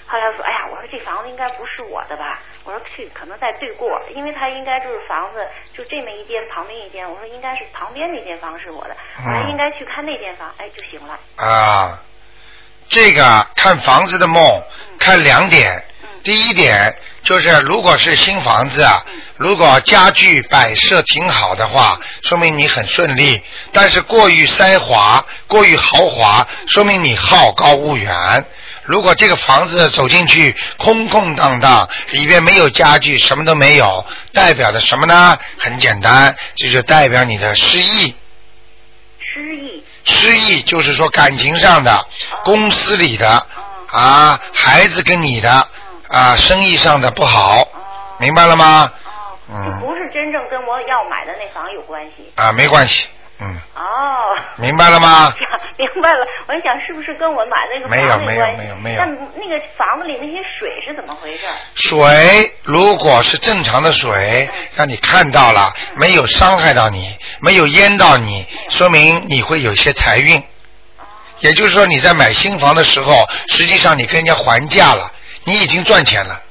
[0.10, 2.40] 后来我说，哎呀，我说这房子应该不是我的吧？
[2.64, 7.10] 我说去，可能在对过，因为它应该就是房子就这么一间，旁边一间。
[7.10, 11.20] 我说应该是旁边那间房是我的，我说嗯应该去看那间房，哎就行了。
[11.38, 12.00] 啊，
[12.88, 13.22] 这个
[13.56, 14.42] 看房子的梦，
[14.98, 15.84] 看两点。
[16.24, 19.04] 第一点就是，如果是新房子啊，
[19.38, 23.42] 如果家具摆设挺好的话，说明你很顺利；
[23.72, 28.46] 但是过于奢华、过于豪华，说明你好高骛远。
[28.84, 35.38] 如果这个房子走进去空空荡荡，里边没有家具，什么都没有，代表的什么呢？
[35.58, 38.16] 很简单，这就代表你的失意。
[39.20, 42.08] 失意，失意就是说感情上的、
[42.46, 43.46] 公司里的
[43.90, 45.70] 啊，孩子跟你的
[46.10, 47.68] 啊，生意上的不好，
[48.20, 48.92] 明白了吗？
[48.92, 48.94] 哦
[49.50, 52.34] 嗯不是真正跟我要买的那房有关系。
[52.36, 53.08] 啊，没关系，
[53.40, 53.82] 嗯，哦。
[54.58, 55.34] 明白了吗？
[55.78, 58.58] 明白了，我就想是不是跟我买那个房没有没有？
[58.58, 61.46] 没有没有但那个房子里那些水是怎么回事？
[61.76, 70.44] 水如果是正常的水，让你看到了，没有伤害到你，没有淹到你，说明你会有些财运。
[71.40, 73.14] 也就是说，你在买新房的时候，
[73.48, 75.10] 实际上你跟人家还价了，
[75.48, 76.42] 你已经赚钱了。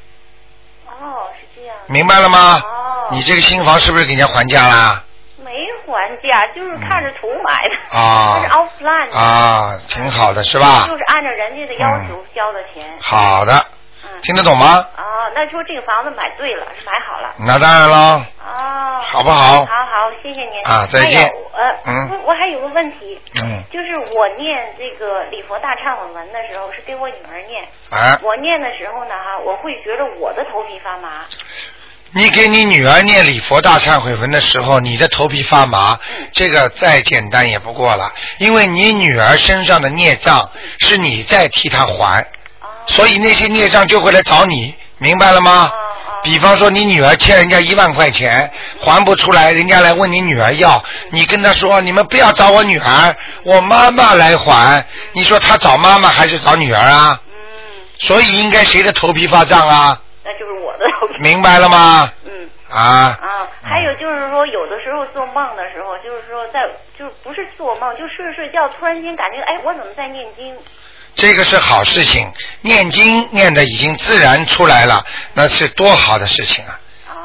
[0.87, 1.77] 哦，是这样。
[1.87, 2.63] 明白了吗？
[2.65, 2.73] 哦
[3.11, 5.05] 你这个新房是不是给人家还价啦？
[5.45, 5.53] 没
[5.87, 10.87] 还价，就是看着图买的，啊 那是 off plan 的，啊，挺好的是吧？
[10.89, 12.85] 就是按照人家的要求交的钱。
[13.01, 13.76] 好的，嗯
[14.23, 14.87] 听得懂吗？
[14.97, 15.03] 哦，
[15.35, 17.35] 那说这个房子买对了，是买好了。
[17.39, 18.27] 那当然了。
[18.45, 19.01] 哦。
[19.03, 20.61] 好不好好好，谢谢您。
[20.65, 27.65] 啊再见呃，嗯我我还有个问题，嗯，就是我念这个礼佛大忏悔文的时候，是给我女儿念。
[27.91, 31.25] 啊我念的时候呢，哈，我会觉得我的头皮发麻。
[32.15, 35.99] 你给你女儿念礼佛大忏悔文的时候，你的头皮发麻，
[36.33, 42.27] 这个再简单也不过了，因为你女儿身上的孽障是你在替她还，
[42.87, 45.71] 所以那些孽障就会来找你，明白了吗？
[46.23, 48.51] 比方说，你女儿欠人家一万块钱
[48.81, 53.15] 还不出来，人家来问你女儿要，你跟她说：“你们不要找我女儿，
[53.45, 54.85] 我妈妈来还。”
[55.15, 57.21] 你说她找妈妈还是找女儿啊？
[57.99, 60.01] 所以应该谁的头皮发胀啊？
[60.25, 61.15] 那就是我的头皮。
[61.21, 62.11] 明白了吗？
[62.25, 62.51] 嗯。
[62.71, 66.61] 啊，啊，还有就是说，有的时候做梦的时候，就是说在，
[66.99, 70.57] 就是不是做梦，就睡着睡觉，突然间感觉，哎，我怎么在念经？
[71.17, 72.31] 这个是好事情，
[72.61, 76.79] 念经念的已经自然出来了，那是多好的事情啊！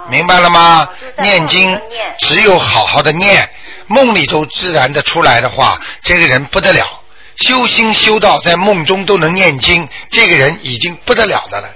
[0.10, 0.88] 明白了吗？
[1.20, 1.80] 念经
[2.20, 3.48] 只有好好的念，
[3.88, 7.02] 梦里都自然的出来的话，这个人不得了。
[7.38, 11.68] 修心修道在梦中都能念经，这个人已经不得了的了，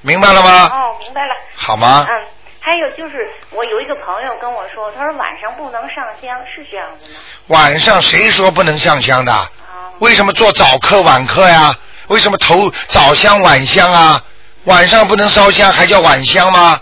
[0.00, 0.70] 明白了吗？
[0.72, 1.34] 哦，明白了。
[1.54, 2.06] 好吗？
[2.08, 2.12] 嗯，
[2.60, 7.18] 还有就是，我有一个朋友跟我说，他说晚上不能上香，是这样子吗？
[7.48, 9.50] 晚上谁说不能上香哦的？
[9.98, 11.74] 为什么做早课晚课呀？
[12.08, 14.22] 为什么头早香晚香啊？
[14.64, 16.80] 晚上不能烧香，还叫晚香吗？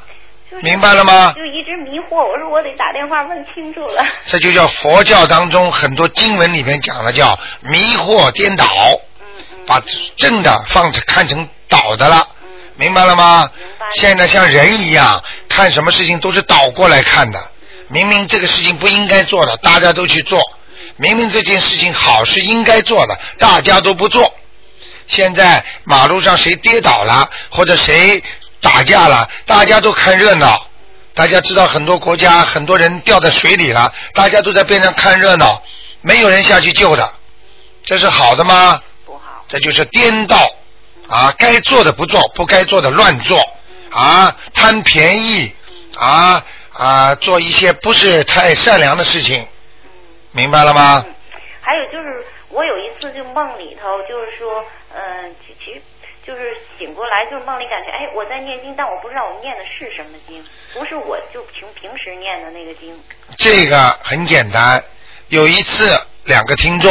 [0.62, 1.32] 明白了吗？
[1.36, 4.04] 就一直迷惑，我说我得打电话问清楚了。
[4.26, 8.66] 这就叫佛教当中很多经文里面讲的叫迷惑颠倒，
[9.66, 9.80] 把
[10.16, 12.26] 正的放成看成倒的了，
[12.76, 13.48] 明白了吗？
[13.94, 17.38] 现在像人一样，看什么事情都是倒过来看的。
[17.88, 20.38] 明明这个事情不应该做的，大家都去做；
[21.01, 24.35] 明明这件事情好是应该做的，大家都不做。
[25.06, 28.22] 现在马路上谁跌倒了，或者谁
[28.60, 30.66] 打架了，大家都看热闹。
[31.14, 35.62] 大家知道很多国家很多人掉在水里了，大家都在边上看热闹，
[36.02, 37.12] 没有人下去救的，
[37.82, 38.78] 这是好的吗？
[39.06, 39.44] 不好。
[39.48, 40.52] 这就是颠倒
[41.09, 41.35] 啊！
[41.39, 43.43] 该做的不做，不该做的乱做
[43.90, 44.36] 啊！
[44.52, 45.52] 贪便宜
[45.97, 46.44] 啊
[46.74, 47.14] 啊！
[47.16, 49.47] 做一些不是太善良的事情，
[50.32, 51.05] 明白了吗？
[51.61, 55.82] 还有就是，我有一次就梦里头，就是说，嗯、其其实
[56.27, 62.98] 就是醒过来，就是梦里感觉，哎，我在念经，但我不知道我念的是什么经，不是我就平平时念的那个经。
[63.36, 64.82] 这个很简单。
[65.28, 66.90] 有一次，两个听众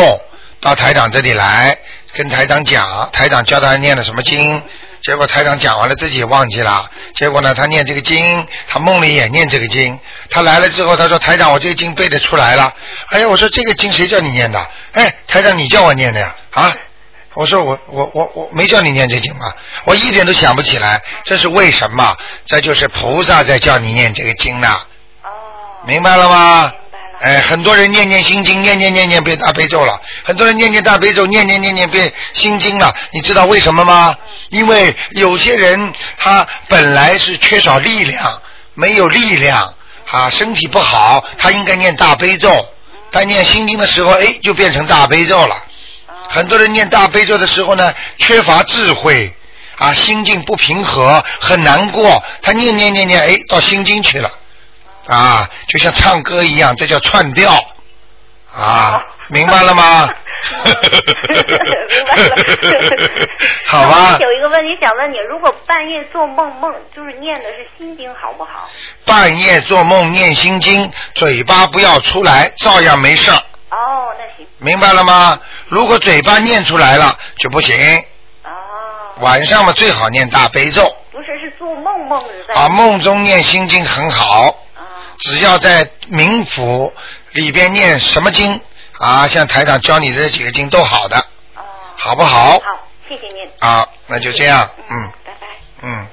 [0.62, 1.78] 到台长这里来，
[2.14, 4.62] 跟台长讲，台长教他念的什么经，
[5.02, 6.90] 结果台长讲完了，自己也忘记了。
[7.16, 9.98] 结果呢，他念这个经，他梦里也念这个经。
[10.30, 12.74] 他来了之后，他说：“台长，我这个经背得出来了。”
[13.10, 14.70] 哎呀，我说这个经谁叫你念的？
[14.92, 16.36] 哎，台长，你叫我念的呀？
[16.52, 16.74] 啊？
[17.36, 19.56] 我说我我我我没叫你念这经啊，
[19.86, 22.18] 我一点都想不起来，这是为什么？
[22.46, 24.68] 这就是菩萨在叫你念这个经呢。
[25.24, 25.30] 哦。
[25.86, 26.72] 明白了吗？
[27.22, 32.94] 哎，很多人念念心经，念念念念背大悲咒了；很多人念念大悲咒，念念念念背心经了。
[33.12, 34.16] 你知道为什么吗？
[34.50, 38.42] 因为有些人他本来是缺少力量，
[38.74, 39.74] 没有力量
[40.10, 42.66] 啊，身体不好，他应该念大悲咒。
[43.10, 45.62] 在念心经的时候，哎，就变成大悲咒了。
[46.30, 49.34] 很多人念大悲咒的时候呢，缺乏智慧
[49.78, 52.24] 啊，心境不平和，很难过。
[52.42, 54.32] 他念念念念，哎，到心经去了。
[55.10, 57.52] 啊，就像唱歌一样，这叫串调
[58.56, 60.08] 啊，明白了吗？
[60.08, 60.20] 明白了。
[63.66, 64.18] 好吧。
[64.22, 68.70] 有一个问题想问你，如果半夜做梦梦就是念的是心经，好不好？
[69.04, 73.36] 半夜做梦念心经，嘴巴不要出来，照样没事儿。
[73.36, 74.48] 哦，那行。
[74.60, 75.40] 明白了吗？
[75.68, 77.76] 如果嘴巴念出来了就不行。
[78.44, 78.50] 哦。
[79.18, 80.84] 晚上嘛，最好念大悲咒。
[81.12, 82.18] 不是，是做梦梦
[82.48, 82.54] 的。
[82.54, 84.56] 啊，梦中念心经很好。
[85.20, 86.94] 只要在冥府
[87.34, 88.60] 里边念什么经
[88.98, 91.18] 啊，像台长教你的这几个经都好的，
[91.96, 92.54] 好不好？
[92.54, 92.60] 好，
[93.08, 93.50] 谢谢您。
[93.60, 95.48] 啊，那就这样，嗯，拜拜。
[95.84, 96.08] 嗯，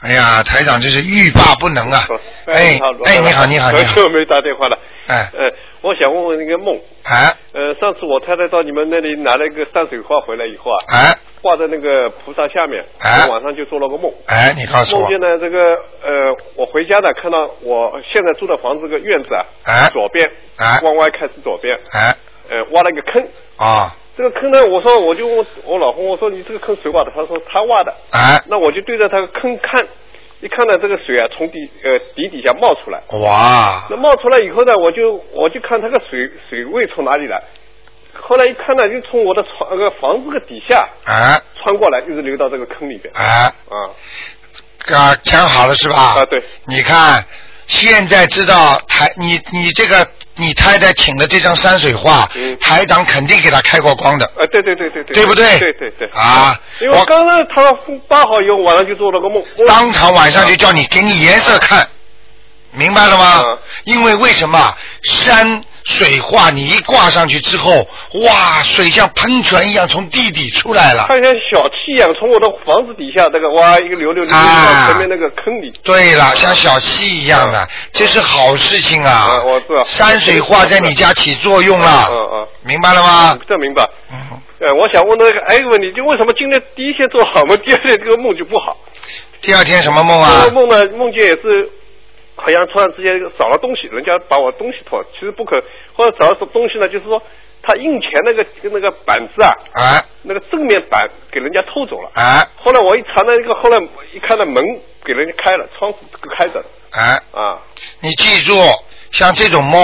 [0.00, 2.06] 哎呀，台长真是欲罢不能啊！
[2.46, 3.94] 哎，哎，你好，你好，你好。
[3.94, 4.78] 久 没打电话了。
[5.06, 5.52] 哎，呃，
[5.82, 6.78] 我想问问那个梦。
[7.04, 7.34] 哎。
[7.52, 10.78] 呃，上次我太太到你们那里拿了一个山水画回来以后啊。
[10.94, 11.16] 哎。
[11.42, 15.58] 挂在那个菩萨下面，哎，晚上就做了个梦，哎，你告诉我，梦见呢这个
[16.00, 22.14] 呃，我回家呢看到我现在住的房子个院子啊，哎，左边，哎，往外开始左边，哎，
[22.48, 23.20] 呃，挖了一个坑，
[23.58, 27.10] 啊，这个坑呢，我说我就问我老公，我说你这个坑谁挖的？
[27.14, 29.84] 他说他挖的，哎，那我就对着他个坑看，
[30.40, 37.42] 一看到这个水啊从底呃底底下冒出来，哇，那冒出来以后呢，我就我就看它个水水位从哪里来。
[38.20, 45.96] 后来一看呢，就从我的床那个房子的底下，啊，穿过来，一直流到这个坑里边，啊，啊，啊，讲好了是吧？
[45.96, 46.42] 啊，对。
[46.66, 47.24] 你看，
[47.66, 50.06] 现在知道台你你这个
[50.36, 52.28] 你太太请的这张山水画，
[52.60, 54.26] 台长肯定给他开过光的。
[54.26, 55.14] 啊，对对对对对。
[55.14, 55.58] 对不对？
[55.58, 56.08] 对对对。
[56.08, 57.62] 啊，因为刚刚他
[58.08, 61.88] 八号以后晚上就做了个梦，当场晚上就叫你给你颜色看，
[62.72, 63.58] 明白了吗？
[63.84, 65.62] 因为为什么山？
[65.84, 67.86] 水画你一挂上去之后，
[68.24, 75.72] 哇，水像喷泉一样从地底出来了，它像小溪一样从我的房子底下那个哇一个流流流到前面那个坑里。
[75.82, 79.42] 对了，像小溪一样的，这是好事情啊！
[79.44, 79.82] 我知道。
[79.84, 83.38] 山水画在你家起作用了，嗯嗯，明白了吗？
[83.48, 83.88] 这明白。
[84.10, 84.38] 嗯。
[84.60, 88.76] 呃，我想问那个还有一个问题，就为什么今天第一天做好梦，第二天这个梦就不好？
[89.40, 90.42] 第二天什么梦啊？
[90.44, 91.68] 这个梦呢，梦见也是。
[92.42, 95.62] 好像突然之间少了东西，人家把我东西偷，其实不可。
[95.94, 97.22] 或者找了东西呢，就是说
[97.62, 102.44] 他印钱那个那个板子啊，啊，那个正面板给人家偷走了，啊。
[102.56, 104.62] 后来我一查那个，后来一看那门
[105.04, 105.98] 给人家开了，窗户
[106.36, 107.58] 开着，哎，啊，
[108.00, 108.54] 你记住，
[109.12, 109.80] 像这种梦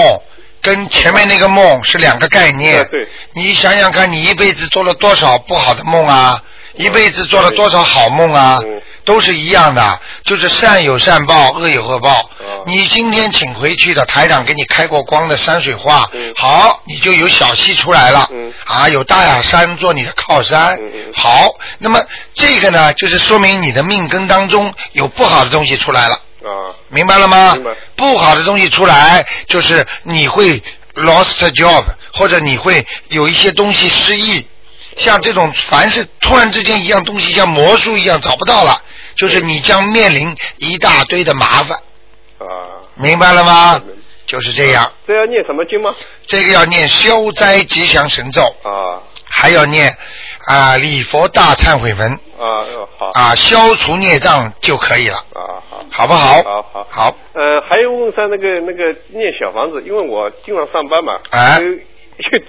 [0.61, 2.85] 跟前面那个梦是两个概念。
[2.89, 3.07] 对。
[3.33, 6.43] 你想想看，你一辈子做了多少不好的梦啊？
[6.75, 8.59] 一辈子做了多少好梦啊？
[9.05, 12.29] 都是一样的，就是善有善报，恶有恶报。
[12.65, 18.29] 你今天请回去的台长给你开过光的山水画，好，你就有小溪出来了。
[18.65, 20.77] 啊，有大雅山做你的靠山。
[21.13, 22.01] 好，那么
[22.33, 26.15] 这个呢，就是说明你的命根当中有不好的东西出来了。
[26.15, 27.57] 啊，明白了吗？
[27.95, 30.61] 不好的东西出来，就是你会
[30.95, 34.45] lost job，或者你会有一些东西失忆。
[34.95, 38.81] 像这种，凡是突然之间一样东西像魔术一样找不到了，
[39.19, 41.77] 就是你将面临一大堆的麻烦。
[42.39, 42.45] 啊，
[42.95, 43.81] 明白了吗？
[44.25, 44.91] 就是这样。
[45.05, 45.93] 这要念什么经吗？
[46.25, 48.41] 这个要念消灾吉祥神咒。
[48.63, 49.03] 啊。
[49.31, 49.95] 还要念
[50.47, 52.11] 啊礼佛大忏悔文。
[52.39, 52.65] 啊，
[52.97, 53.11] 好。
[53.13, 55.17] 啊，消除孽障就可以了。
[55.33, 55.85] 啊，好。
[55.89, 56.41] 好不好？
[56.43, 57.15] 好好好。
[57.33, 61.19] 呃，还有问上那个那个念小房子，因为我经常上班嘛。
[61.31, 61.59] 哎。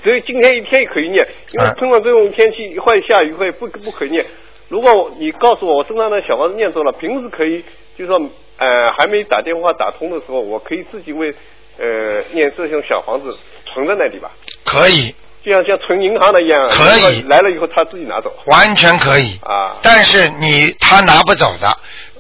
[0.03, 4.27] 只有今天一天可以念，因为碰到这种天气会下雨会不不可以念。
[4.71, 7.63] 如果你告诉我我身上的小房子念走了，平时可以，
[7.99, 8.17] 就说
[8.57, 11.35] 呃还没打电话打通的时候，我可以自己为
[11.77, 13.37] 呃念这种小房子
[13.67, 14.31] 存在那里吧？
[14.65, 15.13] 可以，
[15.45, 17.23] 就像像存银行的一样，可以。
[17.23, 19.37] 来了以后他自己拿走，完全可以。
[19.43, 19.77] 啊。
[19.83, 21.69] 但是你他拿不走的，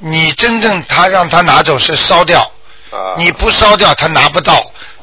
[0.00, 2.40] 你真正他让他拿走是烧掉，
[2.90, 4.54] 啊，你不烧掉他拿不到。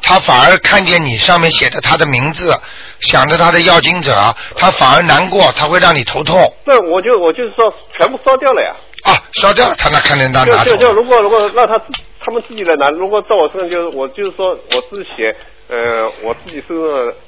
[0.02, 2.54] 他反而看见你上面写的他的名字，
[3.00, 4.14] 想着他的要经者，
[4.56, 6.40] 他反而难过，他会让你头痛。
[6.66, 8.76] 对，我就我就是说全部烧掉了呀。
[9.04, 10.78] 啊，烧掉了，他哪看见他就拿走就？
[10.78, 11.86] 就如果如果让他自
[12.20, 15.36] 他们自己来拿，如果在我身上就是我就是说我自己写，
[15.70, 16.74] 呃，我自己是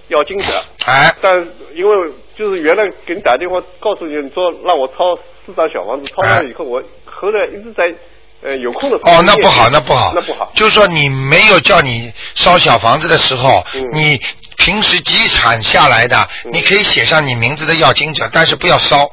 [0.08, 0.46] 要经者。
[0.86, 1.14] 哎。
[1.22, 1.36] 但
[1.76, 5.16] 因为就是原来给你打电话告诉你，你说让我抄
[5.46, 7.84] 四张小房子，抄完了以后，我后来一直在
[8.41, 10.52] 呃有空的哦，那不好，那不好，那不好。
[10.56, 14.22] 就是说你没有叫你烧小房子的时候，嗯你
[14.57, 19.03] 平时积产下来的，你可以写上你名字的要经者，但是不要烧。
[19.03, 19.10] 啊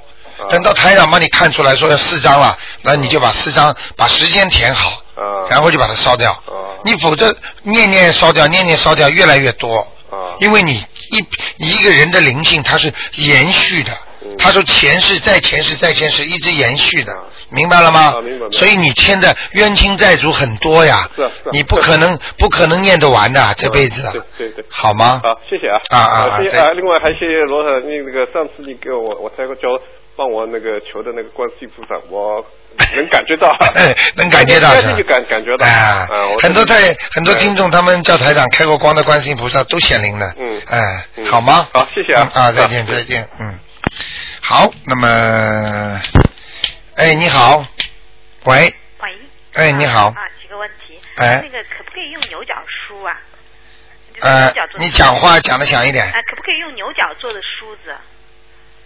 [0.50, 6.42] 等到台长帮你看出来说要四张了，那你就把四张把时间填好，啊然后就把它烧掉。
[6.84, 9.78] 你否则念念烧掉，念念烧掉越来越多。
[10.10, 11.24] 啊因为你一
[11.56, 13.90] 一个人的灵性它是延续的，
[14.22, 17.12] 嗯他说前世再前世再前世一直延续的，
[17.50, 18.14] 明白了吗？
[18.16, 24.02] 啊明白所以你欠的冤亲债主很多呀，是啊是啊你不可能 不可能念得完的这辈子，
[24.36, 24.64] 对对对。
[24.68, 25.20] 好吗？
[25.22, 25.78] 好，谢谢啊。
[25.90, 26.72] 啊啊啊谢谢啊！
[26.72, 29.68] 另外还谢谢罗很，那那个上次你给我我才教
[30.16, 32.44] 帮我那个求的那个观世音菩萨，我
[32.96, 33.54] 能感觉到，
[34.16, 34.82] 能感觉到是吧？
[34.82, 35.66] 相信就感感觉到。
[35.66, 41.68] 啊啊，很多在在很多听众他们叫台长开过光的观世音菩萨都显灵了，嗯哎，好吗？
[41.72, 42.30] 好，谢谢啊。
[42.34, 43.58] 嗯啊，再见啊再见，嗯，
[44.40, 46.00] 好，那么，
[46.96, 47.62] 哎，你好，
[48.44, 49.18] 喂，喂。
[49.52, 50.98] 哎，你好，啊，几个问题。
[51.16, 53.20] 哎那个可不可以用牛角梳啊？
[54.22, 57.94] 呃，你讲话讲的响一点啊，可不可以用牛角做的梳子？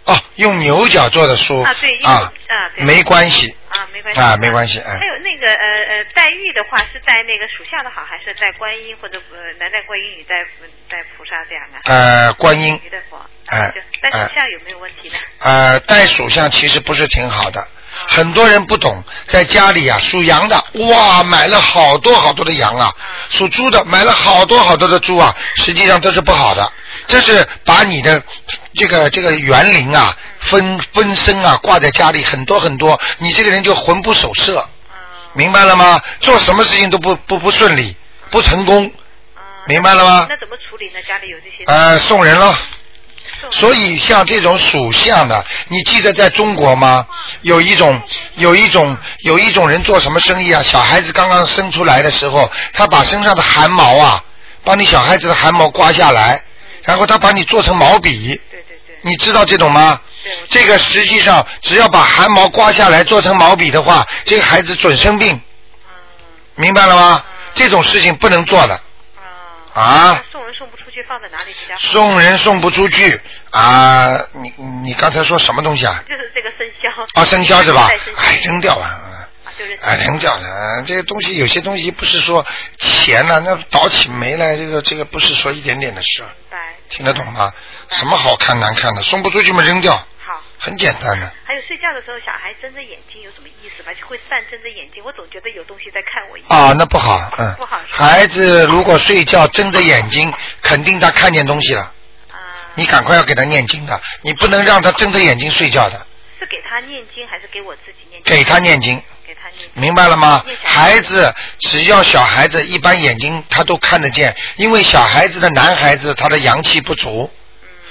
[0.05, 2.83] 哦，用牛角做的梳啊，对，用啊，啊，对。
[2.83, 10.35] 没关系啊，没关系啊，没关系，哎还，有那个呃呃，戴玉的话是戴那个属相的好，还是戴观音或者呃男戴观音，女戴
[10.89, 11.79] 戴菩萨这样啊？
[11.85, 13.25] 呃，观音，女戴佛。
[13.45, 15.15] 哎就戴哎属相有没有问题呢？
[15.39, 17.65] 呃，戴属相其实不是挺好的，
[18.07, 22.93] 很多人不懂，在家里啊，属羊的哇，买了好多好多的羊啊，
[23.29, 26.71] 属猪的买了好多好多的猪啊，实际上都是不好的，
[27.07, 28.21] 这是把你的
[28.73, 34.67] 这个这个园林啊分分身啊挂在家里很多很多，你这个人就魂不守舍，
[35.33, 35.99] 明白了吗？
[36.21, 37.95] 做什么事情都不不不顺利，
[38.29, 38.91] 不成功，
[39.67, 40.27] 明白了吗？
[40.29, 41.01] 那怎么处理呢？
[41.03, 41.63] 家里有这些。
[41.65, 42.55] 呃，送人咯。
[43.49, 47.05] 所以像这种属相的，你记得在中国吗？
[47.41, 48.01] 有一种
[48.35, 50.61] 有一种有一种人做什么生意啊？
[50.61, 54.23] 小孩子刚刚生出来的时候，他把身上的汗毛啊，
[54.63, 56.41] 帮你小孩子的汗毛刮下来，
[56.83, 58.27] 然后他把你做成毛笔。
[58.27, 58.99] 对对对。
[59.01, 59.99] 你知道这种吗？
[60.49, 65.41] 这个实际上只要把汗毛刮下来做成毛笔的话，这个孩子准生病。
[66.55, 67.23] 明白了吗？
[67.55, 68.79] 这种事情不能做的。
[69.73, 70.23] 啊。
[70.31, 71.79] 送人送不出去，放在哪里比较好？
[71.79, 73.19] 送人送不出去
[73.51, 74.17] 啊！
[74.33, 74.53] 你
[74.83, 76.03] 你刚才说什么东西啊？
[76.07, 77.21] 就是这个生肖。
[77.21, 78.99] 啊，生肖是吧哎，扔掉吧。
[79.45, 80.81] 啊，就是哎，扔掉了。
[80.83, 82.45] 这个东西有些东西不是说
[82.77, 86.23] 钱呐、那倒起霉来，这个这个不是说一点点的事。
[86.89, 87.53] 听得懂吗？
[87.91, 90.05] 什么好看难看的，送不出去嘛，扔掉。
[90.61, 90.65] 好。
[90.65, 91.31] 很简单的。
[91.43, 93.91] 还有睡觉的时候，小孩睁着眼睛有什么意思吗？
[93.99, 96.49] 就会半睁着眼睛，我总觉得有东西在看我一样。
[96.49, 97.55] 啊，那不好，嗯。
[97.55, 100.31] 不好孩子如果睡觉睁着眼睛，
[100.61, 101.81] 肯定他看见东西了。
[102.31, 102.37] 啊
[102.75, 106.07] 你赶快要给他念经的，你不能让他睁着眼睛睡觉的，
[106.39, 108.35] 是给他念经，还是给我自己念经？
[108.37, 109.03] 给他念经。
[109.27, 109.81] 给他念经。
[109.81, 110.45] 明白了吗？
[110.63, 117.29] 孩子只要小孩子一般眼睛他都看得见，因为小孩子的男孩子他的阳气不足，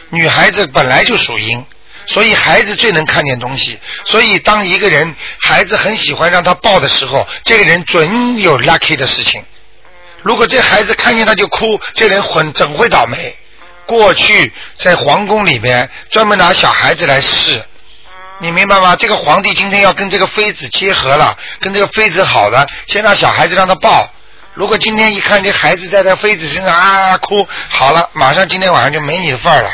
[0.08, 1.62] 女孩子本来就属阴，
[2.10, 3.78] 所以孩子最能看见东西。
[4.04, 9.44] 所以当一个人孩子很喜欢让他抱的时候，这个人准有 lucky 的事情。
[10.22, 13.36] 如果这孩子看见他就哭，这人混整会倒霉。
[13.86, 17.64] 过去在皇宫里面专门拿小孩子来试，
[18.38, 18.96] 你明白吗？
[18.96, 24.12] 这个皇帝今天要跟这个妃子结合了，跟这个妃子好的，先让小孩子让他抱。
[24.54, 29.70] 如果今天一看这孩子在他妃子身上啊哭，好了，马上今天晚上就没你的份儿了，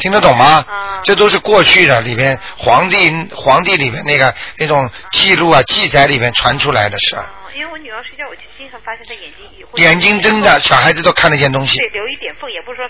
[0.00, 0.64] 听得懂吗？
[0.68, 7.22] 啊这都是过去的里边皇帝皇帝里面那个那种记录啊记载里面传出来的事儿。
[7.22, 9.44] 哦因为我女儿睡觉，我就经常发现她眼睛
[9.74, 12.84] 眼睛睁的，小孩子都看得见东西对，，留一点缝，也不是说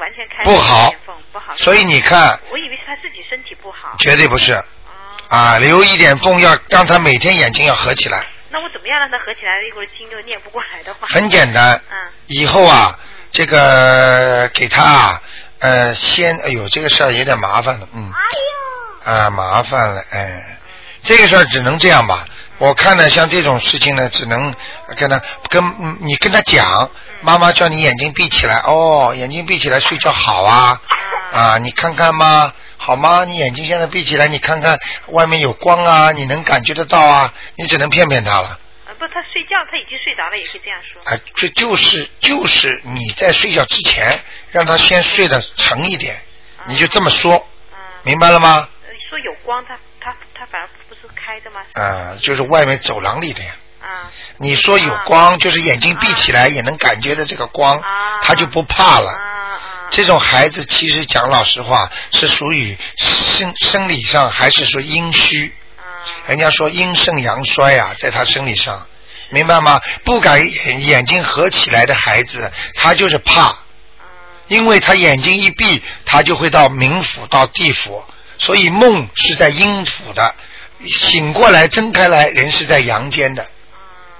[0.00, 0.92] 完全开不好
[1.32, 1.54] 不好。
[1.54, 3.94] 所以你看我以为是她自己身体不好。
[3.98, 4.54] 绝对不是。
[5.28, 9.52] 啊，留一点缝，要让她每天眼睛要合起来，那我怎么样让她合起来？
[9.68, 11.06] 一会儿经又念不过来的话。
[11.08, 11.74] 很简单。
[11.90, 11.96] 嗯。
[12.28, 12.98] 以后啊，
[13.30, 15.22] 这个给她啊，
[15.60, 18.12] 呃，先，哎呦，这个事儿有点麻烦了，嗯。
[19.04, 20.58] 啊，麻烦了，哎，
[21.04, 22.26] 这个事儿只能这样吧。
[22.58, 24.54] 我看呢，像这种事情呢，只能
[24.96, 30.80] 跟他跟嗯你跟他讲，妈妈叫你眼睛闭起来，哦，眼睛闭起来睡觉好啊，
[31.32, 32.52] 啊，你看看吗？
[32.78, 33.24] 好吗？
[33.24, 34.78] 你眼睛现在闭起来，你看看
[35.08, 38.58] 外面有光啊，你能感觉得到啊，你只能骗骗他了。
[38.98, 41.02] 呃不，他睡觉他已经睡着了，也可以这样说。
[41.02, 44.18] 啊，这就是就是你在睡觉之前，
[44.50, 46.16] 让他先睡得沉一点，
[46.66, 47.46] 你就这么说，
[48.02, 48.68] 明白了吗？
[48.86, 51.60] 呃说有光，他他他反而不是开的吗？
[51.74, 53.54] 啊，就是外面走廊里的呀。
[53.82, 54.10] 啊。
[54.38, 57.80] 你说有光，就是眼睛闭起来也能感觉到这个光，
[58.22, 59.22] 他就不怕了。
[59.90, 65.54] 这种孩子其实讲老实话，是属于生生理上还是说阴虚？
[66.26, 68.86] 人家说阴盛阳衰啊，在他生理上，
[69.30, 69.80] 明白吗？
[70.04, 70.40] 不敢
[70.80, 73.56] 眼睛合起来的孩子，他就是怕，
[74.48, 78.04] 因为他眼睛一闭，他就会到冥府到地府，
[78.38, 80.34] 所以梦是在阴府的，
[80.86, 83.46] 醒过来睁开来，人是在阳间的，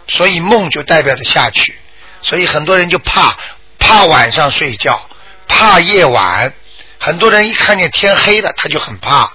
[0.08, 1.76] 所以梦就代表着下去，
[2.22, 3.36] 所以很多人就怕
[3.78, 5.08] 怕晚上睡觉，
[5.46, 6.52] 怕夜晚，
[6.98, 9.32] 很多人一看见天黑了，他就很怕，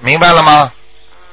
[0.00, 0.72] 明白了吗？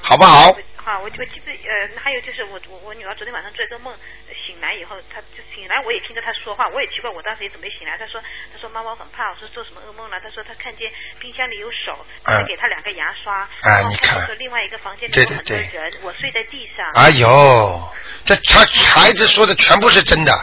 [0.02, 0.56] 好不好？
[0.76, 8.20] 好，我我记得呃，还有就是我我我女儿昨天晚上做一个梦，呃醒来以后，她就醒来，我也听着她说话，我也奇怪，我当时也准备醒来，她说
[8.52, 10.20] 她说妈妈我很怕，我说做什么噩梦了？
[10.20, 10.90] 她说她看见
[11.20, 11.94] 冰箱里有手，
[12.24, 16.90] 嗯给她两个牙刷，啊然后你看说另外一个房间里对有很多人，我睡在地上。
[16.96, 17.94] 哎呦，
[18.26, 20.34] 这他孩子说的全部是真的，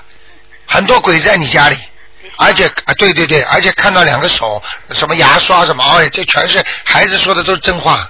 [0.68, 1.76] 很多鬼在你家里，
[2.38, 8.08] 而且啊，对对对，而且看到两个手，什么牙刷什么，哎，这全是孩子说的都是真话，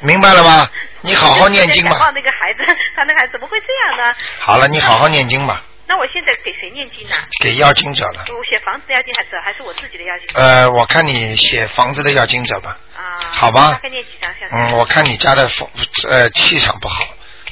[0.00, 0.68] 明白了吗？
[1.00, 1.90] 你好好念经吧。
[1.90, 4.14] 感冒那个孩子， 他那个孩子怎么会这样呢？
[4.38, 7.14] 好了，你好好念经吧，那我现在给谁念经呢？
[7.42, 8.24] 给要经者了。
[8.28, 10.26] 我写房子的要经还是还是我自己的要经？
[10.34, 14.46] 呃，我看你写房子的要经者吧，啊，好吧大概念几张下？
[14.52, 15.68] 嗯，我看你家的风
[16.08, 17.04] 呃气场不好，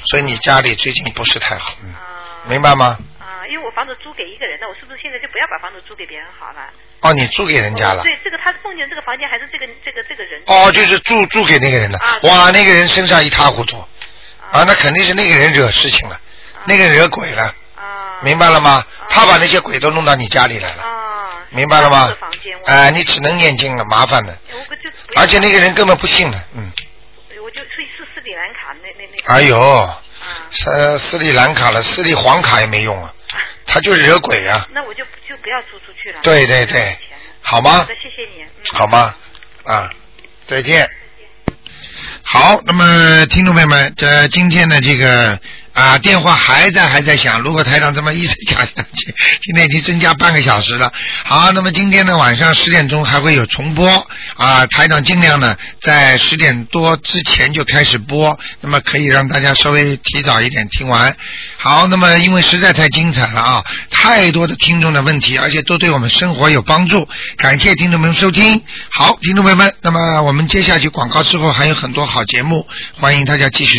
[0.05, 1.93] 所以你家里最近不是太好，嗯，
[2.47, 2.97] 明白吗？
[3.45, 6.69] 啊，因为我房子租给一个人的，我是不是现在就不要把房子租给别人好了？
[7.01, 8.01] 哦，你租给人家了。
[8.01, 10.41] 对，这个他梦见这个房间还是这个这个这个人。
[10.47, 13.77] 哦，就是租租给那个人的，啊哇，那个人身上一塌糊涂，
[14.49, 16.19] 啊，那肯定是那个人惹事情了，
[16.65, 17.43] 那个人惹鬼了，
[17.75, 18.83] 啊明白了吗？
[19.09, 22.11] 他把那些鬼都弄到你家里来了，啊明白了吗？
[22.65, 24.35] 哎，你只能念经了，麻烦的，
[25.15, 26.71] 而且那个人根本不信的，嗯，
[27.43, 29.33] 我就去斯斯里兰卡那那那个。
[29.33, 29.93] 哎呦，
[30.49, 33.13] 斯斯里兰卡了，斯里黄卡也没用啊，
[33.65, 36.19] 他就是惹鬼啊， 那我就就不要租出去了。
[36.23, 36.97] 对对对，
[37.41, 38.43] 好吗好的，谢谢你。
[38.43, 39.15] 嗯好吗？
[39.65, 39.89] 啊，
[40.47, 40.89] 再见。
[42.23, 45.39] 好，那么听众朋友们，这今天的这个
[45.75, 50.91] 啊电话还在还在响，如果台长这么一直讲下去，今天已经增加半个小时了。
[51.25, 53.87] 好，那么今天呢晚上十点钟还会有重播
[54.37, 61.15] 啊，台长尽量呢在十点多之前就开始播，那么可以让大家稍微提早一点听完。
[61.57, 67.07] 好，那么因为实在太精彩了啊，太多的听众的问题，而且都对我们生活有帮助，
[67.37, 68.63] 感谢听众朋友们收听。
[68.89, 72.65] 好，听众朋友们，那么我们接下去广告之后还有很多好节目，
[72.97, 73.73] 欢迎大家继续。